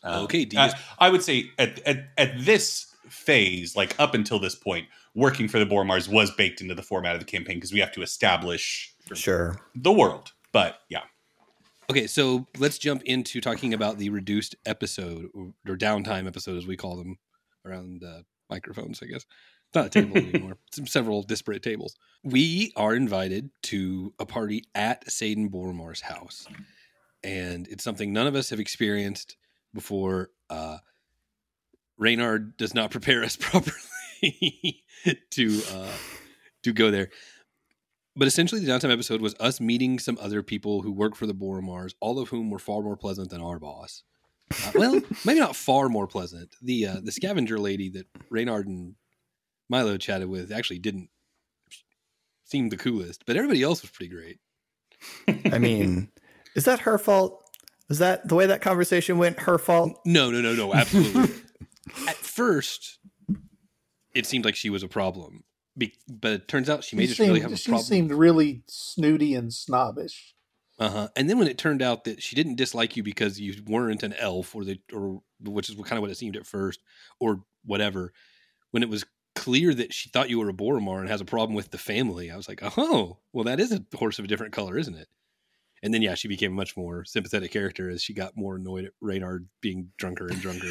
Um, 0.03 0.25
Okay, 0.25 0.45
D 0.45 0.57
I, 0.57 0.67
is- 0.69 0.75
I 0.99 1.09
would 1.11 1.23
say 1.23 1.51
at, 1.59 1.79
at 1.87 2.09
at 2.19 2.45
this 2.45 2.87
phase, 3.09 3.77
like 3.77 3.95
up 4.01 4.15
until 4.15 4.39
this 4.41 4.55
point, 4.57 4.87
working 5.15 5.47
for 5.49 5.59
the 5.59 5.67
Boromars 5.67 6.09
was 6.09 6.31
baked 6.33 6.61
into 6.61 6.75
the 6.75 6.83
format 6.83 7.15
of 7.15 7.21
the 7.21 7.27
campaign 7.27 7.57
because 7.57 7.73
we 7.73 7.81
have 7.81 7.93
to 7.93 8.03
establish 8.03 8.93
Sure. 9.15 9.57
the 9.75 9.93
world. 9.93 10.33
But 10.53 10.79
yeah, 10.89 11.03
Okay, 11.91 12.07
so 12.07 12.47
let's 12.57 12.79
jump 12.79 13.03
into 13.03 13.41
talking 13.41 13.75
about 13.75 13.99
the 13.99 14.11
reduced 14.11 14.55
episode 14.65 15.29
or 15.35 15.77
downtime 15.77 16.29
episode, 16.29 16.57
as 16.57 16.65
we 16.65 16.77
call 16.77 16.97
them, 16.97 17.19
around 17.67 18.05
uh, 18.05 18.23
microphones. 18.49 19.01
I 19.03 19.07
guess 19.07 19.27
it's 19.67 19.75
not 19.75 19.87
a 19.87 19.89
table 19.89 20.17
anymore. 20.17 20.57
It's 20.69 20.93
several 20.93 21.25
disparate 21.25 21.65
tables. 21.65 21.97
We 22.23 22.73
are 22.77 22.95
invited 22.95 23.51
to 23.65 24.15
a 24.21 24.25
party 24.25 24.67
at 24.73 25.05
Saidan 25.09 25.51
Boromar's 25.51 26.03
house, 26.03 26.47
and 27.25 27.67
it's 27.67 27.83
something 27.83 28.13
none 28.13 28.29
of 28.29 28.37
us 28.37 28.51
have 28.51 28.61
experienced 28.61 29.37
before. 29.75 30.31
Uh, 30.49 30.79
Reynard 31.99 32.57
does 32.57 32.73
not 32.73 32.93
prepare 32.93 33.25
us 33.25 33.35
properly 33.41 34.85
to 35.31 35.61
uh, 35.73 35.97
to 36.63 36.73
go 36.73 36.93
there. 36.93 37.11
But 38.17 38.27
essentially, 38.27 38.61
the 38.61 38.71
downtime 38.71 38.93
episode 38.93 39.21
was 39.21 39.35
us 39.39 39.61
meeting 39.61 39.99
some 39.99 40.19
other 40.21 40.43
people 40.43 40.83
who 40.83 40.93
work 40.93 41.15
for 41.15 41.27
the 41.27 41.35
Boromars, 41.35 41.95
all 42.01 42.19
of 42.19 42.29
whom 42.29 42.51
were 42.51 42.59
far 42.59 42.83
more 42.83 42.97
pleasant 42.97 43.31
than 43.31 43.41
our 43.41 43.59
boss. 43.59 44.03
Uh, 44.53 44.73
well, 44.75 45.01
maybe 45.25 45.39
not 45.39 45.55
far 45.55 45.89
more 45.89 46.07
pleasant. 46.07 46.57
The 46.61 46.87
uh, 46.87 46.97
the 47.03 47.13
scavenger 47.13 47.59
lady 47.59 47.89
that 47.91 48.07
Reynard 48.29 48.67
and 48.67 48.95
Milo 49.69 49.97
chatted 49.97 50.29
with 50.29 50.51
actually 50.51 50.81
didn't 50.81 51.09
seem 52.45 52.69
the 52.69 52.77
coolest, 52.77 53.25
but 53.27 53.37
everybody 53.37 53.63
else 53.63 53.83
was 53.83 53.91
pretty 53.91 54.13
great. 54.13 54.39
I 55.53 55.59
mean, 55.59 56.11
is 56.57 56.65
that 56.65 56.81
her 56.81 56.99
fault? 56.99 57.45
Was 57.89 57.99
that 57.99 58.29
the 58.29 58.35
way 58.35 58.47
that 58.47 58.61
conversation 58.61 59.19
went? 59.19 59.41
Her 59.41 59.59
fault? 59.59 59.99
No, 60.05 60.31
no, 60.31 60.41
no, 60.41 60.55
no, 60.55 60.75
absolutely. 60.75 61.35
At 62.09 62.17
first, 62.17 62.99
it 64.15 64.27
seemed 64.27 64.45
like 64.45 64.57
she 64.57 64.71
was 64.71 64.83
a 64.83 64.89
problem 64.89 65.45
Be, 65.81 65.95
but 66.09 66.33
it 66.33 66.49
turns 66.49 66.69
out 66.71 66.85
she 66.85 66.95
may 66.95 67.03
She, 67.03 67.07
just 67.09 67.17
seemed, 67.19 67.29
really 67.31 67.41
have 67.41 67.53
a 67.53 67.57
she 67.57 67.71
problem. 67.71 67.87
seemed 67.87 68.13
really 68.13 68.63
snooty 68.69 69.35
and 69.35 69.53
snobbish. 69.53 70.35
Uh-huh. 70.79 71.09
And 71.17 71.29
then 71.29 71.39
when 71.39 71.49
it 71.49 71.59
turned 71.59 71.83
out 71.83 72.05
that 72.05 72.23
she 72.23 72.37
didn't 72.37 72.57
dislike 72.57 72.97
you 72.97 73.03
because 73.03 73.41
you 73.41 73.55
weren't 73.67 74.03
an 74.03 74.15
elf 74.15 74.55
or 74.55 74.65
the 74.65 74.79
or 74.93 75.23
which 75.43 75.69
is 75.69 75.77
kind 75.77 75.93
of 75.99 76.03
what 76.03 76.11
it 76.11 76.17
seemed 76.17 76.37
at 76.37 76.47
first 76.47 76.81
or 77.19 77.43
whatever, 77.65 78.13
when 78.71 78.83
it 78.83 78.89
was 78.89 79.05
clear 79.35 79.75
that 79.75 79.93
she 79.95 80.09
thought 80.11 80.31
you 80.31 80.39
were 80.39 80.49
a 80.49 80.55
Boromar 80.55 81.01
and 81.01 81.09
has 81.09 81.21
a 81.21 81.25
problem 81.27 81.55
with 81.55 81.71
the 81.71 81.79
family, 81.79 82.31
I 82.31 82.37
was 82.37 82.49
like, 82.49 82.61
"Oh, 82.79 83.19
well 83.33 83.45
that 83.45 83.61
is 83.61 83.73
a 83.73 83.85
horse 83.97 84.19
of 84.19 84.25
a 84.25 84.29
different 84.29 84.53
color, 84.53 84.79
isn't 84.79 84.95
it?" 84.95 85.09
And 85.83 85.95
then 85.95 86.03
yeah, 86.03 86.15
she 86.15 86.29
became 86.29 86.53
a 86.53 86.57
much 86.57 86.77
more 86.77 87.05
sympathetic 87.05 87.51
character 87.53 87.89
as 87.91 88.03
she 88.03 88.13
got 88.13 88.37
more 88.37 88.57
annoyed 88.57 88.85
at 88.87 88.93
Reynard 89.01 89.49
being 89.63 89.91
drunker 89.99 90.29
and 90.29 90.41
drunker 90.41 90.69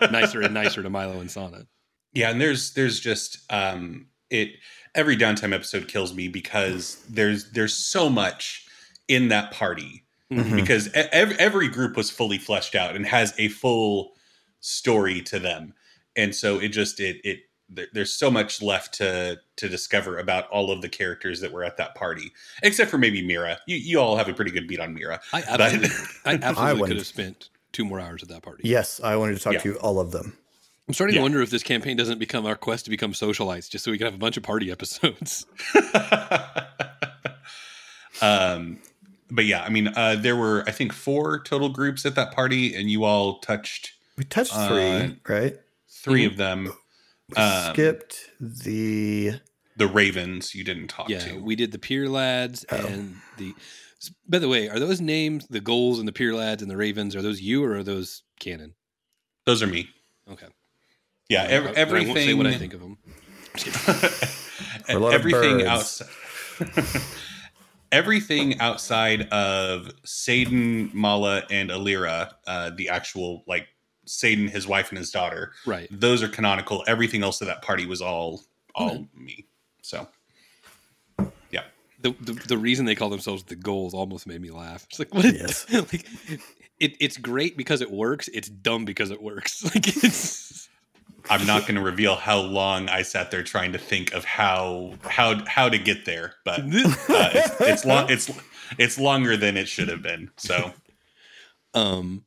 and 0.00 0.12
nicer 0.12 0.40
and 0.42 0.54
nicer 0.54 0.82
to 0.82 0.90
Milo 0.90 1.20
and 1.20 1.30
Sana. 1.30 1.66
Yeah, 2.16 2.30
and 2.30 2.40
there's 2.40 2.74
there's 2.74 3.00
just 3.00 3.40
um 3.52 4.06
it 4.34 4.50
every 4.94 5.16
downtime 5.16 5.52
episode 5.54 5.88
kills 5.88 6.14
me 6.14 6.28
because 6.28 7.04
there's 7.08 7.50
there's 7.52 7.74
so 7.74 8.08
much 8.10 8.66
in 9.08 9.28
that 9.28 9.50
party 9.52 10.02
Mhm. 10.32 10.56
because 10.56 10.88
every, 10.94 11.36
every 11.38 11.68
group 11.68 11.96
was 11.96 12.10
fully 12.10 12.38
fleshed 12.38 12.74
out 12.74 12.96
and 12.96 13.06
has 13.06 13.34
a 13.38 13.48
full 13.48 14.14
story 14.60 15.20
to 15.22 15.38
them 15.38 15.74
and 16.16 16.34
so 16.34 16.58
it 16.58 16.68
just 16.68 16.98
it 17.00 17.20
it 17.24 17.40
there, 17.68 17.86
there's 17.92 18.12
so 18.12 18.30
much 18.30 18.62
left 18.62 18.94
to 18.94 19.38
to 19.56 19.68
discover 19.68 20.18
about 20.18 20.48
all 20.48 20.70
of 20.70 20.80
the 20.80 20.88
characters 20.88 21.40
that 21.40 21.52
were 21.52 21.64
at 21.64 21.76
that 21.76 21.94
party 21.94 22.32
except 22.62 22.90
for 22.90 22.98
maybe 22.98 23.20
mira 23.26 23.58
you, 23.66 23.76
you 23.76 23.98
all 24.00 24.16
have 24.16 24.28
a 24.28 24.32
pretty 24.34 24.50
good 24.50 24.66
beat 24.66 24.80
on 24.80 24.94
mira 24.94 25.20
I 25.32 25.42
But- 25.42 25.60
absolutely, 25.60 25.90
I 26.24 26.32
absolutely 26.42 26.80
wanted- 26.80 26.86
could 26.88 26.96
have 26.98 27.06
spent 27.06 27.48
two 27.72 27.84
more 27.84 27.98
hours 28.00 28.22
at 28.22 28.28
that 28.28 28.42
party. 28.42 28.62
Yes, 28.68 29.00
I 29.02 29.16
wanted 29.16 29.34
to 29.36 29.40
talk 29.42 29.54
Yeah. 29.54 29.58
to 29.60 29.68
you 29.70 29.74
all 29.80 29.98
of 29.98 30.12
them. 30.12 30.38
I'm 30.86 30.94
starting 30.94 31.14
Yeah. 31.14 31.20
to 31.20 31.22
wonder 31.24 31.40
if 31.42 31.50
this 31.50 31.62
campaign 31.62 31.96
doesn't 31.96 32.18
become 32.18 32.44
our 32.46 32.56
quest 32.56 32.84
to 32.84 32.90
become 32.90 33.12
socialites, 33.12 33.70
just 33.70 33.84
so 33.84 33.90
we 33.90 33.96
can 33.98 34.06
have 34.06 34.14
a 34.14 34.18
bunch 34.18 34.36
of 34.36 34.42
party 34.42 34.70
episodes. 34.70 35.46
um 38.22 38.78
but 39.30 39.44
yeah 39.44 39.62
i 39.64 39.68
mean 39.68 39.88
uh 39.88 40.14
there 40.16 40.36
were 40.36 40.62
i 40.66 40.70
think 40.70 40.92
four 40.92 41.42
total 41.42 41.68
groups 41.68 42.06
at 42.06 42.14
that 42.14 42.32
party 42.32 42.74
and 42.74 42.88
you 42.90 43.02
all 43.04 43.40
touched 43.40 43.92
We 44.16 44.22
touched 44.24 44.54
Uh, 44.54 44.68
three, 44.68 45.18
right? 45.28 45.56
3 45.90 46.24
of 46.26 46.36
them 46.36 46.72
We 47.30 47.36
um, 47.36 47.72
skipped 47.72 48.30
the 48.40 49.40
the 49.76 49.88
ravens 49.88 50.54
you 50.54 50.62
didn't 50.62 50.88
talk 50.88 51.08
yeah, 51.08 51.18
to 51.20 51.42
we 51.42 51.56
did 51.56 51.72
the 51.72 51.78
Pier 51.78 52.08
Lads 52.08 52.64
Oh. 52.70 52.76
and 52.86 53.16
the. 53.38 53.54
By 54.28 54.38
the 54.38 54.48
way, 54.48 54.68
are 54.68 54.78
those 54.78 55.00
names 55.00 55.46
the 55.48 55.60
goals 55.60 55.98
and 55.98 56.06
the 56.06 56.12
Pier 56.12 56.34
Lads 56.34 56.60
and 56.62 56.70
the 56.70 56.76
Ravens? 56.76 57.16
Are 57.16 57.22
those 57.22 57.40
you 57.40 57.64
or 57.64 57.74
are 57.78 57.82
those 57.82 58.22
canon? 58.38 58.74
those 59.46 59.62
are 59.62 59.66
me 59.66 59.88
Okay, 60.30 60.46
yeah 61.28 61.42
ev- 61.44 61.48
I- 61.48 61.56
I 61.56 61.62
won't 61.64 61.74
say 61.76 61.80
everything 61.80 62.38
what 62.38 62.46
I 62.46 62.54
think 62.56 62.74
of 62.74 62.80
them. 62.80 62.98
a 64.88 64.98
lot 64.98 65.08
of 65.08 65.14
everything 65.14 65.58
birds. 65.58 66.02
outside 66.02 67.02
everything 67.92 68.60
outside 68.60 69.22
of 69.30 69.92
Saidan, 70.04 70.92
Mala, 70.92 71.42
and 71.50 71.70
Alira, 71.70 72.32
uh, 72.46 72.70
the 72.76 72.88
actual 72.88 73.44
like 73.46 73.68
Saidan, 74.06 74.48
his 74.50 74.66
wife, 74.66 74.90
and 74.90 74.98
his 74.98 75.10
daughter, 75.10 75.52
Right. 75.66 75.88
those 75.90 76.22
are 76.22 76.28
canonical. 76.28 76.84
Everything 76.86 77.22
else 77.22 77.40
of 77.40 77.46
that 77.46 77.62
party 77.62 77.86
was 77.86 78.00
all 78.02 78.42
all 78.74 78.90
Okay. 78.90 79.06
me. 79.16 79.46
So 79.82 80.08
The, 82.02 82.14
the 82.20 82.32
the 82.34 82.58
reason 82.58 82.84
they 82.84 82.94
call 82.94 83.08
themselves 83.08 83.44
the 83.44 83.56
goals 83.56 83.94
almost 83.94 84.26
made 84.26 84.38
me 84.42 84.50
laugh. 84.50 84.84
It's 84.90 84.98
like 84.98 85.14
what? 85.14 85.24
It, 85.24 85.36
Yes. 85.36 85.64
like 85.72 86.06
it, 86.78 86.96
it's 87.00 87.16
great 87.16 87.56
because 87.56 87.80
it 87.80 87.90
works. 87.90 88.28
It's 88.28 88.50
dumb 88.50 88.84
because 88.84 89.10
it 89.10 89.22
works. 89.22 89.64
Like 89.74 89.88
it's. 90.04 90.68
I'm 91.30 91.46
not 91.46 91.62
going 91.62 91.76
to 91.76 91.80
reveal 91.80 92.16
how 92.16 92.38
long 92.38 92.88
I 92.88 93.02
sat 93.02 93.30
there 93.30 93.42
trying 93.42 93.72
to 93.72 93.78
think 93.78 94.12
of 94.12 94.24
how 94.24 94.94
how 95.04 95.44
how 95.46 95.68
to 95.68 95.78
get 95.78 96.04
there, 96.04 96.34
but 96.44 96.60
uh, 96.60 96.64
it's, 96.68 97.60
it's 97.60 97.84
long 97.84 98.10
it's 98.10 98.30
it's 98.78 98.98
longer 98.98 99.36
than 99.36 99.56
it 99.56 99.68
should 99.68 99.88
have 99.88 100.02
been. 100.02 100.30
So 100.36 100.72
um. 101.74 102.24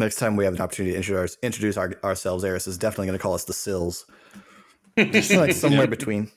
Next 0.00 0.16
time 0.16 0.36
we 0.36 0.44
have 0.44 0.54
an 0.54 0.60
opportunity 0.60 0.92
to 0.92 0.96
introduce, 0.96 1.36
introduce 1.42 1.76
our, 1.76 1.92
ourselves, 2.04 2.44
Eris 2.44 2.68
is 2.68 2.78
definitely 2.78 3.06
going 3.06 3.18
to 3.18 3.22
call 3.22 3.34
us 3.34 3.42
the 3.42 3.52
Sills. 3.52 4.06
Just 4.96 5.32
like 5.32 5.52
somewhere 5.54 5.88
between. 5.88 6.30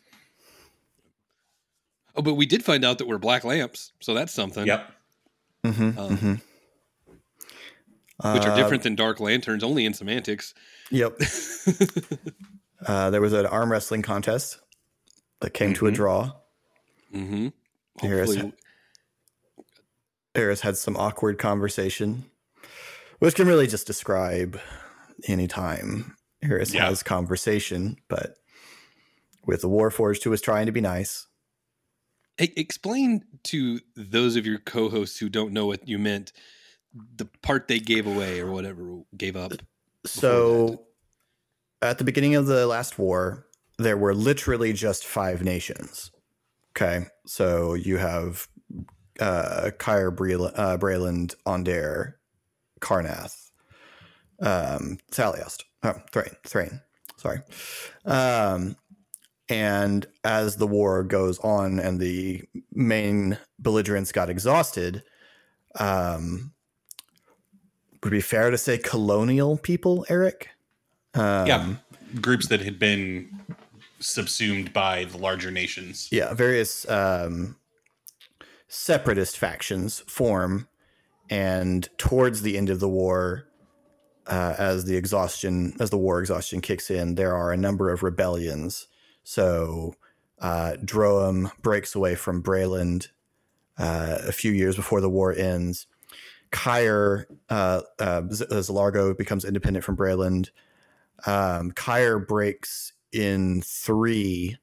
Oh, 2.15 2.23
but 2.23 2.33
we 2.33 2.47
did 2.47 2.65
find 2.65 2.83
out 2.83 2.97
that 2.97 3.07
we're 3.07 3.19
black 3.19 3.43
lamps, 3.43 3.93
so 3.99 4.15
that's 4.15 4.33
something. 4.33 4.65
yep. 4.65 4.91
Mm-hmm, 5.63 5.99
Um, 5.99 6.17
hmm 6.17 6.33
Which 8.23 8.45
are 8.45 8.55
different 8.55 8.83
than 8.83 8.95
dark 8.95 9.19
lanterns, 9.19 9.63
only 9.63 9.85
in 9.85 9.93
semantics. 9.93 10.53
Yep. 10.91 11.19
Uh, 12.83 13.11
there 13.11 13.21
was 13.21 13.31
an 13.31 13.45
arm 13.45 13.71
wrestling 13.71 14.01
contest 14.01 14.57
that 15.39 15.53
came 15.53 15.71
to 15.75 15.85
a 15.85 15.91
Mhm. 15.91 15.95
draw. 15.95 16.31
Mm-hmm. 17.13 17.49
Eris, 18.03 18.29
Hopefully, 18.35 18.53
Eris 20.33 20.61
had 20.61 20.77
some 20.77 20.97
awkward 20.97 21.37
conversation, 21.37 22.25
which 23.19 23.35
can 23.35 23.47
really 23.47 23.67
just 23.67 23.85
describe 23.85 24.59
any 25.27 25.47
time 25.47 26.15
Eris 26.41 26.73
Yeah. 26.73 26.87
has 26.87 27.03
conversation. 27.03 27.97
But 28.07 28.37
with 29.45 29.61
the 29.61 29.69
Warforged, 29.69 30.23
who 30.23 30.31
was 30.31 30.41
trying 30.41 30.65
to 30.65 30.71
be 30.71 30.81
nice, 30.81 31.27
Hey, 32.37 32.51
explain 32.55 33.25
to 33.43 33.81
those 33.95 34.35
of 34.35 34.47
your 34.47 34.57
co-hosts 34.57 35.19
who 35.19 35.29
don't 35.29 35.53
know 35.53 35.67
what 35.67 35.87
you 35.87 35.99
meant 35.99 36.31
the 37.15 37.25
part 37.41 37.67
they 37.67 37.79
gave 37.79 38.07
away 38.07 38.39
or 38.39 38.51
whatever 38.51 38.99
gave 39.15 39.35
up. 39.35 39.53
So, 40.05 40.83
at 41.81 41.97
the 41.97 42.03
beginning 42.03 42.35
of 42.35 42.47
the 42.47 42.67
last 42.67 42.97
war, 42.99 43.47
there 43.77 43.97
were 43.97 44.13
literally 44.13 44.73
just 44.73 45.05
five 45.05 45.43
nations. 45.43 46.11
Okay, 46.75 47.07
so 47.25 47.73
you 47.73 47.97
have 47.97 48.47
uh, 49.19 49.71
Cyre, 49.79 50.11
Brel- 50.11 50.53
uh, 50.55 50.77
Breland, 50.77 51.35
Aundair, 51.45 52.17
Karrnath, 52.79 53.51
um, 54.41 54.97
Thaliost, 55.11 55.63
oh, 55.83 56.01
Thrane, 56.11 56.35
Thrane, 56.45 56.81
sorry. 57.17 57.41
Um, 58.05 58.77
and 59.49 60.07
as 60.23 60.55
the 60.55 60.67
war 60.67 61.03
goes 61.03 61.37
on 61.39 61.77
and 61.79 61.99
the 61.99 62.43
main 62.71 63.37
belligerents 63.59 64.13
got 64.13 64.29
exhausted, 64.29 65.03
um, 65.77 66.53
would 68.03 68.13
it 68.13 68.17
be 68.17 68.21
fair 68.21 68.49
to 68.49 68.57
say 68.57 68.77
colonial 68.77 69.57
people, 69.57 70.05
Eric? 70.09 70.49
Um, 71.13 71.47
yeah, 71.47 71.73
groups 72.19 72.47
that 72.47 72.61
had 72.61 72.79
been 72.79 73.29
subsumed 73.99 74.73
by 74.73 75.05
the 75.05 75.17
larger 75.17 75.51
nations. 75.51 76.09
yeah, 76.11 76.33
various 76.33 76.89
um, 76.89 77.55
separatist 78.67 79.37
factions 79.37 79.99
form, 80.07 80.67
and 81.29 81.87
towards 81.97 82.41
the 82.41 82.57
end 82.57 82.69
of 82.69 82.79
the 82.79 82.89
war, 82.89 83.47
uh, 84.27 84.55
as 84.57 84.85
the 84.85 84.95
exhaustion, 84.95 85.73
as 85.79 85.89
the 85.89 85.97
war 85.97 86.19
exhaustion 86.19 86.61
kicks 86.61 86.89
in, 86.89 87.15
there 87.15 87.35
are 87.35 87.51
a 87.51 87.57
number 87.57 87.91
of 87.91 88.03
rebellions. 88.03 88.87
So, 89.23 89.95
uh, 90.39 90.77
breaks 91.61 91.93
away 91.93 92.15
from 92.15 92.41
Breland 92.41 93.09
uh, 93.77 94.17
a 94.27 94.31
few 94.31 94.51
years 94.51 94.75
before 94.75 95.01
the 95.01 95.09
war 95.09 95.33
ends. 95.33 95.87
Cyre, 96.53 97.27
uh, 97.49 97.81
uh, 97.99 98.21
Z- 98.31 98.45
Zilargo 98.51 99.17
becomes 99.17 99.45
independent 99.45 99.85
from 99.85 99.97
Breland. 99.97 100.49
Um, 101.25 101.73
Cyre 101.77 102.19
breaks 102.19 102.93
in 103.11 103.61
three 103.61 104.57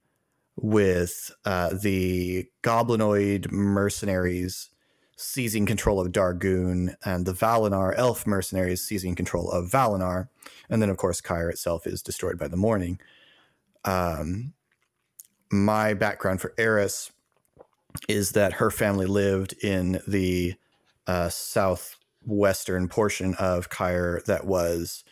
with 0.57 1.30
uh, 1.45 1.70
the 1.80 2.49
goblinoid 2.62 3.51
mercenaries 3.51 4.70
seizing 5.16 5.66
control 5.66 6.01
of 6.01 6.12
Darguun 6.12 6.95
and 7.05 7.26
the 7.26 7.32
Valenar 7.32 7.93
elf 7.97 8.26
mercenaries 8.26 8.82
seizing 8.82 9.14
control 9.14 9.51
of 9.51 9.70
Valenar. 9.70 10.28
And 10.70 10.80
then, 10.80 10.91
of 10.91 10.97
course, 10.97 11.20
Cyre 11.20 11.51
itself 11.51 11.86
is 11.86 12.03
destroyed 12.03 12.39
by 12.39 12.49
the 12.49 12.57
Mourning. 12.57 13.01
Um, 13.84 14.55
my 15.51 15.95
background 15.95 16.41
for 16.41 16.55
Eris 16.59 17.11
is 18.09 18.32
that 18.32 18.55
her 18.55 18.70
family 18.70 19.07
lived 19.07 19.55
in 19.62 20.01
the 20.07 20.55
uh, 21.09 21.29
southwestern 21.29 22.87
portion 22.89 23.35
of 23.41 23.69
Cyre 23.73 24.23
that 24.27 24.45
was 24.47 25.03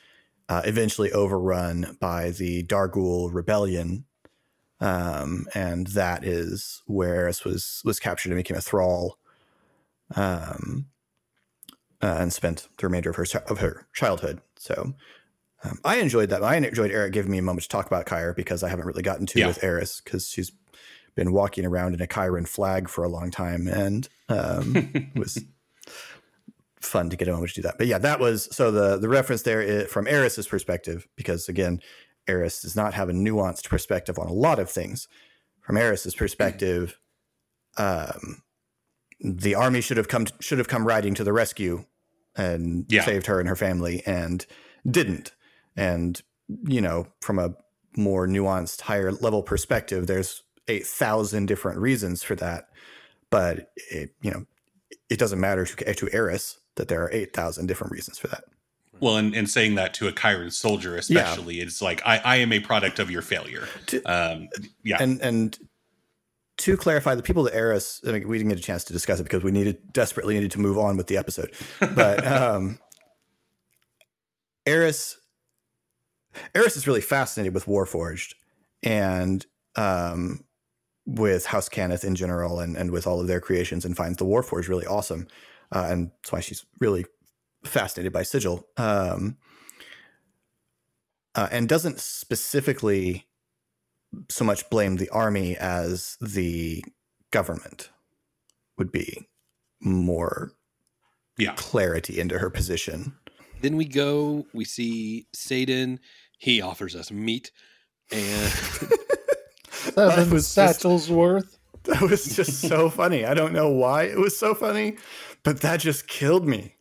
uh, 0.49 0.63
eventually 0.65 1.11
overrun 1.11 1.97
by 2.01 2.31
the 2.31 2.63
Darguun 2.63 3.35
rebellion 3.35 4.05
um, 4.81 5.47
and 5.55 5.87
that 5.89 6.23
is 6.23 6.83
where 6.87 7.15
Eris 7.15 7.45
was 7.45 7.81
was 7.85 7.99
captured 7.99 8.31
and 8.31 8.39
became 8.39 8.59
a 8.59 8.61
thrall, 8.61 9.19
um, 10.15 10.87
uh, 12.03 12.17
and 12.21 12.33
spent 12.33 12.69
the 12.79 12.87
remainder 12.87 13.09
of 13.11 13.17
her 13.17 13.25
of 13.49 13.59
her 13.61 13.87
childhood. 13.95 14.41
So 14.57 14.93
um, 15.65 15.79
I 15.83 15.97
enjoyed 15.97 16.29
that. 16.29 16.45
I 16.45 16.57
enjoyed 16.57 16.91
Eric 16.91 17.15
giving 17.15 17.31
me 17.31 17.39
a 17.39 17.43
moment 17.43 17.63
to 17.63 17.69
talk 17.71 17.87
about 17.87 18.07
Cyre 18.07 18.35
because 18.35 18.63
I 18.63 18.69
haven't 18.69 18.87
really 18.87 19.03
gotten 19.03 19.25
to 19.27 19.39
Yeah. 19.41 19.47
with 19.47 19.65
Eris 19.65 20.03
because 20.05 20.29
she's 20.29 20.53
been 21.15 21.33
walking 21.33 21.65
around 21.65 21.95
in 21.95 22.03
a 22.03 22.07
Cyran 22.07 22.47
flag 22.47 22.91
for 22.91 23.03
a 23.03 23.09
long 23.09 23.31
time, 23.31 23.67
and 23.69 24.07
um, 24.29 24.93
was 25.17 25.43
fun 26.81 27.11
to 27.11 27.17
get 27.17 27.29
a 27.29 27.33
moment 27.33 27.51
to 27.51 27.57
do 27.57 27.63
that. 27.63 27.79
But 27.79 27.87
yeah, 27.87 27.99
that 27.99 28.21
was 28.21 28.49
so 28.55 28.71
the 28.71 28.99
the 28.99 29.09
reference 29.09 29.43
there 29.43 29.63
is 29.63 29.91
from 29.91 30.07
Eris's 30.07 30.47
perspective 30.47 31.07
because 31.17 31.49
again, 31.49 31.81
Eris 32.29 32.63
does 32.63 32.77
not 32.77 32.95
have 32.95 33.09
a 33.09 33.13
nuanced 33.13 33.69
perspective 33.69 34.19
on 34.19 34.27
a 34.29 34.33
lot 34.33 34.59
of 34.59 34.71
things. 34.71 35.09
From 35.63 35.77
Eris's 35.77 36.15
perspective, 36.15 36.99
um, 37.77 38.43
the 39.21 39.55
army 39.55 39.81
should 39.81 39.97
have 39.97 40.09
come 40.09 40.27
should 40.41 40.59
have 40.59 40.69
come 40.69 40.87
riding 40.87 41.15
to 41.15 41.25
the 41.25 41.33
rescue 41.33 41.85
and 42.37 42.85
Yeah. 42.89 43.05
saved 43.05 43.27
her 43.27 43.41
and 43.41 43.49
her 43.49 43.57
family, 43.57 44.03
and 44.07 44.45
didn't. 44.89 45.33
And 45.77 46.21
you 46.69 46.81
know, 46.81 47.09
from 47.21 47.39
a 47.39 47.55
more 47.97 48.27
nuanced, 48.29 48.83
higher 48.83 49.11
level 49.11 49.43
perspective, 49.43 50.07
there's 50.07 50.43
eight 50.69 50.87
thousand 50.87 51.47
different 51.47 51.79
reasons 51.79 52.23
for 52.23 52.35
that. 52.37 52.69
But 53.31 53.73
it, 53.91 54.15
you 54.23 54.31
know, 54.31 54.47
it 55.09 55.19
doesn't 55.19 55.41
matter 55.41 55.65
to, 55.65 55.95
to 55.95 56.09
Eris 56.13 56.59
that 56.77 56.89
there 56.89 57.03
are 57.03 57.11
eight 57.13 57.33
thousand 57.35 57.67
different 57.67 57.93
reasons 57.93 58.19
for 58.19 58.29
that. 58.29 58.45
Well, 58.99 59.17
and, 59.19 59.35
and 59.35 59.49
saying 59.51 59.75
that 59.75 59.93
to 59.95 60.09
a 60.09 60.13
Cyran 60.13 60.51
soldier, 60.53 60.97
especially, 60.97 61.61
it's 61.61 61.83
like 61.83 62.01
I, 62.07 62.17
I 62.19 62.37
am 62.37 62.51
a 62.53 62.61
product 62.61 62.99
of 62.99 63.11
your 63.11 63.21
failure. 63.21 63.69
To- 63.89 64.03
Um, 64.05 64.49
yeah, 64.83 64.97
And 65.01 65.21
and 65.21 65.59
to 66.59 66.77
clarify, 66.79 67.15
the 67.15 67.23
people 67.23 67.43
that 67.43 67.55
Eris, 67.55 68.01
I 68.07 68.13
mean, 68.13 68.27
we 68.27 68.39
didn't 68.39 68.49
get 68.49 68.59
a 68.59 68.63
chance 68.63 68.85
to 68.85 68.95
discuss 68.95 69.21
it 69.21 69.25
because 69.25 69.45
we 69.45 69.51
needed 69.51 69.93
desperately 69.93 70.33
needed 70.35 70.53
to 70.53 70.61
move 70.61 70.79
on 70.79 70.97
with 70.97 71.09
the 71.09 71.19
episode. 71.19 71.53
But 71.81 72.27
um, 72.33 72.79
Eris, 74.65 75.19
Eris 76.55 76.77
is 76.77 76.87
really 76.87 77.01
fascinated 77.01 77.55
with 77.55 77.67
Warforged 77.67 78.35
and 78.83 79.45
um, 79.77 80.45
with 81.05 81.47
House 81.47 81.69
Cannith 81.69 82.05
in 82.05 82.15
general, 82.15 82.61
and 82.61 82.77
and 82.77 82.91
with 82.91 83.07
all 83.07 83.21
of 83.21 83.27
their 83.27 83.41
creations, 83.41 83.85
and 83.85 83.97
finds 83.97 84.17
the 84.17 84.25
Warforged 84.25 84.69
really 84.69 84.87
awesome, 84.87 85.27
uh, 85.73 85.87
and 85.91 86.11
that's 86.11 86.33
why 86.33 86.41
she's 86.41 86.65
really 86.81 87.07
fascinated 87.65 88.13
by 88.13 88.23
Sigil. 88.23 88.67
Um, 88.77 89.37
uh, 91.35 91.49
and 91.51 91.69
doesn't 91.69 92.01
specifically 92.01 93.27
so 94.31 94.45
much 94.45 94.69
blame 94.71 94.97
the 94.97 95.11
army 95.11 95.57
as 95.57 96.17
the 96.21 96.85
government 97.31 97.91
would 98.79 98.91
be 98.91 99.29
more 99.81 100.53
yeah. 101.37 101.53
clarity 101.57 102.19
into 102.19 102.39
her 102.39 102.49
position. 102.49 103.13
Then 103.61 103.77
we 103.77 103.85
go, 103.85 104.47
we 104.55 104.65
see 104.65 105.27
Saidan. 105.35 105.99
He 106.39 106.63
offers 106.63 106.95
us 106.95 107.11
meat. 107.11 107.51
And 108.11 108.53
That 109.95 110.17
Seven 110.17 110.31
was 110.31 110.43
just- 110.45 110.53
satchels 110.53 111.11
worth. 111.11 111.59
That 111.85 112.03
was 112.03 112.35
just 112.35 112.63
so 112.63 112.91
funny. 112.91 113.25
I 113.25 113.33
don't 113.35 113.53
know 113.53 113.69
why 113.69 114.05
it 114.05 114.19
was 114.19 114.37
so 114.37 114.57
funny, 114.57 114.97
but 115.47 115.61
that 115.61 115.79
just 115.79 116.09
killed 116.09 116.45
me. 116.45 116.75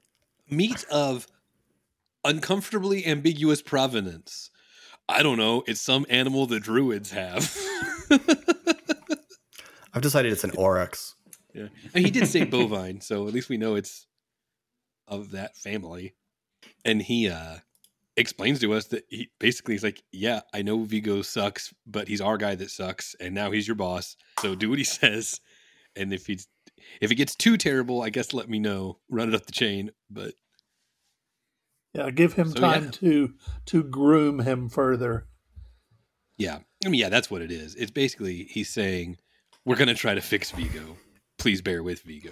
meat 0.50 0.84
of 0.90 1.28
uncomfortably 2.24 3.06
ambiguous 3.06 3.62
provenance. 3.62 4.50
I 5.08 5.22
don't 5.22 5.38
know. 5.38 5.64
It's 5.68 5.80
some 5.80 6.04
animal 6.10 6.48
the 6.48 6.60
druids 6.60 7.12
have. 7.12 7.56
I've 9.94 10.02
decided 10.02 10.32
it's 10.34 10.44
an 10.44 10.58
oryx. 10.58 11.14
yeah. 11.54 11.68
And 11.94 12.04
he 12.04 12.10
did 12.10 12.28
say 12.28 12.44
bovine, 12.44 13.02
so 13.02 13.28
at 13.28 13.36
least 13.36 13.50
we 13.50 13.58
know 13.58 13.76
it's 13.76 14.08
of 15.08 15.30
that 15.32 15.56
family. 15.56 16.16
And 16.84 17.04
he 17.04 17.30
uh 17.30 17.58
explains 18.18 18.60
to 18.62 18.74
us 18.74 18.86
that 18.88 19.06
he 19.10 19.30
basically 19.40 19.76
is 19.76 19.84
like, 19.84 20.02
Yeah, 20.12 20.42
I 20.56 20.64
know 20.64 20.84
Vigo 20.86 21.22
sucks, 21.22 21.72
but 21.86 22.08
he's 22.08 22.20
our 22.20 22.38
guy 22.38 22.56
that 22.56 22.72
sucks, 22.72 23.16
and 23.20 23.36
now 23.36 23.52
he's 23.52 23.68
your 23.68 23.76
boss. 23.76 24.18
So 24.40 24.56
do 24.56 24.72
what 24.72 24.80
he 24.80 24.84
says. 25.02 25.40
And 25.96 26.12
if 26.12 26.26
he's 26.26 26.48
if 27.02 27.12
it 27.12 27.16
gets 27.16 27.36
too 27.36 27.58
terrible, 27.58 28.02
I 28.02 28.10
guess 28.10 28.34
let 28.34 28.50
me 28.50 28.60
know. 28.60 29.00
Run 29.10 29.30
it 29.30 29.36
up 29.36 29.46
the 29.46 29.52
chain. 29.52 29.92
But 30.10 30.34
Yeah, 31.94 32.10
give 32.12 32.34
him 32.34 32.50
So, 32.50 32.60
time 32.60 32.86
yeah. 32.86 32.92
to 32.92 33.34
to 33.68 33.84
groom 33.84 34.40
him 34.40 34.70
further. 34.70 35.28
Yeah. 36.38 36.60
I 36.86 36.90
mean, 36.90 37.00
yeah, 37.00 37.10
that's 37.10 37.32
what 37.32 37.42
it 37.42 37.52
is. 37.52 37.76
It's 37.76 37.92
basically 37.92 38.44
he's 38.50 38.70
saying, 38.70 39.18
we're 39.66 39.78
going 39.78 39.88
to 39.88 39.96
try 39.96 40.14
to 40.14 40.22
fix 40.22 40.52
Vigo. 40.52 40.98
Please 41.38 41.62
bear 41.62 41.82
with 41.82 42.02
Vigo. 42.02 42.32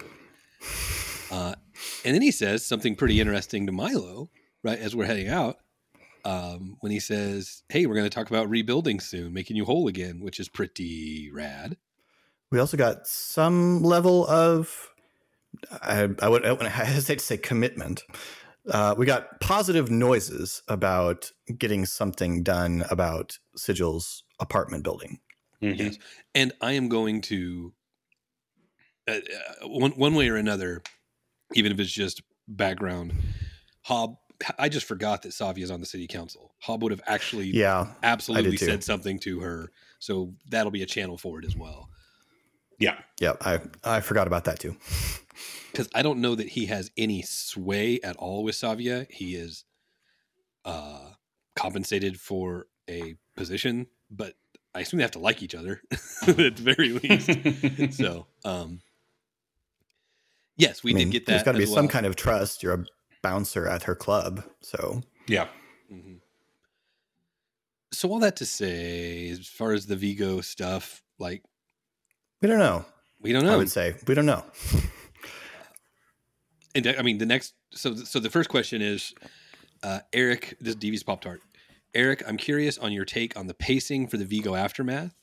Uh, 1.30 1.54
and 2.04 2.14
then 2.14 2.22
he 2.22 2.30
says 2.30 2.64
something 2.64 2.94
pretty 2.94 3.20
interesting 3.20 3.66
to 3.66 3.72
Milo, 3.72 4.30
right, 4.62 4.78
as 4.78 4.94
we're 4.94 5.06
heading 5.06 5.28
out, 5.28 5.56
um, 6.24 6.76
when 6.80 6.92
he 6.92 7.00
says, 7.00 7.62
hey, 7.70 7.86
we're 7.86 7.94
going 7.94 8.08
to 8.08 8.14
talk 8.14 8.28
about 8.28 8.48
rebuilding 8.48 9.00
soon, 9.00 9.32
making 9.32 9.56
you 9.56 9.64
whole 9.64 9.88
again, 9.88 10.20
which 10.20 10.38
is 10.38 10.48
pretty 10.48 11.30
rad. 11.32 11.76
We 12.50 12.58
also 12.58 12.76
got 12.76 13.06
some 13.06 13.82
level 13.82 14.26
of, 14.26 14.90
I, 15.70 16.08
I 16.20 16.28
would 16.28 16.44
I 16.44 16.68
hesitate 16.68 17.18
to 17.18 17.24
say 17.24 17.36
commitment. 17.36 18.02
Uh, 18.68 18.94
we 18.96 19.06
got 19.06 19.40
positive 19.40 19.90
noises 19.90 20.62
about 20.68 21.30
getting 21.58 21.84
something 21.84 22.42
done 22.42 22.84
about 22.90 23.38
Sigil's 23.56 24.24
apartment 24.40 24.84
building. 24.84 25.18
Mhm. 25.62 25.78
Yes. 25.78 25.98
And 26.34 26.52
I 26.60 26.72
am 26.72 26.88
going 26.88 27.20
to, 27.22 27.74
uh, 29.08 29.12
uh, 29.12 29.68
one, 29.68 29.92
one 29.92 30.14
way 30.14 30.28
or 30.28 30.36
another, 30.36 30.82
even 31.54 31.72
if 31.72 31.80
it's 31.80 31.92
just 31.92 32.22
background, 32.48 33.12
Hob, 33.82 34.16
I 34.58 34.68
just 34.68 34.86
forgot 34.86 35.22
that 35.22 35.30
Savia 35.30 35.54
Savia's 35.54 35.70
on 35.70 35.80
the 35.80 35.86
city 35.86 36.06
council. 36.06 36.54
Hob 36.60 36.82
would 36.82 36.92
have 36.92 37.02
actually 37.06 37.48
Yeah, 37.48 37.92
absolutely 38.02 38.56
said 38.56 38.82
something 38.82 39.18
to 39.20 39.40
her. 39.40 39.70
So 39.98 40.34
that'll 40.48 40.72
be 40.72 40.82
a 40.82 40.86
channel 40.86 41.16
for 41.16 41.38
it 41.38 41.44
as 41.44 41.56
well. 41.56 41.88
Yeah. 42.78 42.98
yeah, 43.20 43.34
I 43.40 43.60
I 43.82 44.00
forgot 44.00 44.26
about 44.26 44.44
that 44.44 44.58
too. 44.58 44.76
Because 45.72 45.88
I 45.92 46.02
don't 46.02 46.20
know 46.20 46.36
that 46.36 46.50
he 46.50 46.66
has 46.66 46.92
any 46.96 47.22
sway 47.22 47.98
at 48.04 48.14
all 48.14 48.44
with 48.44 48.54
Savia. 48.54 49.10
He 49.10 49.34
is 49.34 49.64
uh, 50.64 51.08
compensated 51.56 52.20
for 52.20 52.68
a 52.88 53.16
position, 53.36 53.88
but 54.08 54.34
I 54.72 54.82
assume 54.82 54.98
they 54.98 55.02
have 55.02 55.10
to 55.12 55.18
like 55.18 55.42
each 55.42 55.56
other 55.56 55.82
at 55.90 56.36
the 56.36 56.50
very 56.50 56.90
least. 56.90 57.96
so, 57.98 58.28
um, 58.44 58.82
yes, 60.56 60.84
we 60.84 60.92
I 60.92 60.94
mean, 60.94 61.08
did 61.08 61.12
get 61.12 61.26
that. 61.26 61.32
There's 61.32 61.42
got 61.42 61.52
to 61.52 61.58
be 61.58 61.64
as 61.64 61.74
some 61.74 61.88
kind 61.88 62.06
of 62.06 62.14
trust. 62.14 62.62
You're 62.62 62.74
a 62.74 62.84
bouncer 63.20 63.66
at 63.66 63.82
her 63.82 63.96
club, 63.96 64.44
so 64.60 65.02
yeah. 65.26 65.48
Mhm. 65.92 66.20
So 67.92 68.10
all 68.10 68.20
that 68.20 68.36
to 68.36 68.46
say, 68.46 69.28
as 69.28 69.48
far 69.48 69.72
as 69.72 69.86
the 69.86 69.96
Vigo 69.96 70.40
stuff, 70.40 71.02
like 71.18 71.42
we 72.40 72.48
don't 72.48 72.58
know. 72.58 72.84
we 73.20 73.32
don't 73.32 73.44
know. 73.44 73.54
I 73.54 73.56
would 73.56 73.70
say 73.70 73.94
we 74.06 74.14
don't 74.14 74.26
know. 74.26 74.44
and 76.74 76.86
I 76.86 77.02
mean 77.02 77.18
the 77.18 77.26
next. 77.26 77.54
So 77.72 77.94
so 77.94 78.20
the 78.20 78.30
first 78.30 78.48
question 78.48 78.82
is, 78.82 79.14
uh, 79.82 80.00
Eric. 80.12 80.56
This 80.60 80.70
is 80.70 80.76
Devious 80.76 81.02
Pop 81.02 81.20
Tart. 81.20 81.40
Eric, 81.94 82.22
I'm 82.26 82.36
curious 82.36 82.76
on 82.78 82.92
your 82.92 83.04
take 83.04 83.36
on 83.36 83.46
the 83.46 83.54
pacing 83.54 84.08
for 84.08 84.16
the 84.16 84.24
Vigo 84.24 84.54
aftermath. 84.54 85.14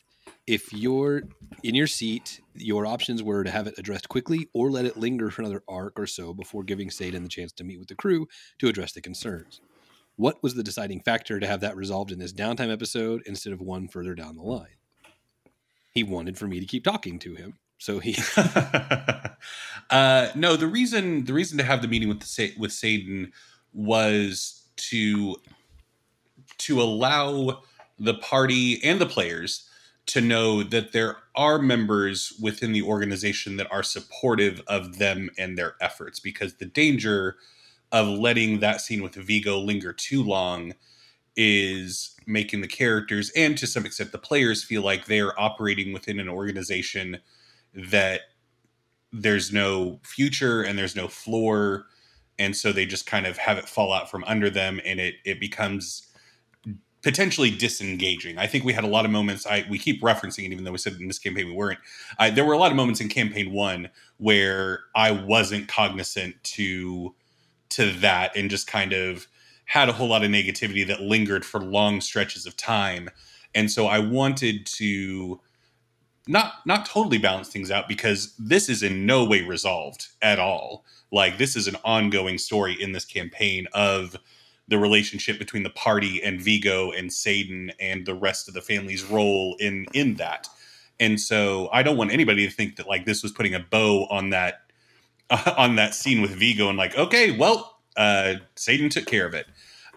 If 0.48 0.72
you're 0.74 1.24
in 1.64 1.76
your 1.76 1.88
seat, 1.88 2.42
your 2.56 2.86
options 2.86 3.22
were 3.22 3.44
to 3.44 3.52
have 3.52 3.68
it 3.68 3.76
addressed 3.78 4.10
quickly 4.10 4.50
or 4.54 4.72
let 4.72 4.86
it 4.86 4.98
linger 4.98 5.30
for 5.30 5.42
another 5.42 5.64
arc 5.68 6.00
or 6.00 6.08
so 6.08 6.34
before 6.34 6.64
giving 6.64 6.90
Saidan 6.90 7.24
the 7.24 7.30
chance 7.30 7.52
to 7.54 7.64
meet 7.64 7.78
with 7.78 7.90
the 7.90 7.96
crew 7.96 8.28
to 8.60 8.68
address 8.68 8.94
the 8.94 9.02
concerns. 9.02 9.62
What 10.16 10.42
was 10.42 10.54
the 10.56 10.64
deciding 10.64 11.02
factor 11.02 11.40
to 11.40 11.48
have 11.48 11.62
that 11.62 11.76
resolved 11.76 12.12
in 12.12 12.20
this 12.20 12.34
downtime 12.34 12.72
episode 12.72 13.22
instead 13.26 13.54
of 13.54 13.62
one 13.62 13.88
further 13.88 14.16
down 14.16 14.36
the 14.36 14.44
line? 14.44 14.76
He 15.92 16.04
wanted 16.04 16.38
for 16.38 16.48
me 16.48 16.60
to 16.60 16.66
keep 16.66 16.84
talking 16.84 17.20
to 17.20 17.36
him, 17.36 17.58
so 17.78 18.00
he. 18.00 18.16
uh, 19.90 20.30
no, 20.36 20.56
the 20.56 20.68
reason 20.68 21.26
the 21.26 21.34
reason 21.34 21.58
to 21.58 21.64
have 21.64 21.82
the 21.82 21.88
meeting 21.88 22.10
with 22.10 22.22
the 22.22 22.54
with 22.58 22.72
Saidan 22.72 23.32
was 23.74 24.66
to 24.78 25.36
to 26.58 26.82
allow 26.82 27.62
the 28.00 28.16
party 28.16 28.84
and 28.84 29.00
the 29.00 29.06
players 29.06 29.68
to 30.08 30.22
know 30.22 30.64
that 30.64 30.92
there 30.92 31.18
are 31.36 31.60
members 31.60 32.34
within 32.42 32.72
the 32.72 32.82
organization 32.82 33.58
that 33.58 33.72
are 33.72 33.84
supportive 33.84 34.62
of 34.68 34.98
them 34.98 35.30
and 35.38 35.58
their 35.58 35.76
efforts 35.80 36.20
because 36.20 36.56
the 36.56 36.66
danger 36.66 37.36
of 37.92 38.08
letting 38.08 38.60
that 38.60 38.82
scene 38.82 39.04
with 39.04 39.16
Vigo 39.16 39.60
linger 39.60 39.94
too 39.94 40.24
long 40.24 40.74
is 41.36 42.16
making 42.32 42.62
the 42.62 42.68
characters 42.68 43.32
and 43.36 43.58
to 43.58 43.68
some 43.68 43.86
extent 43.86 44.12
the 44.12 44.18
players 44.18 44.64
feel 44.64 44.82
like 44.82 45.06
they 45.06 45.20
are 45.20 45.38
operating 45.40 45.94
within 45.94 46.20
an 46.20 46.30
organization 46.30 47.20
that 47.74 48.22
there's 49.12 49.52
no 49.52 50.00
future 50.04 50.62
and 50.62 50.78
there's 50.78 50.96
no 50.96 51.08
floor 51.08 51.86
and 52.40 52.56
so 52.56 52.72
they 52.72 52.86
just 52.86 53.06
kind 53.06 53.28
of 53.28 53.38
have 53.38 53.58
it 53.58 53.68
fall 53.68 53.94
out 53.94 54.10
from 54.10 54.24
under 54.26 54.50
them 54.50 54.80
and 54.86 55.00
it 55.00 55.16
it 55.26 55.40
becomes 55.40 56.08
potentially 57.02 57.50
disengaging. 57.50 58.38
I 58.38 58.48
think 58.48 58.64
we 58.64 58.74
had 58.74 58.84
a 58.84 58.88
lot 58.88 59.06
of 59.06 59.12
moments. 59.12 59.46
I 59.46 59.66
we 59.70 59.78
keep 59.78 60.02
referencing 60.02 60.46
it, 60.46 60.52
even 60.52 60.64
though 60.64 60.72
we 60.72 60.78
said 60.78 60.94
in 60.94 61.08
this 61.08 61.20
campaign 61.20 61.48
we 61.48 61.54
weren't. 61.54 61.80
I, 62.20 62.30
there 62.30 62.46
were 62.46 62.54
a 62.54 62.58
lot 62.58 62.72
of 62.72 62.78
moments 62.78 63.02
in 63.02 63.10
campaign 63.10 63.52
one 63.52 63.90
where 64.18 64.82
I 64.96 65.12
wasn't 65.12 65.68
cognizant 65.68 66.36
to 66.44 67.16
to 67.70 67.92
that 68.00 68.36
and 68.36 68.50
just 68.50 68.68
kind 68.68 68.94
of 68.94 69.28
had 69.66 69.90
a 69.90 69.94
whole 69.94 70.10
lot 70.10 70.24
of 70.24 70.32
negativity 70.32 70.86
that 70.88 71.02
lingered 71.02 71.46
for 71.46 71.62
long 71.62 72.02
stretches 72.02 72.46
of 72.46 72.58
time. 72.58 73.10
And 73.56 73.72
so 73.72 73.88
I 73.88 74.00
wanted 74.00 74.66
to 74.78 75.40
not 76.28 76.54
not 76.66 76.86
totally 76.86 77.18
balance 77.18 77.50
things 77.50 77.72
out 77.72 77.88
because 77.88 78.36
this 78.38 78.70
is 78.70 78.84
in 78.84 79.06
no 79.06 79.24
way 79.26 79.42
resolved 79.42 80.08
at 80.22 80.40
all. 80.40 80.86
Like 81.12 81.38
this 81.38 81.56
is 81.56 81.68
an 81.68 81.78
ongoing 81.84 82.38
story 82.38 82.74
in 82.80 82.92
this 82.92 83.06
campaign 83.06 83.68
of 83.74 84.16
the 84.68 84.78
relationship 84.78 85.38
between 85.38 85.64
the 85.64 85.70
party 85.70 86.22
and 86.24 86.42
Vigo 86.42 86.92
and 86.92 87.10
Saidan 87.10 87.72
and 87.80 88.06
the 88.06 88.14
rest 88.14 88.48
of 88.48 88.54
the 88.54 88.62
family's 88.62 89.04
role 89.04 89.56
in 89.60 89.86
in 89.94 90.16
that. 90.16 90.48
And 91.00 91.20
so 91.20 91.68
I 91.74 91.84
don't 91.84 91.98
want 91.98 92.12
anybody 92.12 92.48
to 92.48 92.54
think 92.54 92.76
that 92.76 92.88
like 92.88 93.06
this 93.06 93.24
was 93.24 93.32
putting 93.32 93.56
a 93.56 93.60
bow 93.60 94.06
on 94.10 94.30
that 94.30 94.62
uh, 95.30 95.54
on 95.58 95.76
that 95.76 95.96
scene 95.96 96.22
with 96.22 96.32
Vigo 96.32 96.70
and 96.70 96.78
like, 96.78 96.96
okay, 96.98 97.36
well, 97.36 97.71
uh, 97.98 98.36
Saidan 98.56 98.90
took 98.90 99.06
care 99.06 99.26
of 99.26 99.34
it. 99.34 99.48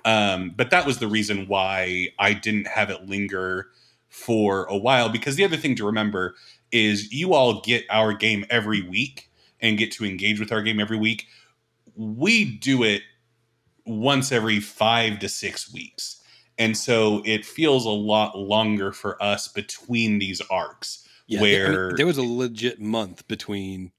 Um, 0.04 0.52
but 0.54 0.70
that 0.70 0.86
was 0.86 0.98
the 0.98 1.08
reason 1.08 1.46
why 1.48 2.08
I 2.18 2.34
didn't 2.34 2.66
have 2.66 2.90
it 2.90 3.06
linger 3.06 3.68
for 4.08 4.64
a 4.66 4.76
while. 4.76 5.08
Because 5.08 5.36
the 5.36 5.44
other 5.44 5.56
thing 5.56 5.74
to 5.76 5.86
remember 5.86 6.34
is 6.70 7.12
you 7.12 7.34
all 7.34 7.60
get 7.62 7.84
our 7.90 8.12
game 8.12 8.44
every 8.50 8.82
week 8.82 9.30
and 9.60 9.78
get 9.78 9.92
to 9.92 10.04
engage 10.04 10.40
with 10.40 10.52
our 10.52 10.62
game 10.62 10.78
every 10.78 10.98
week. 10.98 11.26
We 11.96 12.44
do 12.44 12.82
it 12.82 13.02
once 13.86 14.32
every 14.32 14.60
five 14.60 15.18
to 15.20 15.28
six 15.28 15.72
weeks. 15.72 16.22
And 16.58 16.76
so 16.76 17.22
it 17.24 17.44
feels 17.44 17.84
a 17.84 17.90
lot 17.90 18.38
longer 18.38 18.92
for 18.92 19.20
us 19.22 19.48
between 19.48 20.18
these 20.18 20.40
arcs. 20.50 21.08
Yeah, 21.26 21.40
where 21.40 21.66
I 21.66 21.86
mean, 21.88 21.96
there 21.96 22.06
was 22.06 22.18
a 22.18 22.22
legit 22.22 22.80
month 22.80 23.26
between 23.26 23.92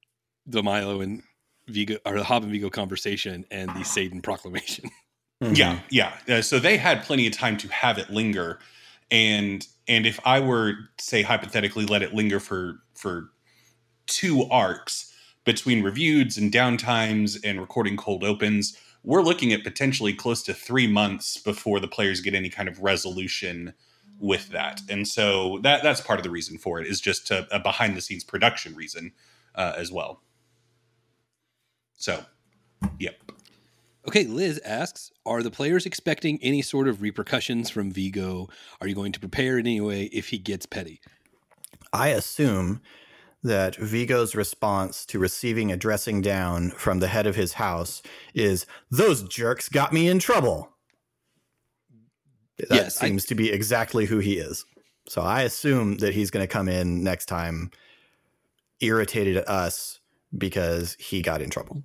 the 0.46 0.62
Milo 0.62 1.02
and 1.02 1.24
Vigo 1.68 1.98
or 2.06 2.18
the 2.18 2.24
Hob 2.24 2.44
and 2.44 2.52
Vigo 2.52 2.70
conversation 2.70 3.46
and 3.52 3.70
the 3.70 3.84
Saidan 3.84 4.22
proclamation. 4.22 4.90
Yeah, 5.42 5.80
yeah. 5.90 6.14
Uh, 6.30 6.42
so 6.42 6.60
they 6.60 6.78
had 6.78 7.04
plenty 7.04 7.28
of 7.28 7.34
time 7.34 7.58
to 7.58 7.68
have 7.68 7.98
it 7.98 8.10
linger, 8.10 8.58
and 9.12 9.68
and 9.86 10.06
if 10.06 10.18
I 10.26 10.40
were 10.40 10.76
say 10.98 11.24
hypothetically 11.24 11.86
let 11.86 12.02
it 12.02 12.14
linger 12.14 12.40
for 12.40 12.80
for 12.94 13.32
two 14.08 14.46
arcs 14.46 15.14
between 15.44 15.84
reviews 15.84 16.38
and 16.38 16.52
downtimes 16.52 17.38
and 17.44 17.60
recording 17.60 17.98
cold 17.98 18.24
opens, 18.24 18.78
we're 19.04 19.22
looking 19.22 19.54
at 19.54 19.64
potentially 19.64 20.14
close 20.14 20.42
to 20.44 20.54
three 20.54 20.88
months 20.88 21.38
before 21.38 21.80
the 21.80 21.88
players 21.88 22.22
get 22.22 22.34
any 22.34 22.50
kind 22.50 22.68
of 22.68 22.80
resolution 22.80 23.74
with 24.20 24.50
that. 24.50 24.82
And 24.90 25.08
so 25.08 25.60
that 25.64 25.84
that's 25.84 26.02
part 26.02 26.20
of 26.20 26.24
the 26.24 26.32
reason 26.32 26.58
for 26.58 26.80
it 26.80 26.88
is 26.88 27.02
just 27.02 27.30
a, 27.30 27.48
a 27.54 27.60
behind 27.60 27.96
the 27.96 28.02
scenes 28.02 28.24
production 28.24 28.74
reason 28.74 29.12
uh, 29.54 29.74
as 29.78 29.92
well. 29.92 30.22
So, 32.06 32.24
yep. 33.00 33.16
Okay, 34.08 34.26
Liz 34.26 34.62
asks 34.64 35.10
Are 35.26 35.42
the 35.42 35.50
players 35.50 35.88
expecting 35.88 36.38
any 36.44 36.62
sort 36.62 36.88
of 36.88 37.02
repercussions 37.02 37.72
from 37.72 37.90
Vigo? 37.90 38.48
Are 38.80 38.88
you 38.88 38.94
going 38.94 39.12
to 39.14 39.20
prepare 39.20 39.58
in 39.58 39.66
any 39.66 39.82
way 39.82 40.04
if 40.14 40.28
he 40.28 40.38
gets 40.38 40.68
petty? 40.68 41.02
I 41.92 42.10
assume 42.10 42.84
that 43.42 43.76
Vigo's 43.78 44.36
response 44.36 45.04
to 45.08 45.18
receiving 45.18 45.72
a 45.72 45.78
dressing 45.78 46.22
down 46.22 46.70
from 46.78 47.00
the 47.00 47.08
head 47.08 47.26
of 47.26 47.36
his 47.36 47.54
house 47.54 48.04
is 48.36 48.68
those 48.92 49.24
jerks 49.24 49.68
got 49.68 49.92
me 49.92 50.08
in 50.08 50.20
trouble. 50.20 50.70
That 52.60 52.70
Yes, 52.70 53.02
I- 53.02 53.08
seems 53.08 53.26
to 53.26 53.34
be 53.34 53.50
exactly 53.52 54.06
who 54.06 54.20
he 54.20 54.38
is. 54.38 54.64
So 55.10 55.24
I 55.24 55.42
assume 55.42 55.98
that 55.98 56.14
he's 56.14 56.30
going 56.30 56.44
to 56.44 56.54
come 56.54 56.70
in 56.70 57.04
next 57.04 57.26
time 57.26 57.72
irritated 58.80 59.38
at 59.38 59.50
us 59.50 60.02
because 60.38 60.96
he 61.00 61.22
got 61.22 61.42
in 61.42 61.50
trouble. 61.50 61.84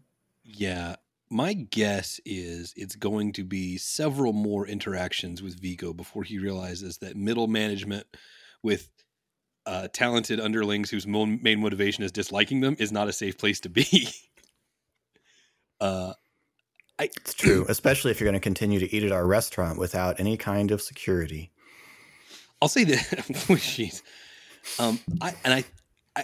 Yeah, 0.53 0.96
my 1.30 1.53
guess 1.53 2.20
is 2.24 2.74
it's 2.76 2.96
going 2.96 3.32
to 3.34 3.44
be 3.44 3.78
several 3.78 4.32
more 4.32 4.66
interactions 4.66 5.42
with 5.42 5.61
Vigo 5.61 5.92
before 5.92 6.24
he 6.24 6.38
realizes 6.38 6.98
that 6.98 7.16
middle 7.16 7.46
management 7.46 8.07
with 8.62 8.90
uh, 9.66 9.88
talented 9.92 10.40
underlings 10.40 10.90
whose 10.90 11.07
mo- 11.07 11.26
main 11.26 11.61
motivation 11.61 12.03
is 12.03 12.11
disliking 12.12 12.61
them 12.61 12.76
is 12.78 12.90
not 12.90 13.09
a 13.09 13.12
safe 13.12 13.38
place 13.38 13.61
to 13.61 13.68
be. 13.68 14.09
uh, 15.80 16.14
It's 16.98 17.34
true, 17.34 17.64
especially 17.68 18.11
if 18.11 18.20
you're 18.20 18.26
going 18.28 18.40
to 18.40 18.44
continue 18.44 18.80
to 18.80 18.94
eat 18.94 19.05
at 19.05 19.12
our 19.12 19.26
restaurant 19.26 19.78
without 19.78 20.18
any 20.18 20.36
kind 20.36 20.70
of 20.70 20.82
security. 20.82 21.53
I'll 22.61 22.68
say 22.68 22.84
that. 22.84 22.98
Jeez. 22.98 24.03
Um, 24.78 24.98
I 25.20 25.34
and 25.44 25.55
I, 25.55 25.64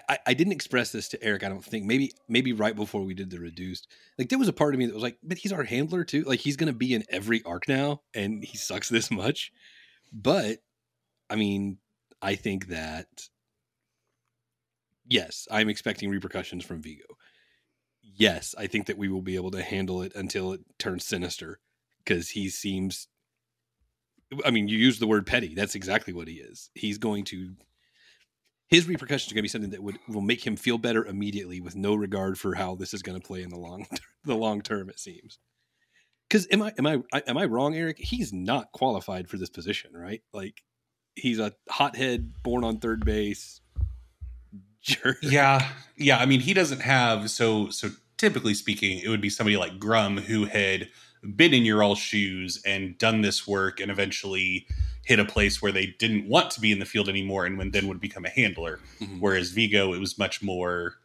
I, 0.08 0.18
I 0.26 0.34
didn't 0.34 0.52
express 0.52 0.92
this 0.92 1.08
to 1.08 1.22
Eric. 1.22 1.44
I 1.44 1.48
don't 1.48 1.64
think 1.64 1.84
maybe 1.84 2.12
maybe 2.28 2.52
right 2.52 2.74
before 2.74 3.02
we 3.02 3.14
did 3.14 3.30
the 3.30 3.38
reduced. 3.38 3.88
Like 4.18 4.28
there 4.28 4.38
was 4.38 4.48
a 4.48 4.52
part 4.52 4.74
of 4.74 4.78
me 4.78 4.86
that 4.86 4.94
was 4.94 5.02
like, 5.02 5.18
but 5.22 5.38
he's 5.38 5.52
our 5.52 5.64
handler 5.64 6.04
too. 6.04 6.22
Like 6.24 6.40
he's 6.40 6.56
to 6.56 6.72
be 6.72 6.94
in 6.94 7.04
every 7.10 7.42
arc 7.44 7.68
now, 7.68 8.02
and 8.14 8.44
he 8.44 8.56
sucks 8.56 8.88
this 8.88 9.10
much. 9.10 9.52
But 10.12 10.58
I 11.30 11.36
mean, 11.36 11.78
I 12.22 12.34
think 12.34 12.68
that 12.68 13.28
yes, 15.06 15.46
I'm 15.50 15.68
expecting 15.68 16.10
repercussions 16.10 16.64
from 16.64 16.82
Vigo. 16.82 17.04
Yes, 18.02 18.54
I 18.56 18.66
think 18.66 18.86
that 18.86 18.98
we 18.98 19.08
will 19.08 19.22
be 19.22 19.36
able 19.36 19.50
to 19.50 19.62
handle 19.62 20.02
it 20.02 20.14
until 20.14 20.52
it 20.52 20.60
turns 20.78 21.04
sinister 21.04 21.60
because 22.04 22.30
he 22.30 22.48
seems 22.48 23.08
I 24.44 24.50
mean, 24.50 24.68
you 24.68 24.76
use 24.78 24.98
the 24.98 25.06
word 25.06 25.26
petty. 25.26 25.54
That's 25.54 25.74
exactly 25.74 26.12
what 26.12 26.28
he 26.28 26.34
is. 26.34 26.70
He's 26.74 26.98
going 26.98 27.24
to 27.26 27.54
his 28.68 28.88
repercussions 28.88 29.30
are 29.30 29.34
going 29.34 29.42
to 29.42 29.44
be 29.44 29.48
something 29.48 29.70
that 29.70 29.82
would 29.82 29.98
will 30.08 30.20
make 30.20 30.46
him 30.46 30.56
feel 30.56 30.78
better 30.78 31.04
immediately, 31.04 31.60
with 31.60 31.76
no 31.76 31.94
regard 31.94 32.38
for 32.38 32.54
how 32.54 32.74
this 32.74 32.92
is 32.92 33.02
going 33.02 33.20
to 33.20 33.26
play 33.26 33.42
in 33.42 33.50
the 33.50 33.58
long 33.58 33.86
the 34.24 34.34
long 34.34 34.60
term. 34.60 34.88
It 34.88 34.98
seems. 34.98 35.38
Because 36.28 36.48
am 36.50 36.62
I 36.62 36.72
am 36.78 36.86
I 36.86 37.02
am 37.26 37.38
I 37.38 37.44
wrong, 37.44 37.74
Eric? 37.76 37.98
He's 37.98 38.32
not 38.32 38.72
qualified 38.72 39.28
for 39.28 39.36
this 39.36 39.50
position, 39.50 39.92
right? 39.94 40.22
Like 40.32 40.62
he's 41.14 41.38
a 41.38 41.52
hothead, 41.68 42.42
born 42.42 42.64
on 42.64 42.78
third 42.78 43.04
base. 43.04 43.60
Jerk. 44.82 45.18
Yeah, 45.22 45.68
yeah. 45.96 46.18
I 46.18 46.26
mean, 46.26 46.40
he 46.40 46.54
doesn't 46.54 46.80
have 46.80 47.30
so 47.30 47.70
so. 47.70 47.90
Typically 48.18 48.54
speaking, 48.54 48.98
it 48.98 49.08
would 49.08 49.20
be 49.20 49.28
somebody 49.28 49.58
like 49.58 49.78
Grum 49.78 50.16
who 50.16 50.46
had 50.46 50.88
been 51.34 51.52
in 51.52 51.66
your 51.66 51.82
all 51.82 51.94
shoes 51.94 52.62
and 52.64 52.96
done 52.96 53.20
this 53.20 53.46
work, 53.46 53.78
and 53.78 53.90
eventually 53.90 54.66
hit 55.06 55.18
a 55.20 55.24
place 55.24 55.62
where 55.62 55.70
they 55.72 55.86
didn't 55.86 56.28
want 56.28 56.50
to 56.50 56.60
be 56.60 56.72
in 56.72 56.80
the 56.80 56.84
field 56.84 57.08
anymore, 57.08 57.46
and 57.46 57.56
when 57.56 57.70
then 57.70 57.86
would 57.88 58.00
become 58.00 58.24
a 58.24 58.28
handler. 58.28 58.80
Mhm. 59.00 59.20
Whereas 59.20 59.50
Vigo, 59.52 59.94
it 59.94 59.98
was 60.00 60.18
much 60.18 60.42
more. 60.42 60.96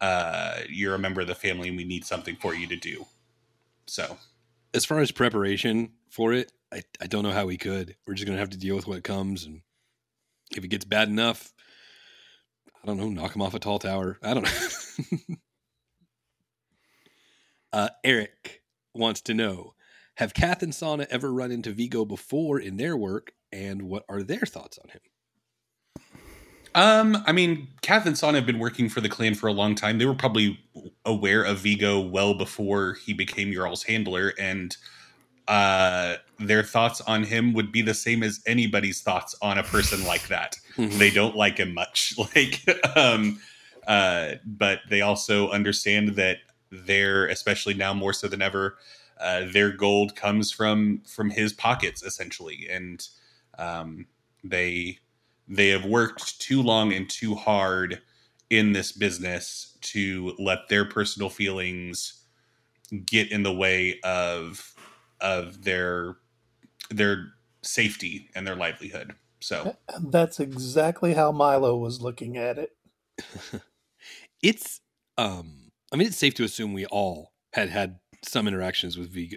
Uh, 0.00 0.62
you're 0.68 0.94
a 0.94 0.98
member 0.98 1.20
of 1.20 1.26
the 1.26 1.34
family, 1.34 1.68
and 1.68 1.76
we 1.76 1.84
need 1.84 2.04
something 2.04 2.36
for 2.36 2.54
you 2.54 2.66
to 2.66 2.76
do. 2.76 3.06
So 3.86 4.18
As 4.74 4.84
far 4.84 5.00
as 5.00 5.10
preparation 5.10 5.92
for 6.10 6.32
it, 6.32 6.52
I, 6.72 6.82
I 7.00 7.06
don't 7.06 7.22
know 7.22 7.32
how 7.32 7.46
we 7.46 7.56
could. 7.56 7.96
We're 8.06 8.14
just 8.14 8.26
going 8.26 8.36
to 8.36 8.40
have 8.40 8.50
to 8.50 8.58
deal 8.58 8.76
with 8.76 8.86
what 8.86 9.02
comes, 9.04 9.44
and 9.44 9.62
if 10.56 10.64
it 10.64 10.68
gets 10.68 10.84
bad 10.84 11.08
enough, 11.08 11.52
I 12.82 12.86
don't 12.86 12.96
know, 12.96 13.08
knock 13.08 13.34
him 13.36 13.42
off 13.42 13.54
a 13.54 13.58
tall 13.58 13.78
tower. 13.78 14.18
I 14.22 14.34
don't 14.34 14.44
know. 14.44 15.18
uh, 17.72 17.88
Eric 18.04 18.62
wants 18.94 19.20
to 19.22 19.34
know 19.34 19.74
Have 20.18 20.34
Kath 20.34 20.64
and 20.64 20.74
Sana 20.74 21.06
ever 21.10 21.32
run 21.32 21.52
into 21.52 21.70
Vigo 21.70 22.04
before 22.04 22.58
in 22.58 22.76
their 22.76 22.96
work, 22.96 23.34
and 23.52 23.82
what 23.82 24.04
are 24.08 24.24
their 24.24 24.40
thoughts 24.40 24.76
on 24.82 24.90
him? 24.90 25.00
Um, 26.74 27.22
I 27.24 27.30
mean, 27.30 27.68
Kath 27.82 28.04
and 28.04 28.18
Son 28.18 28.34
have 28.34 28.44
been 28.44 28.58
working 28.58 28.88
for 28.88 29.00
the 29.00 29.08
clan 29.08 29.36
for 29.36 29.46
a 29.46 29.52
long 29.52 29.76
time. 29.76 29.98
They 29.98 30.06
were 30.06 30.16
probably 30.16 30.58
aware 31.04 31.44
of 31.44 31.58
Vigo 31.58 32.00
well 32.00 32.34
before 32.34 32.94
he 32.94 33.12
became 33.12 33.52
Jarl's 33.52 33.84
handler, 33.84 34.32
and 34.40 34.76
uh, 35.46 36.16
their 36.40 36.64
thoughts 36.64 37.00
on 37.02 37.22
him 37.22 37.52
would 37.52 37.70
be 37.70 37.80
the 37.80 37.94
same 37.94 38.24
as 38.24 38.40
anybody's 38.44 39.00
thoughts 39.00 39.36
on 39.40 39.56
a 39.56 39.62
person 39.62 40.04
like 40.04 40.26
that. 40.26 40.56
They 40.76 41.10
don't 41.10 41.36
like 41.36 41.58
him 41.58 41.74
much, 41.74 42.14
like, 42.34 42.68
um, 42.96 43.40
uh, 43.86 44.32
but 44.44 44.80
they 44.90 45.00
also 45.00 45.48
understand 45.50 46.16
that 46.16 46.38
they're, 46.72 47.26
especially 47.26 47.74
now 47.74 47.94
more 47.94 48.12
so 48.12 48.26
than 48.26 48.42
ever, 48.42 48.78
uh, 49.20 49.42
their 49.52 49.70
gold 49.70 50.14
comes 50.16 50.52
from 50.52 51.02
from 51.06 51.30
his 51.30 51.52
pockets 51.52 52.02
essentially, 52.02 52.68
and 52.70 53.06
um, 53.58 54.06
they 54.44 54.98
they 55.48 55.68
have 55.68 55.84
worked 55.84 56.40
too 56.40 56.62
long 56.62 56.92
and 56.92 57.08
too 57.08 57.34
hard 57.34 58.00
in 58.50 58.72
this 58.72 58.92
business 58.92 59.76
to 59.80 60.34
let 60.38 60.68
their 60.68 60.84
personal 60.84 61.28
feelings 61.28 62.24
get 63.04 63.30
in 63.30 63.42
the 63.42 63.52
way 63.52 63.98
of 64.04 64.74
of 65.20 65.64
their 65.64 66.16
their 66.90 67.32
safety 67.62 68.30
and 68.34 68.46
their 68.46 68.56
livelihood. 68.56 69.14
So 69.40 69.76
that's 70.00 70.40
exactly 70.40 71.14
how 71.14 71.32
Milo 71.32 71.76
was 71.76 72.00
looking 72.00 72.36
at 72.36 72.58
it. 72.58 72.76
it's 74.42 74.80
um 75.16 75.72
i 75.92 75.96
mean 75.96 76.06
it's 76.06 76.16
safe 76.16 76.34
to 76.34 76.44
assume 76.44 76.72
we 76.72 76.86
all 76.86 77.32
had 77.52 77.68
had 77.68 77.98
some 78.22 78.48
interactions 78.48 78.96
with 78.98 79.10
Vigo 79.10 79.36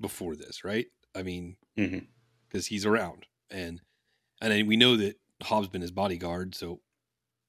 before 0.00 0.34
this 0.34 0.64
right 0.64 0.86
i 1.14 1.22
mean 1.22 1.56
because 2.48 2.66
he's 2.66 2.84
around 2.86 3.26
and 3.50 3.80
and 4.40 4.66
we 4.68 4.76
know 4.76 4.96
that 4.96 5.16
Hob's 5.42 5.68
been 5.68 5.80
his 5.82 5.90
bodyguard 5.92 6.54
so 6.54 6.80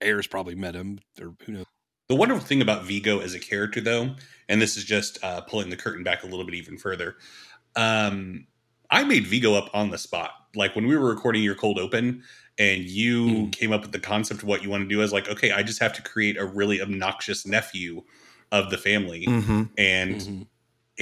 Eris 0.01 0.27
probably 0.27 0.55
met 0.55 0.75
him 0.75 0.99
or 1.19 1.33
who 1.45 1.51
knows 1.53 1.65
the 2.09 2.15
wonderful 2.15 2.45
thing 2.45 2.61
about 2.61 2.83
Vigo 2.85 3.19
as 3.21 3.33
a 3.33 3.39
character, 3.39 3.79
though, 3.79 4.13
and 4.49 4.61
this 4.61 4.75
is 4.75 4.83
just 4.83 5.23
uh, 5.23 5.39
pulling 5.41 5.69
the 5.69 5.77
curtain 5.77 6.03
back 6.03 6.21
a 6.23 6.27
little 6.27 6.45
bit 6.45 6.53
even 6.55 6.77
further. 6.77 7.15
Um, 7.77 8.45
I 8.91 9.05
made 9.05 9.25
Vigo 9.25 9.53
up 9.53 9.69
on 9.73 9.89
the 9.89 9.97
spot. 9.97 10.31
Like 10.53 10.75
when 10.75 10.85
we 10.85 10.97
were 10.97 11.07
recording 11.07 11.41
your 11.43 11.55
cold 11.55 11.79
open, 11.79 12.23
and 12.59 12.83
you 12.83 13.25
Mm. 13.25 13.51
came 13.53 13.71
up 13.71 13.81
with 13.83 13.93
the 13.93 13.99
concept 14.01 14.43
of 14.43 14.47
what 14.49 14.61
you 14.63 14.69
want 14.69 14.83
to 14.83 14.87
do. 14.87 14.99
I 14.99 15.03
was 15.03 15.13
like, 15.13 15.29
okay, 15.29 15.51
I 15.51 15.63
just 15.63 15.79
have 15.79 15.93
to 15.93 16.01
create 16.03 16.37
a 16.37 16.45
really 16.45 16.81
obnoxious 16.81 17.47
nephew 17.47 18.03
of 18.51 18.69
the 18.69 18.77
family, 18.77 19.25
Mm-hmm. 19.25 19.63
and 19.77 20.15
Mhm. 20.21 20.47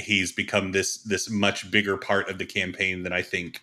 He's 0.02 0.32
become 0.32 0.72
this 0.72 0.98
this 1.02 1.30
much 1.30 1.70
bigger 1.70 1.96
part 1.96 2.28
of 2.28 2.38
the 2.38 2.46
campaign 2.46 3.02
than 3.02 3.12
I 3.12 3.22
think 3.22 3.62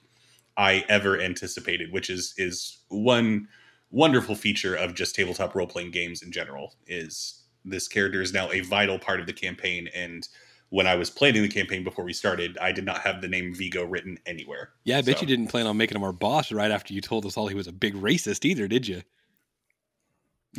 I 0.58 0.84
ever 0.90 1.20
anticipated, 1.20 1.92
which 1.92 2.10
is 2.10 2.34
is 2.38 2.80
one 2.90 3.48
wonderful 3.92 4.36
feature 4.36 4.76
of 4.76 4.94
just 4.94 5.16
tabletop 5.16 5.56
role 5.56 5.68
playing 5.68 5.92
games 5.92 6.22
in 6.22 6.32
general. 6.32 6.76
Is 6.88 7.44
this 7.66 7.88
character 7.88 8.22
is 8.22 8.34
now 8.34 8.50
a 8.52 8.62
vital 8.62 8.98
part 9.00 9.20
of 9.20 9.26
the 9.26 9.34
campaign 9.34 9.90
and 9.96 10.28
when 10.72 10.86
I 10.86 10.94
was 10.94 11.10
planning 11.10 11.42
the 11.42 11.48
campaign 11.50 11.84
before 11.84 12.06
we 12.06 12.14
started, 12.14 12.56
I 12.60 12.72
did 12.72 12.86
not 12.86 13.00
have 13.02 13.22
the 13.22 13.28
name 13.28 13.56
Vigo 13.56 13.84
written 13.86 14.20
anywhere. 14.28 14.70
Yeah, 14.84 15.00
I 15.00 15.02
bet 15.02 15.16
So- 15.18 15.22
you 15.22 15.28
didn't 15.28 15.48
plan 15.48 15.66
on 15.66 15.78
making 15.78 15.96
him 15.98 16.04
our 16.04 16.14
boss 16.14 16.52
right 16.52 16.70
after 16.70 16.94
you 16.94 17.02
told 17.02 17.26
us 17.26 17.38
all 17.38 17.48
he 17.48 17.56
was 17.56 17.66
a 17.66 17.72
big 17.72 17.96
racist 17.96 18.46
either, 18.46 18.68
did 18.68 18.88
you? 18.88 19.02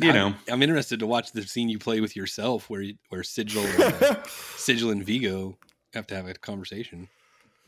You 0.01 0.11
I'm- 0.11 0.15
know, 0.15 0.35
I'm 0.53 0.61
interested 0.61 0.99
to 0.99 1.07
watch 1.07 1.31
the 1.31 1.43
scene 1.43 1.69
you 1.69 1.79
play 1.79 2.01
with 2.01 2.15
yourself, 2.17 2.69
where 2.69 2.81
you, 2.81 2.95
where 3.07 3.23
Sigil, 3.23 3.63
and, 3.81 4.03
uh, 4.03 4.23
Sigil 4.57 4.89
and 4.91 5.01
Vigo 5.05 5.57
have 5.93 6.07
to 6.07 6.15
have 6.15 6.27
a 6.27 6.33
conversation. 6.33 7.09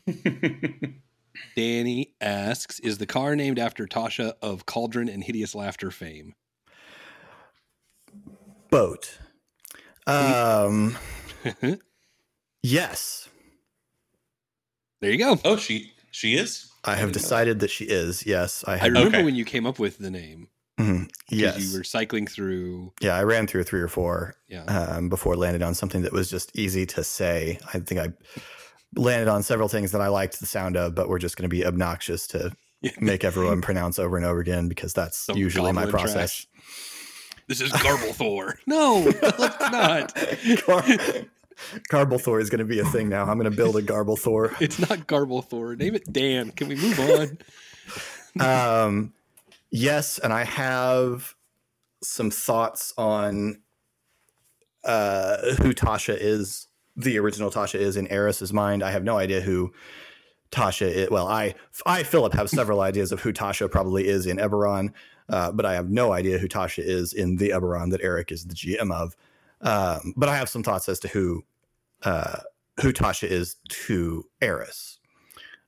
Danny 1.56 2.14
asks, 2.20 2.78
"Is 2.80 2.98
the 2.98 3.06
car 3.06 3.34
named 3.36 3.58
after 3.58 3.86
Tasha 3.86 4.34
of 4.42 4.66
Cauldron 4.66 5.08
and 5.08 5.22
Hideous 5.24 5.54
Laughter 5.54 5.90
fame?" 5.90 6.34
Boat. 8.70 9.18
Um, 10.06 10.96
yes, 12.62 13.28
There 15.00 15.10
you 15.10 15.18
go. 15.18 15.38
oh, 15.44 15.56
she 15.56 15.92
she 16.10 16.34
is. 16.34 16.70
I 16.84 16.96
have 16.96 17.08
didn't 17.12 17.16
know 17.16 17.20
decided 17.22 17.60
that 17.60 17.70
she 17.70 17.84
is. 17.86 18.26
Yes, 18.26 18.64
I 18.66 18.78
I 18.78 18.86
remember 18.86 19.08
Okay. 19.18 19.24
when 19.24 19.34
you 19.34 19.44
came 19.44 19.66
up 19.66 19.78
with 19.78 19.98
the 19.98 20.10
name. 20.10 20.48
Mhm. 20.78 21.04
'cause 21.06 21.10
Yes. 21.38 21.60
you 21.60 21.78
were 21.78 21.84
cycling 21.84 22.26
through. 22.26 22.92
yeah, 23.00 23.16
I 23.16 23.22
ran 23.22 23.46
through 23.46 23.62
three 23.64 23.80
or 23.80 23.88
four 23.88 24.34
Yeah, 24.48 24.64
um, 24.64 25.08
before 25.08 25.36
landed 25.36 25.62
on 25.62 25.74
something 25.74 26.02
that 26.02 26.12
was 26.12 26.28
just 26.28 26.50
easy 26.58 26.84
to 26.86 27.04
say. 27.04 27.58
I 27.72 27.78
think 27.78 28.00
I 28.00 28.08
landed 28.96 29.28
on 29.28 29.42
several 29.42 29.68
things 29.68 29.92
that 29.92 30.00
I 30.00 30.08
liked 30.08 30.40
the 30.40 30.46
sound 30.46 30.76
of, 30.76 30.94
but 30.94 31.08
were 31.08 31.18
just 31.18 31.36
going 31.36 31.48
to 31.48 31.54
be 31.56 31.64
obnoxious 31.64 32.26
to 32.28 32.52
make 33.00 33.24
everyone 33.24 33.60
pronounce 33.62 33.98
over 33.98 34.16
and 34.16 34.26
over 34.26 34.40
again 34.40 34.68
because 34.68 34.92
that's 34.92 35.16
Some 35.16 35.36
usually 35.36 35.72
my 35.72 35.86
process. 35.86 36.46
trash. 36.46 36.46
This 37.46 37.60
is 37.60 37.70
Garblethor. 37.72 38.54
no, 38.66 39.04
it's 39.06 39.60
not. 39.60 40.14
Gar- 40.66 41.26
Garblethor 41.90 42.40
is 42.40 42.50
going 42.50 42.58
to 42.60 42.64
be 42.64 42.80
a 42.80 42.84
thing 42.86 43.08
now. 43.08 43.22
I'm 43.26 43.38
going 43.38 43.50
to 43.50 43.56
build 43.56 43.76
a 43.76 43.82
Garblethor. 43.82 44.60
It's 44.60 44.78
not 44.80 45.06
Garblethor. 45.06 45.78
Name 45.78 45.94
it 45.94 46.10
Dan. 46.12 46.50
Can 46.50 46.68
we 46.68 46.74
move 46.74 46.98
on? 47.00 47.38
Um, 48.40 49.12
yes, 49.74 50.18
and 50.18 50.32
I 50.32 50.44
have 50.44 51.34
some 52.02 52.30
thoughts 52.30 52.92
on 52.96 53.60
uh, 54.84 55.54
who 55.56 55.72
Tasha 55.74 56.16
is, 56.18 56.68
the 56.96 57.18
original 57.18 57.50
Tasha 57.50 57.78
is 57.78 57.96
in 57.96 58.06
Eris's 58.08 58.52
mind. 58.52 58.82
I 58.82 58.90
have 58.92 59.04
no 59.04 59.18
idea 59.18 59.40
who 59.40 59.72
Tasha 60.50 60.86
is. 60.86 61.10
Well, 61.10 61.26
I, 61.26 61.54
I, 61.86 62.04
Philip, 62.04 62.34
have 62.34 62.48
several 62.48 62.80
ideas 62.82 63.10
of 63.12 63.20
who 63.20 63.32
Tasha 63.32 63.70
probably 63.70 64.06
is 64.06 64.26
in 64.26 64.36
Eberron, 64.36 64.92
uh, 65.28 65.50
but 65.52 65.66
I 65.66 65.74
have 65.74 65.90
no 65.90 66.12
idea 66.12 66.38
who 66.38 66.48
Tasha 66.48 66.84
is 66.84 67.12
in 67.12 67.36
the 67.36 67.50
Eberron 67.50 67.90
that 67.90 68.02
Eric 68.02 68.30
is 68.30 68.44
the 68.44 68.54
GM 68.54 68.92
of. 68.92 69.16
Um, 69.60 70.14
but 70.16 70.28
I 70.28 70.36
have 70.36 70.48
some 70.48 70.62
thoughts 70.62 70.88
as 70.88 71.00
to 71.00 71.08
who 71.08 71.42
uh, 72.02 72.40
who 72.80 72.92
Tasha 72.92 73.28
is 73.28 73.56
to 73.68 74.24
Eris, 74.40 74.98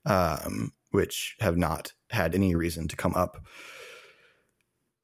um, 0.04 0.72
which 0.90 1.36
have 1.40 1.57
not 1.57 1.92
had 2.11 2.34
any 2.34 2.54
reason 2.54 2.88
to 2.88 2.96
come 2.96 3.14
up. 3.14 3.38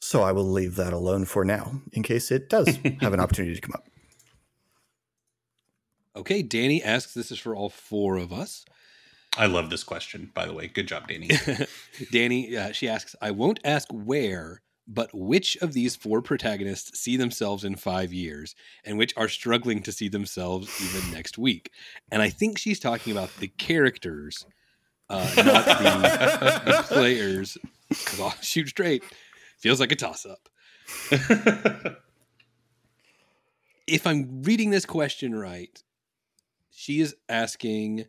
So 0.04 0.22
I 0.22 0.32
will 0.32 0.50
leave 0.50 0.74
that 0.76 0.92
alone 0.92 1.26
for 1.26 1.44
now, 1.44 1.80
in 1.92 2.02
case 2.02 2.32
it 2.32 2.48
does 2.50 2.66
have 3.00 3.12
an 3.12 3.20
opportunity 3.20 3.54
to 3.54 3.60
come 3.60 3.72
up. 3.72 3.84
Okay, 6.16 6.42
Danny 6.42 6.82
asks. 6.82 7.14
This 7.14 7.30
is 7.30 7.38
for 7.38 7.54
all 7.54 7.68
four 7.68 8.16
of 8.16 8.32
us. 8.32 8.64
I 9.38 9.46
love 9.46 9.70
this 9.70 9.84
question, 9.84 10.32
by 10.34 10.44
the 10.44 10.54
way. 10.54 10.66
Good 10.66 10.88
job, 10.88 11.06
Danny. 11.06 11.30
Danny, 12.10 12.56
uh, 12.56 12.72
she 12.72 12.88
asks, 12.88 13.14
I 13.22 13.30
won't 13.30 13.60
ask 13.62 13.86
where, 13.92 14.62
but 14.88 15.08
which 15.14 15.56
of 15.58 15.72
these 15.72 15.94
four 15.94 16.20
protagonists 16.20 16.98
see 16.98 17.16
themselves 17.16 17.62
in 17.62 17.76
five 17.76 18.12
years 18.12 18.56
and 18.84 18.98
which 18.98 19.14
are 19.16 19.28
struggling 19.28 19.84
to 19.84 19.92
see 19.92 20.08
themselves 20.08 20.68
even 20.82 21.12
next 21.12 21.38
week? 21.38 21.70
And 22.10 22.20
I 22.20 22.28
think 22.28 22.58
she's 22.58 22.80
talking 22.80 23.12
about 23.12 23.36
the 23.36 23.48
characters, 23.48 24.44
uh, 25.08 25.32
not 25.36 25.64
the, 25.64 26.72
the 26.72 26.82
players. 26.88 27.56
Because 27.88 28.20
I'll 28.20 28.34
shoot 28.40 28.68
straight. 28.68 29.04
Feels 29.62 29.80
like 29.80 29.92
a 29.92 29.96
toss 29.96 30.26
up. 30.26 30.48
If 33.84 34.06
I'm 34.06 34.42
reading 34.44 34.70
this 34.70 34.86
question 34.86 35.34
right, 35.34 35.82
she 36.70 37.00
is 37.00 37.16
asking 37.28 38.06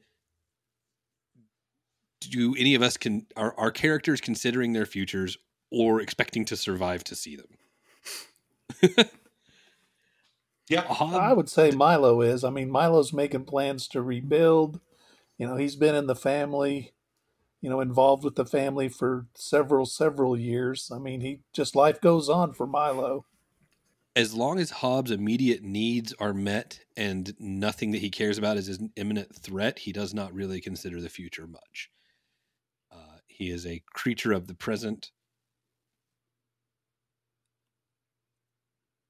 do 2.22 2.56
any 2.58 2.76
of 2.76 2.82
us 2.82 2.96
can 2.96 3.26
are 3.36 3.54
our 3.58 3.72
characters 3.72 4.22
considering 4.22 4.72
their 4.72 4.86
futures 4.86 5.38
or 5.72 6.00
expecting 6.00 6.46
to 6.46 6.56
survive 6.56 7.04
to 7.04 7.16
see 7.16 7.36
them 7.36 7.48
yeah. 10.70 10.82
Hob- 10.82 11.16
I 11.16 11.34
would 11.34 11.50
say 11.50 11.72
Milo 11.72 12.22
is. 12.22 12.44
I 12.44 12.50
mean, 12.50 12.70
Milo's 12.70 13.14
making 13.14 13.46
plans 13.46 13.88
to 13.90 14.02
rebuild. 14.02 14.80
You 15.38 15.48
know, 15.48 15.56
he's 15.56 15.76
been 15.76 15.96
in 15.96 16.08
the 16.08 16.16
family, 16.16 16.94
you 17.64 17.70
know, 17.70 17.80
involved 17.80 18.26
with 18.26 18.36
the 18.36 18.46
family 18.46 18.90
for 18.90 19.26
several, 19.36 19.86
several 19.86 20.38
years. 20.38 20.92
I 20.94 21.00
mean, 21.00 21.22
he 21.22 21.40
just 21.54 21.78
life 21.78 22.02
goes 22.02 22.28
on 22.28 22.52
for 22.54 22.68
Milo. 22.68 23.26
as 24.16 24.34
long 24.36 24.60
as 24.60 24.70
Hob's 24.70 25.12
immediate 25.12 25.64
needs 25.64 26.14
are 26.20 26.34
met 26.34 26.82
and 26.98 27.34
nothing 27.40 27.92
that 27.92 28.02
he 28.02 28.10
cares 28.10 28.38
about 28.38 28.58
is 28.58 28.68
an 28.68 28.92
imminent 28.98 29.34
threat 29.34 29.80
he 29.80 29.94
does 29.94 30.14
not 30.14 30.34
really 30.34 30.60
consider 30.62 31.00
the 31.02 31.10
future 31.10 31.48
much 31.48 31.90
uh, 32.92 33.18
he 33.28 33.50
is 33.50 33.66
a 33.66 33.82
creature 33.94 34.34
of 34.34 34.48
the 34.48 34.54
present 34.54 35.12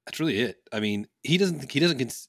that's 0.06 0.20
really 0.20 0.38
it 0.38 0.56
i 0.72 0.80
mean 0.80 1.06
he 1.22 1.36
doesn't 1.36 1.70
he 1.70 1.80
doesn't 1.80 1.98
cons- 1.98 2.28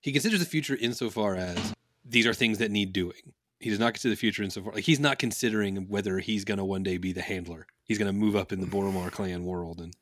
he 0.00 0.12
considers 0.12 0.40
the 0.40 0.46
future 0.46 0.76
insofar 0.80 1.36
as 1.36 1.74
these 2.04 2.26
are 2.26 2.34
things 2.34 2.58
that 2.58 2.70
need 2.70 2.92
doing 2.92 3.34
he 3.60 3.70
does 3.70 3.78
not 3.78 3.94
consider 3.94 4.10
the 4.10 4.16
future 4.16 4.42
insofar 4.42 4.72
like 4.72 4.84
he's 4.84 5.00
not 5.00 5.18
considering 5.18 5.88
whether 5.88 6.18
he's 6.18 6.44
going 6.44 6.58
to 6.58 6.64
one 6.64 6.82
day 6.82 6.96
be 6.96 7.12
the 7.12 7.22
handler 7.22 7.66
he's 7.84 7.98
going 7.98 8.06
to 8.06 8.12
move 8.12 8.36
up 8.36 8.52
in 8.52 8.60
the 8.60 8.66
boromar 8.74 9.10
clan 9.10 9.44
world 9.44 9.80
and 9.80 9.94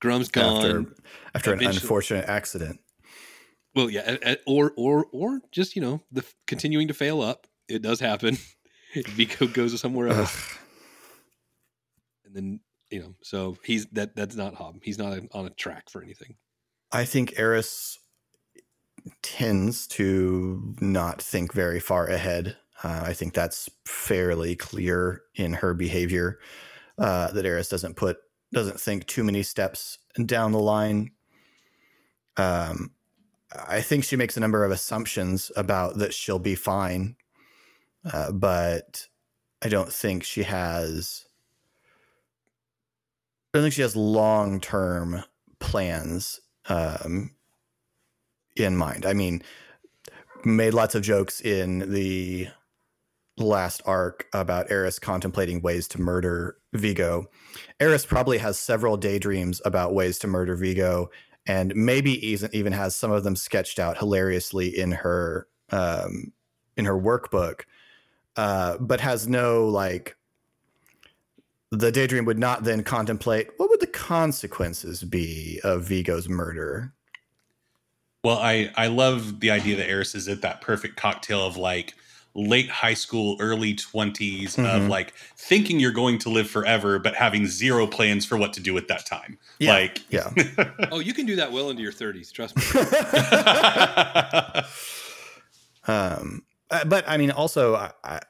grum's 0.00 0.28
gone 0.30 0.64
After, 0.64 0.94
after 1.34 1.52
an 1.54 1.66
unfortunate 1.66 2.28
accident. 2.28 2.80
well, 3.74 3.90
yeah, 3.90 4.34
or 4.46 4.72
or 4.76 5.06
or 5.12 5.40
just 5.52 5.74
you 5.76 5.82
know 5.82 6.00
the 6.12 6.24
continuing 6.46 6.88
to 6.88 6.94
fail 6.94 7.20
up. 7.20 7.46
It 7.68 7.82
does 7.82 8.00
happen. 8.00 8.38
Vigo 8.94 9.46
goes 9.46 9.78
somewhere 9.80 10.08
else, 10.08 10.56
and 12.24 12.34
then 12.34 12.60
you 12.90 13.00
know, 13.00 13.14
so 13.22 13.56
he's 13.64 13.86
that 13.92 14.16
that's 14.16 14.36
not 14.36 14.54
Hob. 14.54 14.78
He's 14.82 14.98
not 14.98 15.18
on 15.32 15.46
a 15.46 15.50
track 15.50 15.90
for 15.90 16.02
anything. 16.02 16.36
I 16.90 17.04
think 17.04 17.38
Eris 17.38 17.98
tends 19.22 19.86
to 19.88 20.74
not 20.80 21.20
think 21.20 21.52
very 21.52 21.80
far 21.80 22.06
ahead. 22.06 22.56
Uh, 22.82 23.02
I 23.06 23.12
think 23.12 23.34
that's 23.34 23.68
fairly 23.84 24.54
clear 24.56 25.22
in 25.34 25.54
her 25.54 25.74
behavior. 25.74 26.38
Uh, 26.98 27.30
that 27.32 27.46
Eris 27.46 27.68
doesn't 27.68 27.94
put 27.94 28.18
doesn't 28.52 28.80
think 28.80 29.06
too 29.06 29.22
many 29.22 29.42
steps 29.42 29.98
down 30.24 30.52
the 30.52 30.58
line. 30.58 31.10
Um, 32.36 32.92
I 33.68 33.80
think 33.80 34.04
she 34.04 34.16
makes 34.16 34.36
a 34.36 34.40
number 34.40 34.64
of 34.64 34.70
assumptions 34.70 35.50
about 35.56 35.98
that 35.98 36.14
she'll 36.14 36.38
be 36.38 36.54
fine, 36.54 37.16
uh, 38.12 38.32
but 38.32 39.06
I 39.62 39.68
don't 39.68 39.92
think 39.92 40.24
she 40.24 40.42
has. 40.42 41.24
I 43.52 43.58
don't 43.58 43.64
think 43.64 43.74
she 43.74 43.82
has 43.82 43.96
long 43.96 44.60
term 44.60 45.24
plans 45.58 46.40
um, 46.68 47.30
in 48.58 48.76
mind. 48.76 49.06
I 49.06 49.12
mean, 49.12 49.42
made 50.44 50.74
lots 50.74 50.94
of 50.94 51.02
jokes 51.02 51.40
in 51.40 51.92
the 51.92 52.48
last 53.36 53.82
arc 53.86 54.26
about 54.32 54.70
Eris 54.70 54.98
contemplating 54.98 55.62
ways 55.62 55.88
to 55.88 56.00
murder 56.00 56.56
Vigo. 56.72 57.26
Eris 57.80 58.04
probably 58.04 58.38
has 58.38 58.58
several 58.58 58.96
daydreams 58.96 59.60
about 59.64 59.94
ways 59.94 60.18
to 60.18 60.26
murder 60.26 60.56
Vigo, 60.56 61.10
and 61.46 61.74
maybe 61.74 62.24
even 62.26 62.72
has 62.72 62.94
some 62.94 63.10
of 63.10 63.24
them 63.24 63.36
sketched 63.36 63.78
out 63.78 63.98
hilariously 63.98 64.76
in 64.76 64.92
her 64.92 65.46
um, 65.70 66.32
in 66.76 66.84
her 66.84 66.98
workbook, 66.98 67.62
uh, 68.36 68.76
but 68.78 69.00
has 69.00 69.28
no 69.28 69.66
like. 69.66 70.16
The 71.70 71.92
daydream 71.92 72.24
would 72.24 72.38
not 72.38 72.64
then 72.64 72.82
contemplate 72.82 73.48
what 73.58 73.68
would 73.68 73.80
the 73.80 73.86
consequences 73.86 75.04
be 75.04 75.60
of 75.62 75.84
Vigo's 75.84 76.26
murder. 76.26 76.94
Well, 78.24 78.38
I 78.38 78.70
I 78.76 78.88
love 78.88 79.40
the 79.40 79.50
idea 79.50 79.76
that 79.76 79.88
Eris 79.88 80.14
is 80.14 80.28
at 80.28 80.42
that 80.42 80.60
perfect 80.60 80.96
cocktail 80.96 81.46
of 81.46 81.56
like 81.56 81.94
late 82.34 82.68
high 82.68 82.94
school, 82.94 83.36
early 83.40 83.74
20s 83.74 84.58
of 84.58 84.82
Mhm. 84.82 84.88
like 84.88 85.14
thinking 85.36 85.80
you're 85.80 85.92
going 85.92 86.18
to 86.18 86.28
live 86.28 86.48
forever, 86.48 86.98
but 86.98 87.14
having 87.14 87.46
zero 87.46 87.86
plans 87.86 88.24
for 88.24 88.36
what 88.36 88.52
to 88.52 88.60
do 88.60 88.76
at 88.76 88.86
that 88.88 89.06
time. 89.06 89.38
Yeah. 89.58 89.72
Like, 89.72 90.02
Yeah. 90.10 90.30
Oh, 90.92 91.00
you 91.00 91.14
can 91.14 91.26
do 91.26 91.36
that 91.36 91.50
well 91.52 91.70
into 91.70 91.82
your 91.82 91.92
thirties. 91.92 92.30
Trust 92.30 92.56
me. 92.56 92.62
Um, 95.86 96.42
uh, 96.70 96.84
but 96.84 97.08
I 97.08 97.16
mean, 97.16 97.30
also, 97.30 97.74
I, 97.74 97.92
I, 98.04 98.20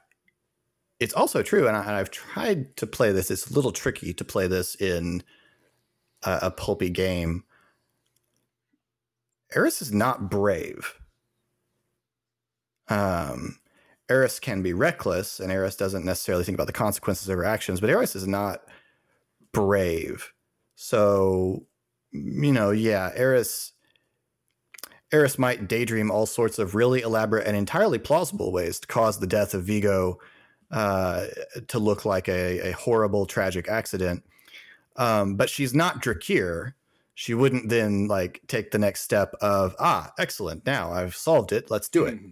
it's 0.99 1.13
also 1.13 1.43
true, 1.43 1.67
and, 1.67 1.75
I, 1.75 1.83
have 1.97 2.09
tried 2.09 2.77
to 2.77 2.87
play 2.87 3.11
this. 3.11 3.29
It's 3.29 3.49
a 3.49 3.53
little 3.53 3.73
tricky 3.73 4.13
to 4.13 4.23
play 4.23 4.47
this 4.47 4.75
in 4.75 5.23
a, 6.23 6.39
a 6.43 6.51
pulpy 6.51 6.89
game. 6.89 7.43
Eris 9.55 9.81
is 9.81 9.91
not 9.91 10.29
brave. 10.29 10.93
Um, 12.87 13.59
Eris 14.09 14.39
can 14.39 14.61
be 14.61 14.73
reckless, 14.73 15.39
and 15.39 15.51
Eris 15.51 15.75
doesn't 15.75 16.05
necessarily 16.05 16.43
think 16.43 16.55
about 16.55 16.67
the 16.67 16.73
consequences 16.73 17.29
of 17.29 17.37
her 17.37 17.45
actions, 17.45 17.79
but 17.79 17.89
Eris 17.89 18.15
is 18.15 18.27
not 18.27 18.63
brave. 19.53 20.33
So, 20.75 21.65
you 22.11 22.51
know, 22.51 22.71
yeah, 22.71 23.11
Eris 23.15 23.73
Eris 25.11 25.39
might 25.39 25.67
daydream 25.67 26.11
all 26.11 26.25
sorts 26.25 26.59
of 26.59 26.75
really 26.75 27.01
elaborate 27.01 27.47
and 27.47 27.57
entirely 27.57 27.97
plausible 27.97 28.51
ways 28.51 28.79
to 28.79 28.87
cause 28.87 29.19
the 29.19 29.27
death 29.27 29.53
of 29.53 29.63
Vigo 29.63 30.19
uh, 30.71 31.25
to 31.67 31.79
look 31.79 32.05
like 32.05 32.27
a, 32.27 32.69
a 32.69 32.71
horrible, 32.73 33.25
tragic 33.25 33.67
accident. 33.67 34.23
Um, 34.97 35.35
but 35.35 35.49
she's 35.49 35.73
not 35.73 36.03
Drakir. 36.03 36.73
She 37.19 37.33
wouldn't 37.33 37.67
then 37.67 38.07
like 38.07 38.39
take 38.47 38.71
the 38.71 38.77
next 38.77 39.01
step 39.01 39.35
of 39.41 39.75
ah, 39.77 40.13
excellent. 40.17 40.65
Now 40.65 40.93
I've 40.93 41.17
solved 41.17 41.51
it. 41.51 41.69
Let's 41.69 41.89
do 41.89 42.05
it. 42.05 42.17
Hmm. 42.17 42.29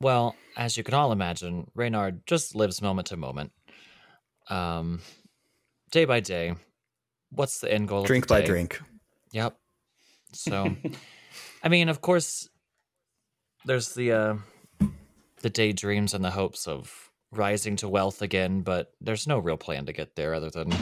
Well, 0.00 0.34
as 0.56 0.76
you 0.76 0.82
can 0.82 0.94
all 0.94 1.12
imagine, 1.12 1.70
Reynard 1.76 2.26
just 2.26 2.56
lives 2.56 2.82
moment 2.82 3.06
to 3.06 3.16
moment, 3.16 3.52
um, 4.48 5.00
day 5.92 6.06
by 6.06 6.18
day. 6.18 6.56
What's 7.30 7.60
the 7.60 7.72
end 7.72 7.86
goal? 7.86 8.02
Drink 8.02 8.24
of 8.24 8.28
the 8.28 8.34
by 8.34 8.40
day? 8.40 8.46
drink. 8.48 8.82
Yep. 9.30 9.56
So, 10.32 10.74
I 11.62 11.68
mean, 11.68 11.88
of 11.88 12.00
course, 12.00 12.48
there's 13.64 13.94
the 13.94 14.10
uh, 14.10 14.34
the 15.42 15.50
daydreams 15.50 16.14
and 16.14 16.24
the 16.24 16.32
hopes 16.32 16.66
of 16.66 17.12
rising 17.30 17.76
to 17.76 17.88
wealth 17.88 18.22
again, 18.22 18.62
but 18.62 18.92
there's 19.00 19.28
no 19.28 19.38
real 19.38 19.56
plan 19.56 19.86
to 19.86 19.92
get 19.92 20.16
there 20.16 20.34
other 20.34 20.50
than 20.50 20.72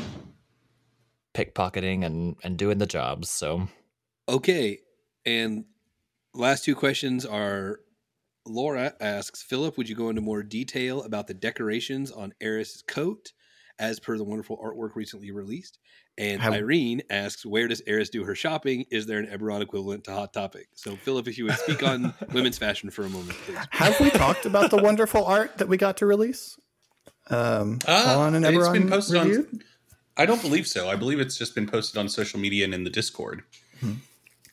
pickpocketing 1.38 2.04
and 2.04 2.36
and 2.42 2.56
doing 2.56 2.78
the 2.78 2.86
jobs. 2.86 3.28
So, 3.30 3.68
Okay, 4.28 4.78
and 5.24 5.64
last 6.34 6.64
two 6.64 6.74
questions 6.74 7.24
are 7.24 7.80
Laura 8.46 8.94
asks 9.00 9.42
Philip, 9.42 9.76
would 9.78 9.88
you 9.88 9.94
go 9.94 10.08
into 10.08 10.20
more 10.22 10.42
detail 10.42 11.02
about 11.02 11.26
the 11.26 11.34
decorations 11.34 12.10
on 12.10 12.32
Eris's 12.40 12.82
coat 12.82 13.32
as 13.78 14.00
per 14.00 14.16
the 14.16 14.24
wonderful 14.24 14.56
artwork 14.58 14.96
recently 14.96 15.30
released? 15.30 15.78
And 16.16 16.40
Have- 16.42 16.54
Irene 16.54 17.02
asks, 17.10 17.46
where 17.46 17.68
does 17.68 17.80
Eris 17.86 18.08
do 18.10 18.24
her 18.24 18.34
shopping? 18.34 18.84
Is 18.90 19.06
there 19.06 19.18
an 19.20 19.26
Eberron 19.26 19.60
equivalent 19.62 20.02
to 20.04 20.12
Hot 20.12 20.32
Topic? 20.32 20.66
So, 20.74 20.96
Philip, 20.96 21.28
if 21.28 21.38
you 21.38 21.44
would 21.44 21.54
speak 21.58 21.82
on 21.84 22.12
women's 22.32 22.58
fashion 22.58 22.90
for 22.90 23.04
a 23.04 23.08
moment, 23.08 23.38
please. 23.46 23.58
Have 23.70 24.00
we 24.00 24.10
talked 24.10 24.44
about 24.44 24.70
the 24.70 24.78
wonderful 24.78 25.24
art 25.24 25.58
that 25.58 25.68
we 25.68 25.76
got 25.76 25.98
to 25.98 26.06
release 26.06 26.58
um, 27.30 27.78
Uh, 27.86 28.16
on 28.18 28.34
an 28.34 28.44
it's 28.44 28.56
Eberron 28.56 28.72
been 28.72 28.88
posted 28.88 29.22
review? 29.22 29.48
on. 29.52 29.60
I 30.18 30.26
don't 30.26 30.42
believe 30.42 30.66
so. 30.66 30.88
I 30.88 30.96
believe 30.96 31.20
it's 31.20 31.38
just 31.38 31.54
been 31.54 31.66
posted 31.66 31.96
on 31.96 32.08
social 32.08 32.40
media 32.40 32.64
and 32.64 32.74
in 32.74 32.84
the 32.84 32.90
Discord. 32.90 33.42
Hmm. 33.80 33.92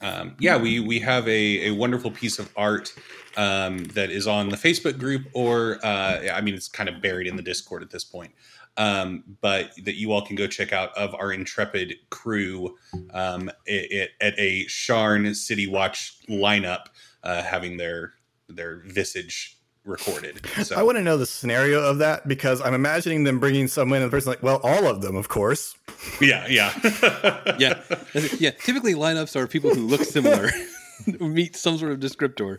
Um, 0.02 0.36
yeah, 0.40 0.58
we 0.58 0.80
we 0.80 1.00
have 1.00 1.28
a, 1.28 1.70
a 1.70 1.72
wonderful 1.72 2.12
piece 2.12 2.38
of 2.38 2.52
art 2.56 2.94
um, 3.38 3.86
that 3.96 4.12
is 4.12 4.28
on 4.28 4.50
the 4.50 4.58
Facebook 4.58 5.00
group, 5.00 5.26
or 5.34 5.80
uh, 5.84 6.30
I 6.32 6.42
mean, 6.42 6.54
it's 6.54 6.68
kind 6.68 6.88
of 6.88 7.02
buried 7.02 7.28
in 7.28 7.36
the 7.36 7.42
Discord 7.42 7.82
at 7.82 7.90
this 7.90 8.04
point. 8.04 8.32
Um, 8.78 9.24
but 9.42 9.72
that 9.86 9.96
you 9.96 10.12
all 10.12 10.22
can 10.22 10.36
go 10.36 10.48
check 10.48 10.74
out 10.74 10.96
of 10.98 11.16
our 11.16 11.32
intrepid 11.32 11.96
crew 12.10 12.76
um, 13.14 13.50
it, 13.66 13.92
it, 13.92 14.10
at 14.20 14.34
a 14.38 14.66
Sharn 14.66 15.34
City 15.34 15.66
Watch 15.66 16.20
lineup, 16.30 16.88
uh, 17.24 17.42
having 17.42 17.78
their 17.78 18.14
their 18.50 18.84
visage 18.86 19.55
recorded. 19.86 20.42
So 20.66 20.76
I 20.76 20.84
want 20.84 20.98
to 20.98 21.04
know 21.04 21.18
the 21.18 21.26
scenario 21.26 21.84
of 21.84 22.00
that 22.00 22.28
because 22.28 22.62
I'm 22.62 22.74
imagining 22.74 23.24
them 23.24 23.40
bringing 23.40 23.68
someone 23.68 24.02
and 24.02 24.08
the 24.08 24.16
person 24.16 24.30
like, 24.32 24.42
well, 24.42 24.60
all 24.64 24.88
of 24.88 25.02
them, 25.02 25.16
of 25.16 25.28
course. 25.28 25.76
yeah, 26.20 26.48
yeah, 26.48 26.74
Yeah, 27.60 27.82
yeah. 28.40 28.52
Typically, 28.52 28.94
lineups 28.96 29.36
are 29.36 29.48
people 29.48 29.74
who 29.76 29.86
look 29.86 30.02
similar, 30.02 30.50
meet 31.20 31.56
some 31.56 31.78
sort 31.78 31.92
of 31.92 32.00
descriptor. 32.00 32.58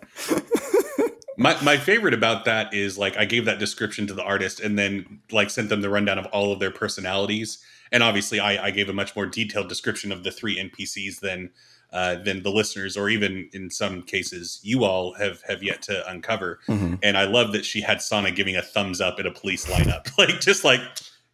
My 1.39 1.61
my 1.63 1.77
favorite 1.77 2.15
about 2.15 2.47
that 2.47 2.73
is 2.73 2.97
like 2.97 3.17
I 3.19 3.25
gave 3.27 3.45
that 3.45 3.59
description 3.59 4.07
to 4.07 4.15
the 4.15 4.23
artist 4.23 4.59
and 4.61 4.79
then 4.79 5.21
like 5.31 5.51
sent 5.51 5.69
them 5.69 5.83
the 5.83 5.91
rundown 5.91 6.19
of 6.19 6.27
all 6.27 6.51
of 6.53 6.61
their 6.61 6.71
personalities. 6.71 7.59
And 7.93 8.03
obviously 8.03 8.41
I, 8.41 8.67
I 8.67 8.71
gave 8.71 8.89
a 8.89 8.93
much 8.95 9.15
more 9.15 9.27
detailed 9.27 9.69
description 9.69 10.13
of 10.13 10.25
the 10.25 10.31
three 10.31 10.57
NPCs 10.59 11.21
than 11.21 11.51
uh, 11.93 12.17
than 12.17 12.43
the 12.43 12.51
listeners 12.51 12.97
or 12.97 13.09
even 13.09 13.49
in 13.53 13.71
some 13.71 14.03
cases 14.03 14.61
you 14.63 14.85
all 14.85 15.15
have 15.15 15.43
have 15.43 15.63
yet 15.63 15.83
to 15.83 16.09
uncover. 16.11 16.59
Mhm. 16.69 16.99
And 17.03 17.17
I 17.17 17.25
love 17.25 17.53
that 17.53 17.65
she 17.65 17.81
had 17.81 18.03
Sana 18.03 18.31
giving 18.31 18.57
a 18.57 18.63
thumbs 18.63 19.01
up 19.01 19.19
at 19.19 19.27
a 19.27 19.31
police 19.31 19.67
lineup. 19.67 20.17
like 20.19 20.41
just 20.41 20.65
like, 20.65 20.81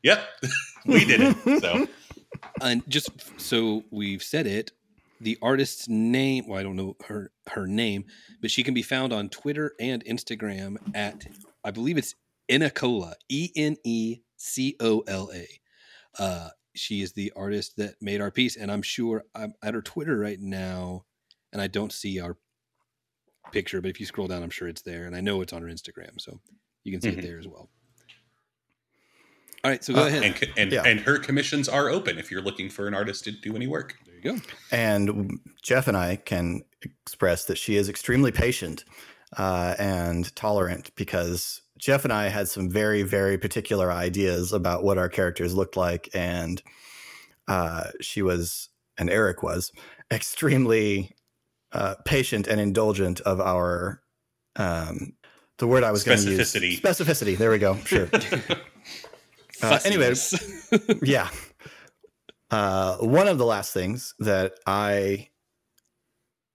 yep, 0.02 0.22
we 0.86 1.04
did 1.04 1.20
it. 1.20 1.60
So 1.60 1.86
and 2.60 2.82
just 2.88 3.10
so 3.40 3.84
we've 3.90 4.22
said 4.22 4.46
it 4.46 4.72
the 5.20 5.38
artist's 5.40 5.88
name 5.88 6.46
well 6.48 6.58
i 6.58 6.62
don't 6.62 6.76
know 6.76 6.96
her 7.06 7.30
her 7.48 7.66
name 7.66 8.04
but 8.40 8.50
she 8.50 8.62
can 8.64 8.74
be 8.74 8.82
found 8.82 9.12
on 9.12 9.28
twitter 9.28 9.72
and 9.78 10.04
instagram 10.04 10.76
at 10.94 11.26
i 11.64 11.70
believe 11.70 11.96
it's 11.96 12.14
Enacola, 12.50 13.14
e-n-e-c-o-l-a 13.28 14.18
uh 16.18 16.48
she 16.74 17.02
is 17.02 17.12
the 17.12 17.32
artist 17.36 17.76
that 17.76 17.94
made 18.00 18.20
our 18.20 18.30
piece 18.30 18.56
and 18.56 18.70
i'm 18.70 18.82
sure 18.82 19.24
i'm 19.34 19.54
at 19.62 19.74
her 19.74 19.82
twitter 19.82 20.18
right 20.18 20.40
now 20.40 21.04
and 21.52 21.60
i 21.60 21.66
don't 21.66 21.92
see 21.92 22.20
our 22.20 22.36
picture 23.52 23.80
but 23.80 23.90
if 23.90 24.00
you 24.00 24.06
scroll 24.06 24.26
down 24.28 24.42
i'm 24.42 24.50
sure 24.50 24.68
it's 24.68 24.82
there 24.82 25.04
and 25.06 25.14
i 25.16 25.20
know 25.20 25.40
it's 25.42 25.52
on 25.52 25.62
her 25.62 25.68
instagram 25.68 26.20
so 26.20 26.40
you 26.84 26.92
can 26.92 27.00
see 27.00 27.10
Mhm. 27.10 27.18
it 27.18 27.22
there 27.22 27.38
as 27.38 27.46
well 27.48 27.68
all 29.64 29.70
right 29.70 29.84
so 29.84 29.92
go 29.94 30.02
Uh, 30.02 30.06
ahead 30.06 30.22
and 30.24 30.48
and, 30.56 30.72
Yeah. 30.72 30.82
and 30.84 31.00
her 31.00 31.18
commissions 31.18 31.68
are 31.68 31.88
open 31.88 32.18
if 32.18 32.30
you're 32.30 32.42
looking 32.42 32.68
for 32.70 32.88
an 32.88 32.94
artist 32.94 33.24
to 33.24 33.32
do 33.32 33.54
any 33.56 33.66
work. 33.66 33.96
there 34.06 34.14
you 34.16 34.22
go 34.22 34.36
And 34.70 35.38
Jeff 35.62 35.88
and 35.88 35.96
I 35.96 36.16
can 36.16 36.62
express 36.82 37.44
that 37.46 37.58
she 37.58 37.76
is 37.76 37.88
extremely 37.88 38.32
patient 38.32 38.84
uh, 39.36 39.74
and 39.78 40.34
tolerant 40.36 40.94
because 40.96 41.61
Jeff 41.82 42.04
and 42.04 42.12
I 42.12 42.28
had 42.28 42.46
some 42.48 42.70
very, 42.70 43.02
very 43.02 43.36
particular 43.36 43.90
ideas 43.90 44.52
about 44.52 44.84
what 44.84 44.98
our 44.98 45.08
characters 45.08 45.52
looked 45.52 45.76
like. 45.76 46.08
And 46.14 46.62
uh, 47.48 47.88
she 48.00 48.22
was, 48.22 48.68
and 48.96 49.10
Eric 49.10 49.42
was, 49.42 49.72
extremely 50.12 51.10
uh, 51.72 51.96
patient 52.04 52.46
and 52.46 52.60
indulgent 52.60 53.20
of 53.22 53.40
our. 53.40 54.00
Um, 54.54 55.14
the 55.58 55.66
word 55.66 55.82
I 55.82 55.90
was 55.90 56.04
going 56.04 56.18
to 56.18 56.30
use 56.30 56.52
Specificity. 56.52 56.80
specificity. 56.80 57.36
There 57.36 57.50
we 57.50 57.58
go. 57.58 57.76
Sure. 57.84 58.08
Uh, 59.64 59.78
anyway, 59.84 60.12
yeah. 61.02 61.28
Uh, 62.50 62.96
one 62.96 63.28
of 63.28 63.38
the 63.38 63.44
last 63.44 63.72
things 63.72 64.12
that 64.18 64.54
I 64.66 65.28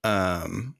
um, 0.03 0.75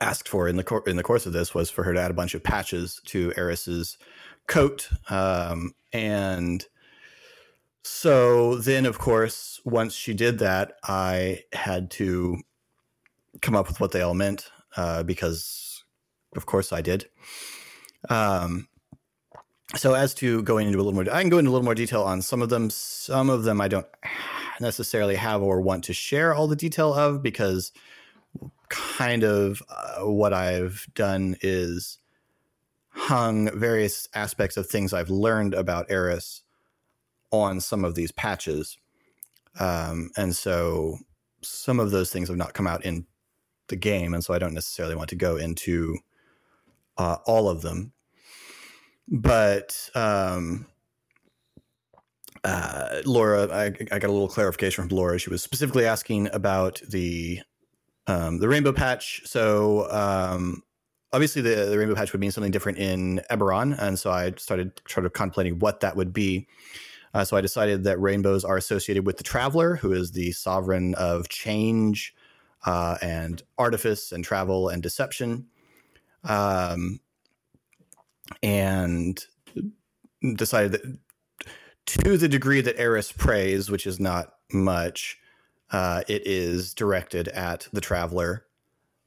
asked 0.00 0.28
for 0.28 0.48
in 0.48 0.56
the 0.56 0.64
cor- 0.64 0.84
in 0.86 0.96
the 0.96 1.02
course 1.02 1.26
of 1.26 1.32
this 1.32 1.54
was 1.54 1.70
for 1.70 1.84
her 1.84 1.92
to 1.92 2.00
add 2.00 2.10
a 2.10 2.14
bunch 2.14 2.34
of 2.34 2.42
patches 2.42 3.00
to 3.06 3.32
Eris's 3.36 3.98
coat, 4.46 4.88
um, 5.08 5.72
and 5.92 6.64
so 7.82 8.56
then, 8.56 8.86
of 8.86 8.98
course, 8.98 9.60
once 9.64 9.94
she 9.94 10.12
did 10.12 10.38
that, 10.40 10.74
I 10.84 11.44
had 11.52 11.90
to 11.92 12.38
come 13.40 13.56
up 13.56 13.68
with 13.68 13.80
what 13.80 13.92
they 13.92 14.02
all 14.02 14.14
meant 14.14 14.50
uh, 14.76 15.02
because, 15.02 15.82
of 16.36 16.46
course, 16.46 16.72
I 16.72 16.82
did. 16.82 17.08
Um, 18.08 18.68
so 19.76 19.94
as 19.94 20.14
to 20.14 20.42
going 20.42 20.66
into 20.66 20.78
a 20.78 20.82
little 20.82 20.92
more 20.92 21.14
i 21.14 21.20
can 21.20 21.30
go 21.30 21.38
into 21.38 21.48
a 21.50 21.52
little 21.52 21.64
more 21.64 21.76
detail 21.76 22.02
on 22.02 22.20
some 22.20 22.42
of 22.42 22.48
them 22.48 22.68
some 22.70 23.30
of 23.30 23.44
them 23.44 23.60
i 23.60 23.68
don't 23.68 23.86
necessarily 24.60 25.14
have 25.14 25.42
or 25.42 25.60
want 25.60 25.84
to 25.84 25.92
share 25.92 26.34
all 26.34 26.48
the 26.48 26.56
detail 26.56 26.92
of 26.92 27.22
because 27.22 27.70
kind 28.70 29.22
of 29.24 29.62
uh, 29.68 30.06
what 30.06 30.32
i've 30.32 30.86
done 30.94 31.36
is 31.42 31.98
hung 32.90 33.50
various 33.58 34.08
aspects 34.14 34.56
of 34.56 34.66
things 34.66 34.92
i've 34.92 35.10
learned 35.10 35.52
about 35.54 35.90
eris 35.90 36.42
on 37.30 37.60
some 37.60 37.84
of 37.84 37.94
these 37.94 38.12
patches 38.12 38.78
um, 39.58 40.10
and 40.16 40.34
so 40.34 40.96
some 41.42 41.80
of 41.80 41.90
those 41.90 42.10
things 42.10 42.28
have 42.28 42.36
not 42.36 42.54
come 42.54 42.66
out 42.66 42.84
in 42.84 43.04
the 43.68 43.76
game 43.76 44.14
and 44.14 44.24
so 44.24 44.32
i 44.32 44.38
don't 44.38 44.54
necessarily 44.54 44.94
want 44.94 45.10
to 45.10 45.16
go 45.16 45.36
into 45.36 45.98
uh, 46.96 47.16
all 47.26 47.48
of 47.48 47.62
them 47.62 47.92
but 49.08 49.90
um, 49.96 50.66
uh, 52.44 53.02
Laura, 53.04 53.48
I, 53.52 53.66
I 53.66 53.98
got 53.98 54.04
a 54.04 54.12
little 54.12 54.28
clarification 54.28 54.88
from 54.88 54.96
Laura. 54.96 55.18
She 55.18 55.30
was 55.30 55.42
specifically 55.42 55.84
asking 55.84 56.28
about 56.32 56.80
the 56.88 57.40
um, 58.06 58.38
the 58.38 58.48
rainbow 58.48 58.72
patch. 58.72 59.22
So 59.24 59.90
um, 59.90 60.62
obviously, 61.12 61.42
the, 61.42 61.66
the 61.66 61.78
rainbow 61.78 61.94
patch 61.94 62.12
would 62.12 62.20
mean 62.20 62.30
something 62.30 62.52
different 62.52 62.78
in 62.78 63.20
Eberron, 63.30 63.76
and 63.78 63.98
so 63.98 64.10
I 64.10 64.32
started 64.36 64.80
sort 64.88 65.06
of 65.06 65.12
contemplating 65.12 65.58
what 65.58 65.80
that 65.80 65.96
would 65.96 66.12
be. 66.12 66.46
Uh, 67.12 67.24
so 67.24 67.36
I 67.36 67.40
decided 67.40 67.84
that 67.84 68.00
rainbows 68.00 68.44
are 68.44 68.56
associated 68.56 69.04
with 69.06 69.16
the 69.16 69.24
traveler, 69.24 69.76
who 69.76 69.92
is 69.92 70.12
the 70.12 70.32
sovereign 70.32 70.94
of 70.94 71.28
change 71.28 72.14
uh, 72.64 72.96
and 73.02 73.42
artifice 73.58 74.12
and 74.12 74.22
travel 74.24 74.68
and 74.68 74.82
deception. 74.82 75.46
um, 76.24 77.00
and 78.42 79.24
decided 80.36 80.72
that 80.72 80.98
to 81.86 82.16
the 82.16 82.28
degree 82.28 82.60
that 82.60 82.78
Eris 82.78 83.12
prays, 83.12 83.70
which 83.70 83.86
is 83.86 83.98
not 83.98 84.34
much, 84.52 85.18
uh, 85.72 86.02
it 86.08 86.26
is 86.26 86.74
directed 86.74 87.28
at 87.28 87.68
the 87.72 87.80
traveler 87.80 88.44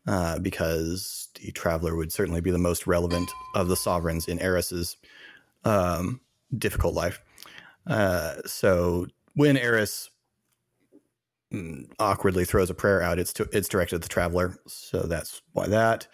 uh, 0.08 0.40
because 0.40 1.30
the 1.42 1.52
traveler 1.52 1.96
would 1.96 2.12
certainly 2.12 2.42
be 2.42 2.52
the 2.52 2.58
most 2.58 2.88
relevant 2.88 3.32
of 3.56 3.68
the 3.68 3.76
sovereigns 3.76 4.28
in 4.28 4.40
Eris's 4.40 4.98
um, 5.66 6.20
difficult 6.58 6.94
life. 6.94 7.22
Uh, 7.88 8.36
so 8.46 9.08
when 9.36 9.58
Eris 9.58 10.10
mm, 11.54 11.90
awkwardly 12.00 12.46
throws 12.46 12.70
a 12.70 12.74
prayer 12.74 13.02
out, 13.02 13.20
it's 13.20 13.34
to, 13.34 13.48
it's 13.52 13.70
directed 13.70 13.96
at 13.96 14.02
the 14.02 14.10
traveler. 14.10 14.58
So 14.68 15.02
that's 15.02 15.42
why 15.54 15.68
that. 15.68 16.08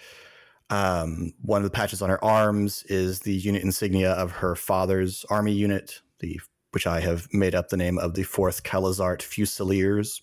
Um, 0.72 1.34
one 1.42 1.62
of 1.62 1.64
the 1.64 1.76
patches 1.76 2.02
on 2.02 2.10
her 2.10 2.24
arms 2.24 2.84
is 2.84 3.22
the 3.22 3.34
unit 3.34 3.64
insignia 3.64 4.12
of 4.12 4.32
her 4.32 4.56
father's 4.56 5.26
army 5.30 5.52
unit, 5.52 6.02
the 6.20 6.40
which 6.72 6.86
I 6.86 7.00
have 7.00 7.28
made 7.34 7.56
up 7.56 7.70
the 7.70 7.78
name 7.78 7.98
of 7.98 8.14
the 8.14 8.22
Fourth 8.22 8.64
Calazart 8.64 9.24
Fusiliers. 9.24 10.22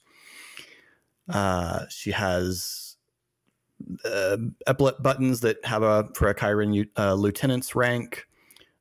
Uh, 1.28 1.86
she 1.88 2.10
has 2.12 2.96
uh, 4.04 4.36
epaulet 4.66 5.02
buttons 5.02 5.40
that 5.40 5.64
have 5.64 5.82
a 5.82 6.08
for 6.14 6.28
a 6.28 6.34
Cyran 6.34 6.88
uh, 6.96 7.14
lieutenant's 7.14 7.74
rank. 7.74 8.26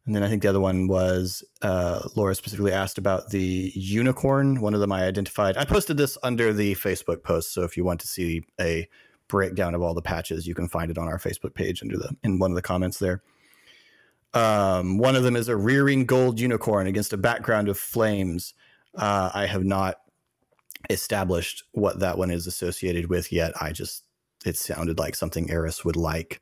And 0.05 0.15
then 0.15 0.21
I 0.21 0.29
think 0.29 0.43
the 0.43 0.49
other 0.49 0.59
one 0.59 0.87
was 0.87 1.43
uh, 1.63 2.07
Laura 2.15 2.35
specifically 2.35 2.71
asked 2.71 2.99
about 2.99 3.29
the 3.29 3.71
unicorn. 3.73 4.61
One 4.61 4.75
of 4.75 4.79
them 4.79 4.91
I 4.91 5.03
identified. 5.03 5.57
I 5.57 5.65
posted 5.65 5.97
this 5.97 6.15
under 6.21 6.53
the 6.53 6.75
Facebook 6.75 7.23
post, 7.23 7.53
so 7.53 7.63
if 7.63 7.75
you 7.75 7.83
want 7.83 8.01
to 8.01 8.07
see 8.07 8.43
a 8.61 8.87
breakdown 9.27 9.73
of 9.73 9.81
all 9.81 9.95
the 9.95 10.03
patches, 10.03 10.45
you 10.45 10.53
can 10.53 10.69
find 10.69 10.91
it 10.91 10.99
on 10.99 11.07
our 11.07 11.17
Facebook 11.17 11.55
page 11.55 11.81
under 11.81 11.97
the 11.97 12.15
in 12.23 12.37
one 12.37 12.51
of 12.51 12.55
the 12.55 12.61
comments 12.61 12.99
there. 12.99 13.23
Um, 14.35 14.99
one 14.99 15.15
of 15.15 15.23
them 15.23 15.35
is 15.35 15.47
a 15.47 15.55
rearing 15.55 16.05
gold 16.05 16.39
unicorn 16.39 16.85
against 16.85 17.13
a 17.13 17.17
background 17.17 17.67
of 17.67 17.79
flames. 17.79 18.53
Uh, 18.93 19.31
I 19.33 19.47
have 19.47 19.63
not 19.63 19.95
established 20.89 21.63
what 21.71 21.99
that 21.99 22.17
one 22.17 22.31
is 22.31 22.47
associated 22.47 23.09
with 23.09 23.31
yet. 23.31 23.53
I 23.61 23.71
just 23.71 24.03
it 24.45 24.57
sounded 24.57 24.99
like 24.99 25.15
something 25.15 25.49
Eris 25.49 25.83
would 25.85 25.95
like. 25.95 26.41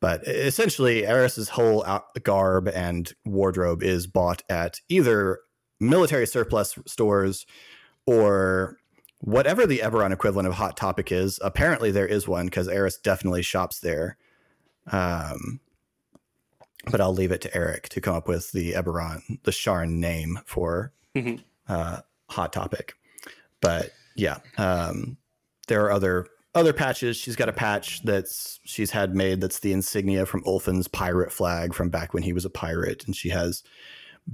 But 0.00 0.26
essentially, 0.26 1.06
Eris's 1.06 1.50
whole 1.50 1.84
garb 2.22 2.68
and 2.68 3.12
wardrobe 3.24 3.82
is 3.82 4.06
bought 4.06 4.42
at 4.48 4.80
either 4.88 5.40
military 5.80 6.26
surplus 6.26 6.78
stores 6.86 7.46
or 8.06 8.76
whatever 9.20 9.66
the 9.66 9.78
Eberron 9.78 10.12
equivalent 10.12 10.46
of 10.48 10.54
Hot 10.54 10.76
Topic 10.76 11.10
is. 11.12 11.38
Apparently, 11.42 11.90
there 11.90 12.06
is 12.06 12.28
one 12.28 12.46
because 12.46 12.68
Eris 12.68 12.98
definitely 12.98 13.42
shops 13.42 13.80
there. 13.80 14.16
Um, 14.92 15.60
but 16.90 17.00
I'll 17.00 17.14
leave 17.14 17.32
it 17.32 17.40
to 17.42 17.56
Eric 17.56 17.88
to 17.90 18.00
come 18.00 18.14
up 18.14 18.28
with 18.28 18.52
the 18.52 18.72
Eberron, 18.72 19.38
the 19.44 19.50
Sharn 19.52 19.92
name 20.00 20.38
for 20.44 20.92
Mhm. 21.14 21.42
uh, 21.68 22.00
Hot 22.30 22.52
Topic. 22.52 22.94
But 23.64 23.92
yeah, 24.14 24.40
um, 24.58 25.16
there 25.68 25.82
are 25.86 25.90
other 25.90 26.26
other 26.54 26.74
patches. 26.74 27.16
She's 27.16 27.34
got 27.34 27.48
a 27.48 27.52
patch 27.52 28.02
that's 28.02 28.60
she's 28.64 28.90
had 28.90 29.14
made 29.14 29.40
that's 29.40 29.60
the 29.60 29.72
insignia 29.72 30.26
from 30.26 30.44
Ulfin's 30.44 30.86
pirate 30.86 31.32
flag 31.32 31.72
from 31.72 31.88
back 31.88 32.12
when 32.12 32.22
he 32.22 32.34
was 32.34 32.44
a 32.44 32.50
pirate, 32.50 33.06
and 33.06 33.16
she 33.16 33.30
has 33.30 33.62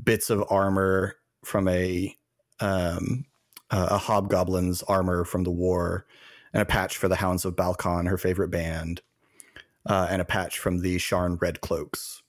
bits 0.02 0.30
of 0.30 0.44
armor 0.50 1.16
from 1.44 1.68
a 1.68 2.14
um, 2.58 3.24
uh, 3.70 3.88
a 3.92 3.98
hobgoblin's 3.98 4.82
armor 4.82 5.24
from 5.24 5.44
the 5.44 5.50
war, 5.52 6.06
and 6.52 6.60
a 6.60 6.66
patch 6.66 6.96
for 6.96 7.06
the 7.06 7.16
Hounds 7.16 7.44
of 7.44 7.54
Balkan, 7.54 8.06
her 8.06 8.18
favorite 8.18 8.50
band, 8.50 9.00
uh, 9.86 10.08
and 10.10 10.20
a 10.20 10.24
patch 10.24 10.58
from 10.58 10.80
the 10.80 10.96
Sharn 10.96 11.40
Red 11.40 11.60
Cloaks. 11.60 12.22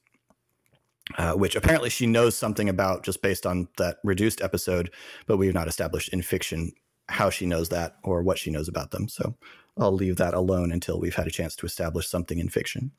Uh, 1.17 1.33
which 1.33 1.57
apparently 1.57 1.89
she 1.89 2.05
knows 2.05 2.37
something 2.37 2.69
about 2.69 3.03
just 3.03 3.21
based 3.21 3.45
on 3.45 3.67
that 3.77 3.97
reduced 4.01 4.39
episode, 4.39 4.89
but 5.25 5.35
we've 5.35 5.53
not 5.53 5.67
established 5.67 6.07
in 6.13 6.21
fiction 6.21 6.71
how 7.11 7.29
she 7.29 7.45
knows 7.45 7.69
that 7.69 7.97
or 8.03 8.23
what 8.23 8.37
she 8.37 8.51
knows 8.51 8.67
about 8.67 8.91
them. 8.91 9.07
So 9.07 9.35
I'll 9.77 9.91
leave 9.91 10.17
that 10.17 10.33
alone 10.33 10.71
until 10.71 10.99
we've 10.99 11.15
had 11.15 11.27
a 11.27 11.31
chance 11.31 11.55
to 11.57 11.65
establish 11.65 12.07
something 12.07 12.39
in 12.39 12.49
fiction. 12.49 12.91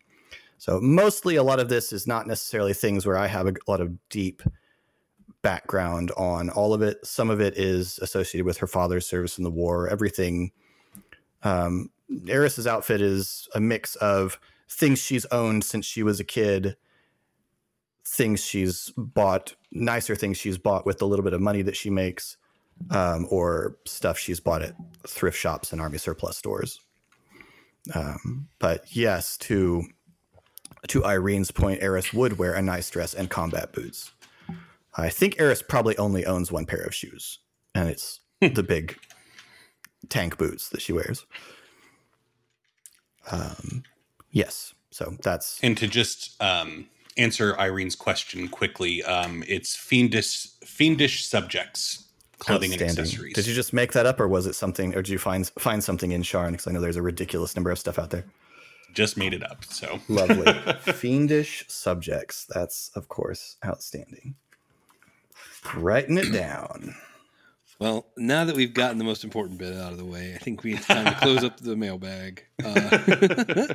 So 0.58 0.80
mostly 0.80 1.36
a 1.36 1.42
lot 1.42 1.60
of 1.60 1.68
this 1.68 1.92
is 1.92 2.06
not 2.06 2.26
necessarily 2.26 2.72
things 2.72 3.04
where 3.04 3.16
I 3.16 3.26
have 3.26 3.46
a 3.46 3.54
lot 3.66 3.80
of 3.80 3.96
deep 4.08 4.42
background 5.42 6.12
on 6.16 6.50
all 6.50 6.72
of 6.72 6.82
it. 6.82 7.04
Some 7.04 7.30
of 7.30 7.40
it 7.40 7.58
is 7.58 7.98
associated 8.00 8.46
with 8.46 8.58
her 8.58 8.68
father's 8.68 9.06
service 9.06 9.38
in 9.38 9.44
the 9.44 9.50
war. 9.50 9.88
Everything 9.88 10.52
um 11.42 11.90
Eris's 12.28 12.66
outfit 12.66 13.00
is 13.00 13.48
a 13.54 13.60
mix 13.60 13.96
of 13.96 14.38
things 14.68 14.98
she's 15.00 15.26
owned 15.26 15.64
since 15.64 15.86
she 15.86 16.02
was 16.02 16.20
a 16.20 16.24
kid, 16.24 16.76
things 18.04 18.44
she's 18.44 18.92
bought, 18.96 19.54
nicer 19.70 20.14
things 20.14 20.36
she's 20.36 20.58
bought 20.58 20.86
with 20.86 20.98
the 20.98 21.06
little 21.06 21.24
bit 21.24 21.32
of 21.32 21.40
money 21.40 21.62
that 21.62 21.76
she 21.76 21.90
makes, 21.90 22.36
um, 22.90 23.26
or 23.30 23.76
stuff 23.86 24.18
she's 24.18 24.40
bought 24.40 24.62
at 24.62 24.74
thrift 25.06 25.38
shops 25.38 25.72
and 25.72 25.80
army 25.80 25.98
surplus 25.98 26.36
stores. 26.36 26.80
Um, 27.94 28.48
but 28.58 28.84
yes, 28.94 29.36
to 29.38 29.84
to 30.88 31.04
Irene's 31.04 31.50
point, 31.50 31.82
Eris 31.82 32.12
would 32.12 32.38
wear 32.38 32.54
a 32.54 32.62
nice 32.62 32.90
dress 32.90 33.14
and 33.14 33.30
combat 33.30 33.72
boots. 33.72 34.12
I 34.96 35.08
think 35.08 35.36
Eris 35.38 35.62
probably 35.62 35.96
only 35.96 36.26
owns 36.26 36.52
one 36.52 36.66
pair 36.66 36.82
of 36.82 36.94
shoes, 36.94 37.38
and 37.74 37.88
it's 37.88 38.20
the 38.40 38.62
big 38.62 38.98
tank 40.08 40.36
boots 40.38 40.68
that 40.70 40.82
she 40.82 40.92
wears. 40.92 41.24
Um, 43.30 43.84
yes, 44.30 44.74
so 44.90 45.16
that's 45.22 45.60
And 45.62 45.76
to 45.78 45.86
just 45.86 46.40
um, 46.42 46.88
answer 47.16 47.56
Irene's 47.58 47.96
question 47.96 48.48
quickly, 48.48 49.02
um, 49.02 49.44
it's 49.46 49.74
fiendish 49.76 50.48
fiendish 50.64 51.24
subjects, 51.24 52.08
clothing 52.42 52.72
and 52.72 52.82
outstanding. 52.82 53.04
accessories. 53.04 53.34
Did 53.34 53.46
you 53.46 53.54
just 53.54 53.72
make 53.72 53.92
that 53.92 54.04
up, 54.06 54.20
or 54.20 54.28
was 54.28 54.46
it 54.46 54.54
something, 54.54 54.92
or 54.94 55.02
did 55.02 55.08
you 55.08 55.18
find 55.18 55.48
find 55.58 55.82
something 55.82 56.12
in 56.12 56.22
Sharn? 56.22 56.52
Because 56.52 56.66
I 56.66 56.72
know 56.72 56.80
there's 56.80 56.96
a 56.96 57.02
ridiculous 57.02 57.54
number 57.56 57.70
of 57.70 57.78
stuff 57.78 57.98
out 57.98 58.10
there. 58.10 58.24
just 58.94 59.16
made 59.16 59.32
it 59.32 59.42
up? 59.42 59.64
So 59.64 60.00
Lovely. 60.08 60.52
Fiendish 60.92 61.64
subjects. 61.68 62.46
That's, 62.52 62.90
of 62.94 63.08
course, 63.08 63.56
outstanding. 63.64 64.34
Writing 65.74 66.18
it 66.18 66.32
down. 66.32 66.94
Well, 67.78 68.06
now 68.16 68.44
that 68.44 68.54
we've 68.54 68.74
gotten 68.74 68.98
the 68.98 69.04
most 69.04 69.24
important 69.24 69.58
bit 69.58 69.74
out 69.76 69.92
of 69.92 69.98
the 69.98 70.04
way, 70.04 70.34
I 70.34 70.38
think 70.38 70.62
we 70.62 70.74
it's 70.74 70.86
time 70.86 71.06
to 71.06 71.14
close 71.20 71.42
up 71.42 71.58
the 71.58 71.74
mailbag. 71.74 72.44
Uh, 72.64 73.74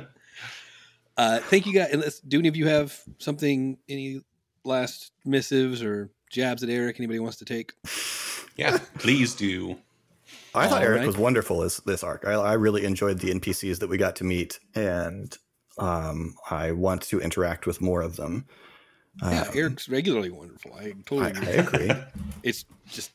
uh, 1.16 1.40
thank 1.40 1.66
you 1.66 1.74
guys. 1.74 1.90
Unless, 1.92 2.20
do 2.20 2.38
any 2.38 2.48
of 2.48 2.56
you 2.56 2.68
have 2.68 2.98
something, 3.18 3.76
any 3.88 4.22
last 4.64 5.12
missives 5.24 5.82
or 5.82 6.10
jabs 6.30 6.62
at 6.62 6.70
Eric? 6.70 7.00
Anybody 7.00 7.18
wants 7.18 7.38
to 7.38 7.44
take? 7.44 7.72
Yeah, 8.58 8.78
please 8.98 9.34
do. 9.34 9.78
I 10.54 10.66
thought 10.68 10.82
Eric 10.82 10.98
right. 10.98 11.06
was 11.06 11.16
wonderful 11.16 11.62
as 11.62 11.78
this 11.86 12.02
arc. 12.02 12.24
I, 12.26 12.32
I 12.32 12.52
really 12.54 12.84
enjoyed 12.84 13.20
the 13.20 13.30
NPCs 13.32 13.78
that 13.78 13.88
we 13.88 13.96
got 13.96 14.16
to 14.16 14.24
meet, 14.24 14.58
and 14.74 15.36
um, 15.78 16.34
I 16.50 16.72
want 16.72 17.02
to 17.02 17.20
interact 17.20 17.66
with 17.66 17.80
more 17.80 18.02
of 18.02 18.16
them. 18.16 18.46
Yeah, 19.22 19.42
Um, 19.42 19.48
Eric's 19.54 19.88
regularly 19.88 20.30
wonderful. 20.30 20.74
I 20.74 20.92
totally 21.06 21.32
I, 21.46 21.50
I 21.50 21.52
agree. 21.54 21.88
agree. 21.88 22.02
It's 22.42 22.64
just 22.88 23.12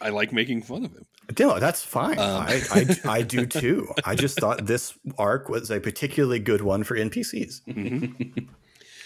I 0.00 0.08
like 0.10 0.32
making 0.32 0.62
fun 0.62 0.84
of 0.86 0.92
him. 0.92 1.06
No, 1.38 1.58
that's 1.58 1.82
fine. 1.84 2.18
Um. 2.18 2.42
I, 2.48 2.60
I, 2.72 3.00
I 3.18 3.22
do 3.36 3.46
too. 3.46 3.88
I 4.04 4.14
just 4.16 4.38
thought 4.40 4.66
this 4.66 4.98
arc 5.18 5.48
was 5.48 5.70
a 5.70 5.78
particularly 5.80 6.40
good 6.40 6.60
one 6.62 6.82
for 6.84 6.96
NPCs. 6.96 7.60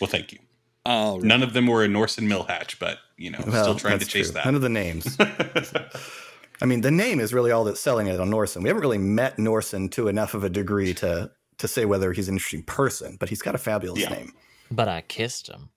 Well, 0.01 0.11
thank 0.11 0.33
you. 0.33 0.39
Oh, 0.87 0.91
all 0.91 1.15
right. 1.17 1.25
None 1.25 1.43
of 1.43 1.53
them 1.55 1.67
were 1.67 1.83
a 1.85 1.89
Norsen 1.89 2.27
Millhatch, 2.29 2.79
but 2.79 2.99
you 3.17 3.31
know, 3.31 3.39
still 3.41 3.75
trying 3.75 3.99
to 3.99 4.05
chase 4.07 4.27
true. 4.27 4.35
that. 4.35 4.45
None 4.45 4.55
of 4.55 4.61
the 4.61 4.69
names. 4.69 5.17
I 6.63 6.67
mean, 6.67 6.83
the 6.83 6.91
name 6.91 7.21
is 7.21 7.33
really 7.35 7.51
all 7.51 7.65
that's 7.65 7.81
selling 7.81 8.07
it 8.07 8.21
on 8.21 8.31
Norsen. 8.31 8.63
We 8.63 8.69
haven't 8.69 8.83
really 8.83 8.99
met 8.99 9.37
Norsen 9.39 9.91
to 9.93 10.09
enough 10.09 10.35
of 10.35 10.45
a 10.45 10.49
degree 10.51 10.95
to 10.95 11.31
to 11.59 11.69
say 11.69 11.85
whether 11.85 12.13
he's 12.13 12.29
an 12.29 12.35
interesting 12.35 12.65
person, 12.65 13.17
but 13.19 13.29
he's 13.29 13.41
got 13.43 13.55
a 13.55 13.59
fabulous 13.59 14.01
Yeah. 14.03 14.11
name. 14.11 14.33
But 14.71 14.89
I 14.89 15.03
kissed 15.03 15.47
him. 15.49 15.71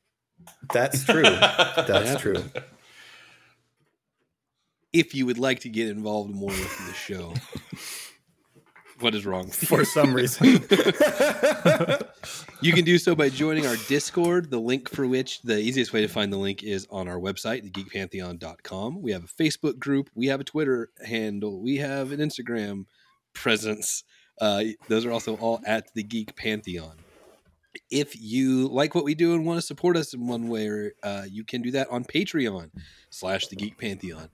That's 0.73 1.03
true. 1.03 1.21
That's 1.23 1.87
Yeah. 2.11 2.17
true. 2.17 2.43
If 4.93 5.13
you 5.13 5.25
would 5.25 5.37
like 5.37 5.59
to 5.61 5.69
get 5.69 5.89
involved 5.89 6.31
more 6.33 6.49
with 6.49 6.87
the 6.87 6.93
show, 6.93 7.33
what 8.99 9.15
is 9.15 9.25
wrong? 9.25 9.49
For 9.51 9.85
some 9.85 10.13
reason. 10.13 10.63
You 12.59 12.73
can 12.73 12.85
do 12.85 12.97
so 12.97 13.13
by 13.13 13.29
joining 13.29 13.67
our 13.67 13.75
Discord, 13.87 14.49
the 14.49 14.59
link 14.59 14.89
for 14.89 15.05
which 15.05 15.43
the 15.43 15.59
easiest 15.59 15.93
way 15.93 16.01
to 16.01 16.07
find 16.07 16.33
the 16.33 16.37
link 16.37 16.63
is 16.63 16.87
on 16.89 17.07
our 17.07 17.19
website, 17.19 17.71
thegeekpantheon.com. 17.71 18.99
We 18.99 19.11
have 19.11 19.25
a 19.25 19.27
Facebook 19.27 19.77
group, 19.77 20.09
we 20.15 20.25
have 20.27 20.39
a 20.39 20.43
Twitter 20.43 20.89
handle, 21.05 21.61
we 21.61 21.77
have 21.77 22.11
an 22.11 22.19
Instagram 22.19 22.85
presence. 23.33 24.03
Uh, 24.41 24.63
those 24.87 25.05
are 25.05 25.11
also 25.11 25.35
all 25.35 25.61
at 25.67 25.93
the 25.93 26.01
Geek 26.01 26.35
Pantheon. 26.35 26.95
If 27.91 28.19
you 28.19 28.67
like 28.69 28.95
what 28.95 29.03
we 29.03 29.13
do 29.13 29.35
and 29.35 29.45
want 29.45 29.59
to 29.59 29.65
support 29.65 29.95
us 29.95 30.15
in 30.15 30.25
one 30.25 30.47
way, 30.47 30.67
or 30.67 30.93
uh, 31.03 31.25
you 31.29 31.43
can 31.43 31.61
do 31.61 31.69
that 31.71 31.89
on 31.91 32.05
Patreon 32.05 32.71
slash 33.11 33.47
the 33.47 33.55
Geek 33.55 33.77
Pantheon. 33.77 34.29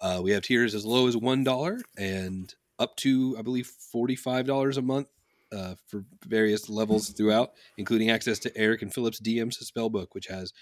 Uh, 0.00 0.20
we 0.22 0.30
have 0.30 0.44
tiers 0.44 0.76
as 0.76 0.86
low 0.86 1.08
as 1.08 1.16
one 1.16 1.42
dollar 1.42 1.80
and 1.98 2.54
up 2.78 2.96
to, 2.96 3.36
I 3.38 3.42
believe, 3.42 3.66
forty-five 3.66 4.46
dollars 4.46 4.76
a 4.76 4.82
month 4.82 5.08
uh, 5.52 5.74
for 5.86 6.04
various 6.26 6.68
levels 6.68 7.10
throughout, 7.10 7.52
including 7.78 8.10
access 8.10 8.38
to 8.40 8.56
Eric 8.56 8.82
and 8.82 8.92
Phillips 8.92 9.20
DM's 9.20 9.58
spell 9.58 9.88
book, 9.88 10.14
which 10.14 10.26
has 10.26 10.52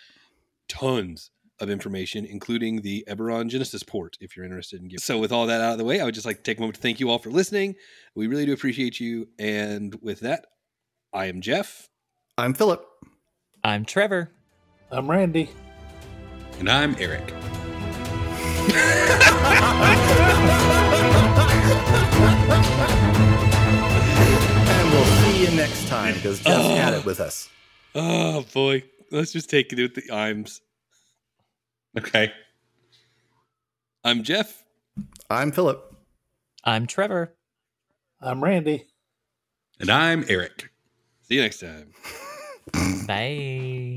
tons 0.69 1.31
of 1.61 1.71
information, 1.71 2.25
including 2.25 2.83
the 2.83 3.05
Eberron 3.09 3.51
Genesys 3.51 3.87
port, 3.87 4.17
if 4.21 4.37
you're 4.37 4.45
interested 4.45 4.81
in 4.81 4.89
giving. 4.89 5.01
So, 5.01 5.19
with 5.19 5.33
all 5.33 5.47
that 5.47 5.61
out 5.61 5.73
of 5.73 5.79
the 5.79 5.85
way, 5.85 6.01
I 6.01 6.05
would 6.05 6.15
just 6.15 6.27
like 6.27 6.39
to 6.39 6.43
take 6.43 6.59
a 6.59 6.61
moment 6.61 6.77
to 6.77 6.83
thank 6.83 7.01
you 7.01 7.09
all 7.09 7.19
for 7.19 7.31
listening. 7.31 7.77
We 8.15 8.27
really 8.27 8.47
do 8.47 8.53
appreciate 8.53 9.01
you. 9.01 9.29
And 9.39 9.95
with 10.03 10.21
that, 10.21 10.47
I 11.13 11.27
am 11.27 11.41
Jeff. 11.41 11.89
I'm 12.37 12.55
Philip. 12.55 12.85
I'm 13.63 13.85
Trevor. 13.85 14.33
I'm 14.91 15.11
Randy. 15.11 15.51
And 16.59 16.69
I'm 16.69 16.97
Eric. 16.99 17.33
time 25.93 26.15
because 26.21 26.41
Jeff 26.41 26.61
oh. 26.65 26.75
had 26.75 26.95
it 26.95 27.05
with 27.05 27.21
us. 27.21 27.49
Oh 27.95 28.45
boy, 28.55 28.83
let's 29.11 29.33
just 29.33 29.51
take 29.51 29.73
it 29.73 29.79
with 29.79 29.95
the 29.95 30.03
IMs. 30.03 30.61
Okay. 31.99 32.33
I'm 34.05 34.23
Jeff. 34.23 34.65
I'm 35.29 35.53
Philip. 35.53 35.95
I'm 36.65 36.87
Trevor. 36.87 37.35
I'm 38.21 38.43
Randy. 38.43 38.87
And 39.81 39.91
I'm 39.91 40.25
Eric. 40.29 40.71
See 41.23 41.35
you 41.35 41.43
next 41.43 41.61
time. 41.61 41.93
Bye. 43.07 43.92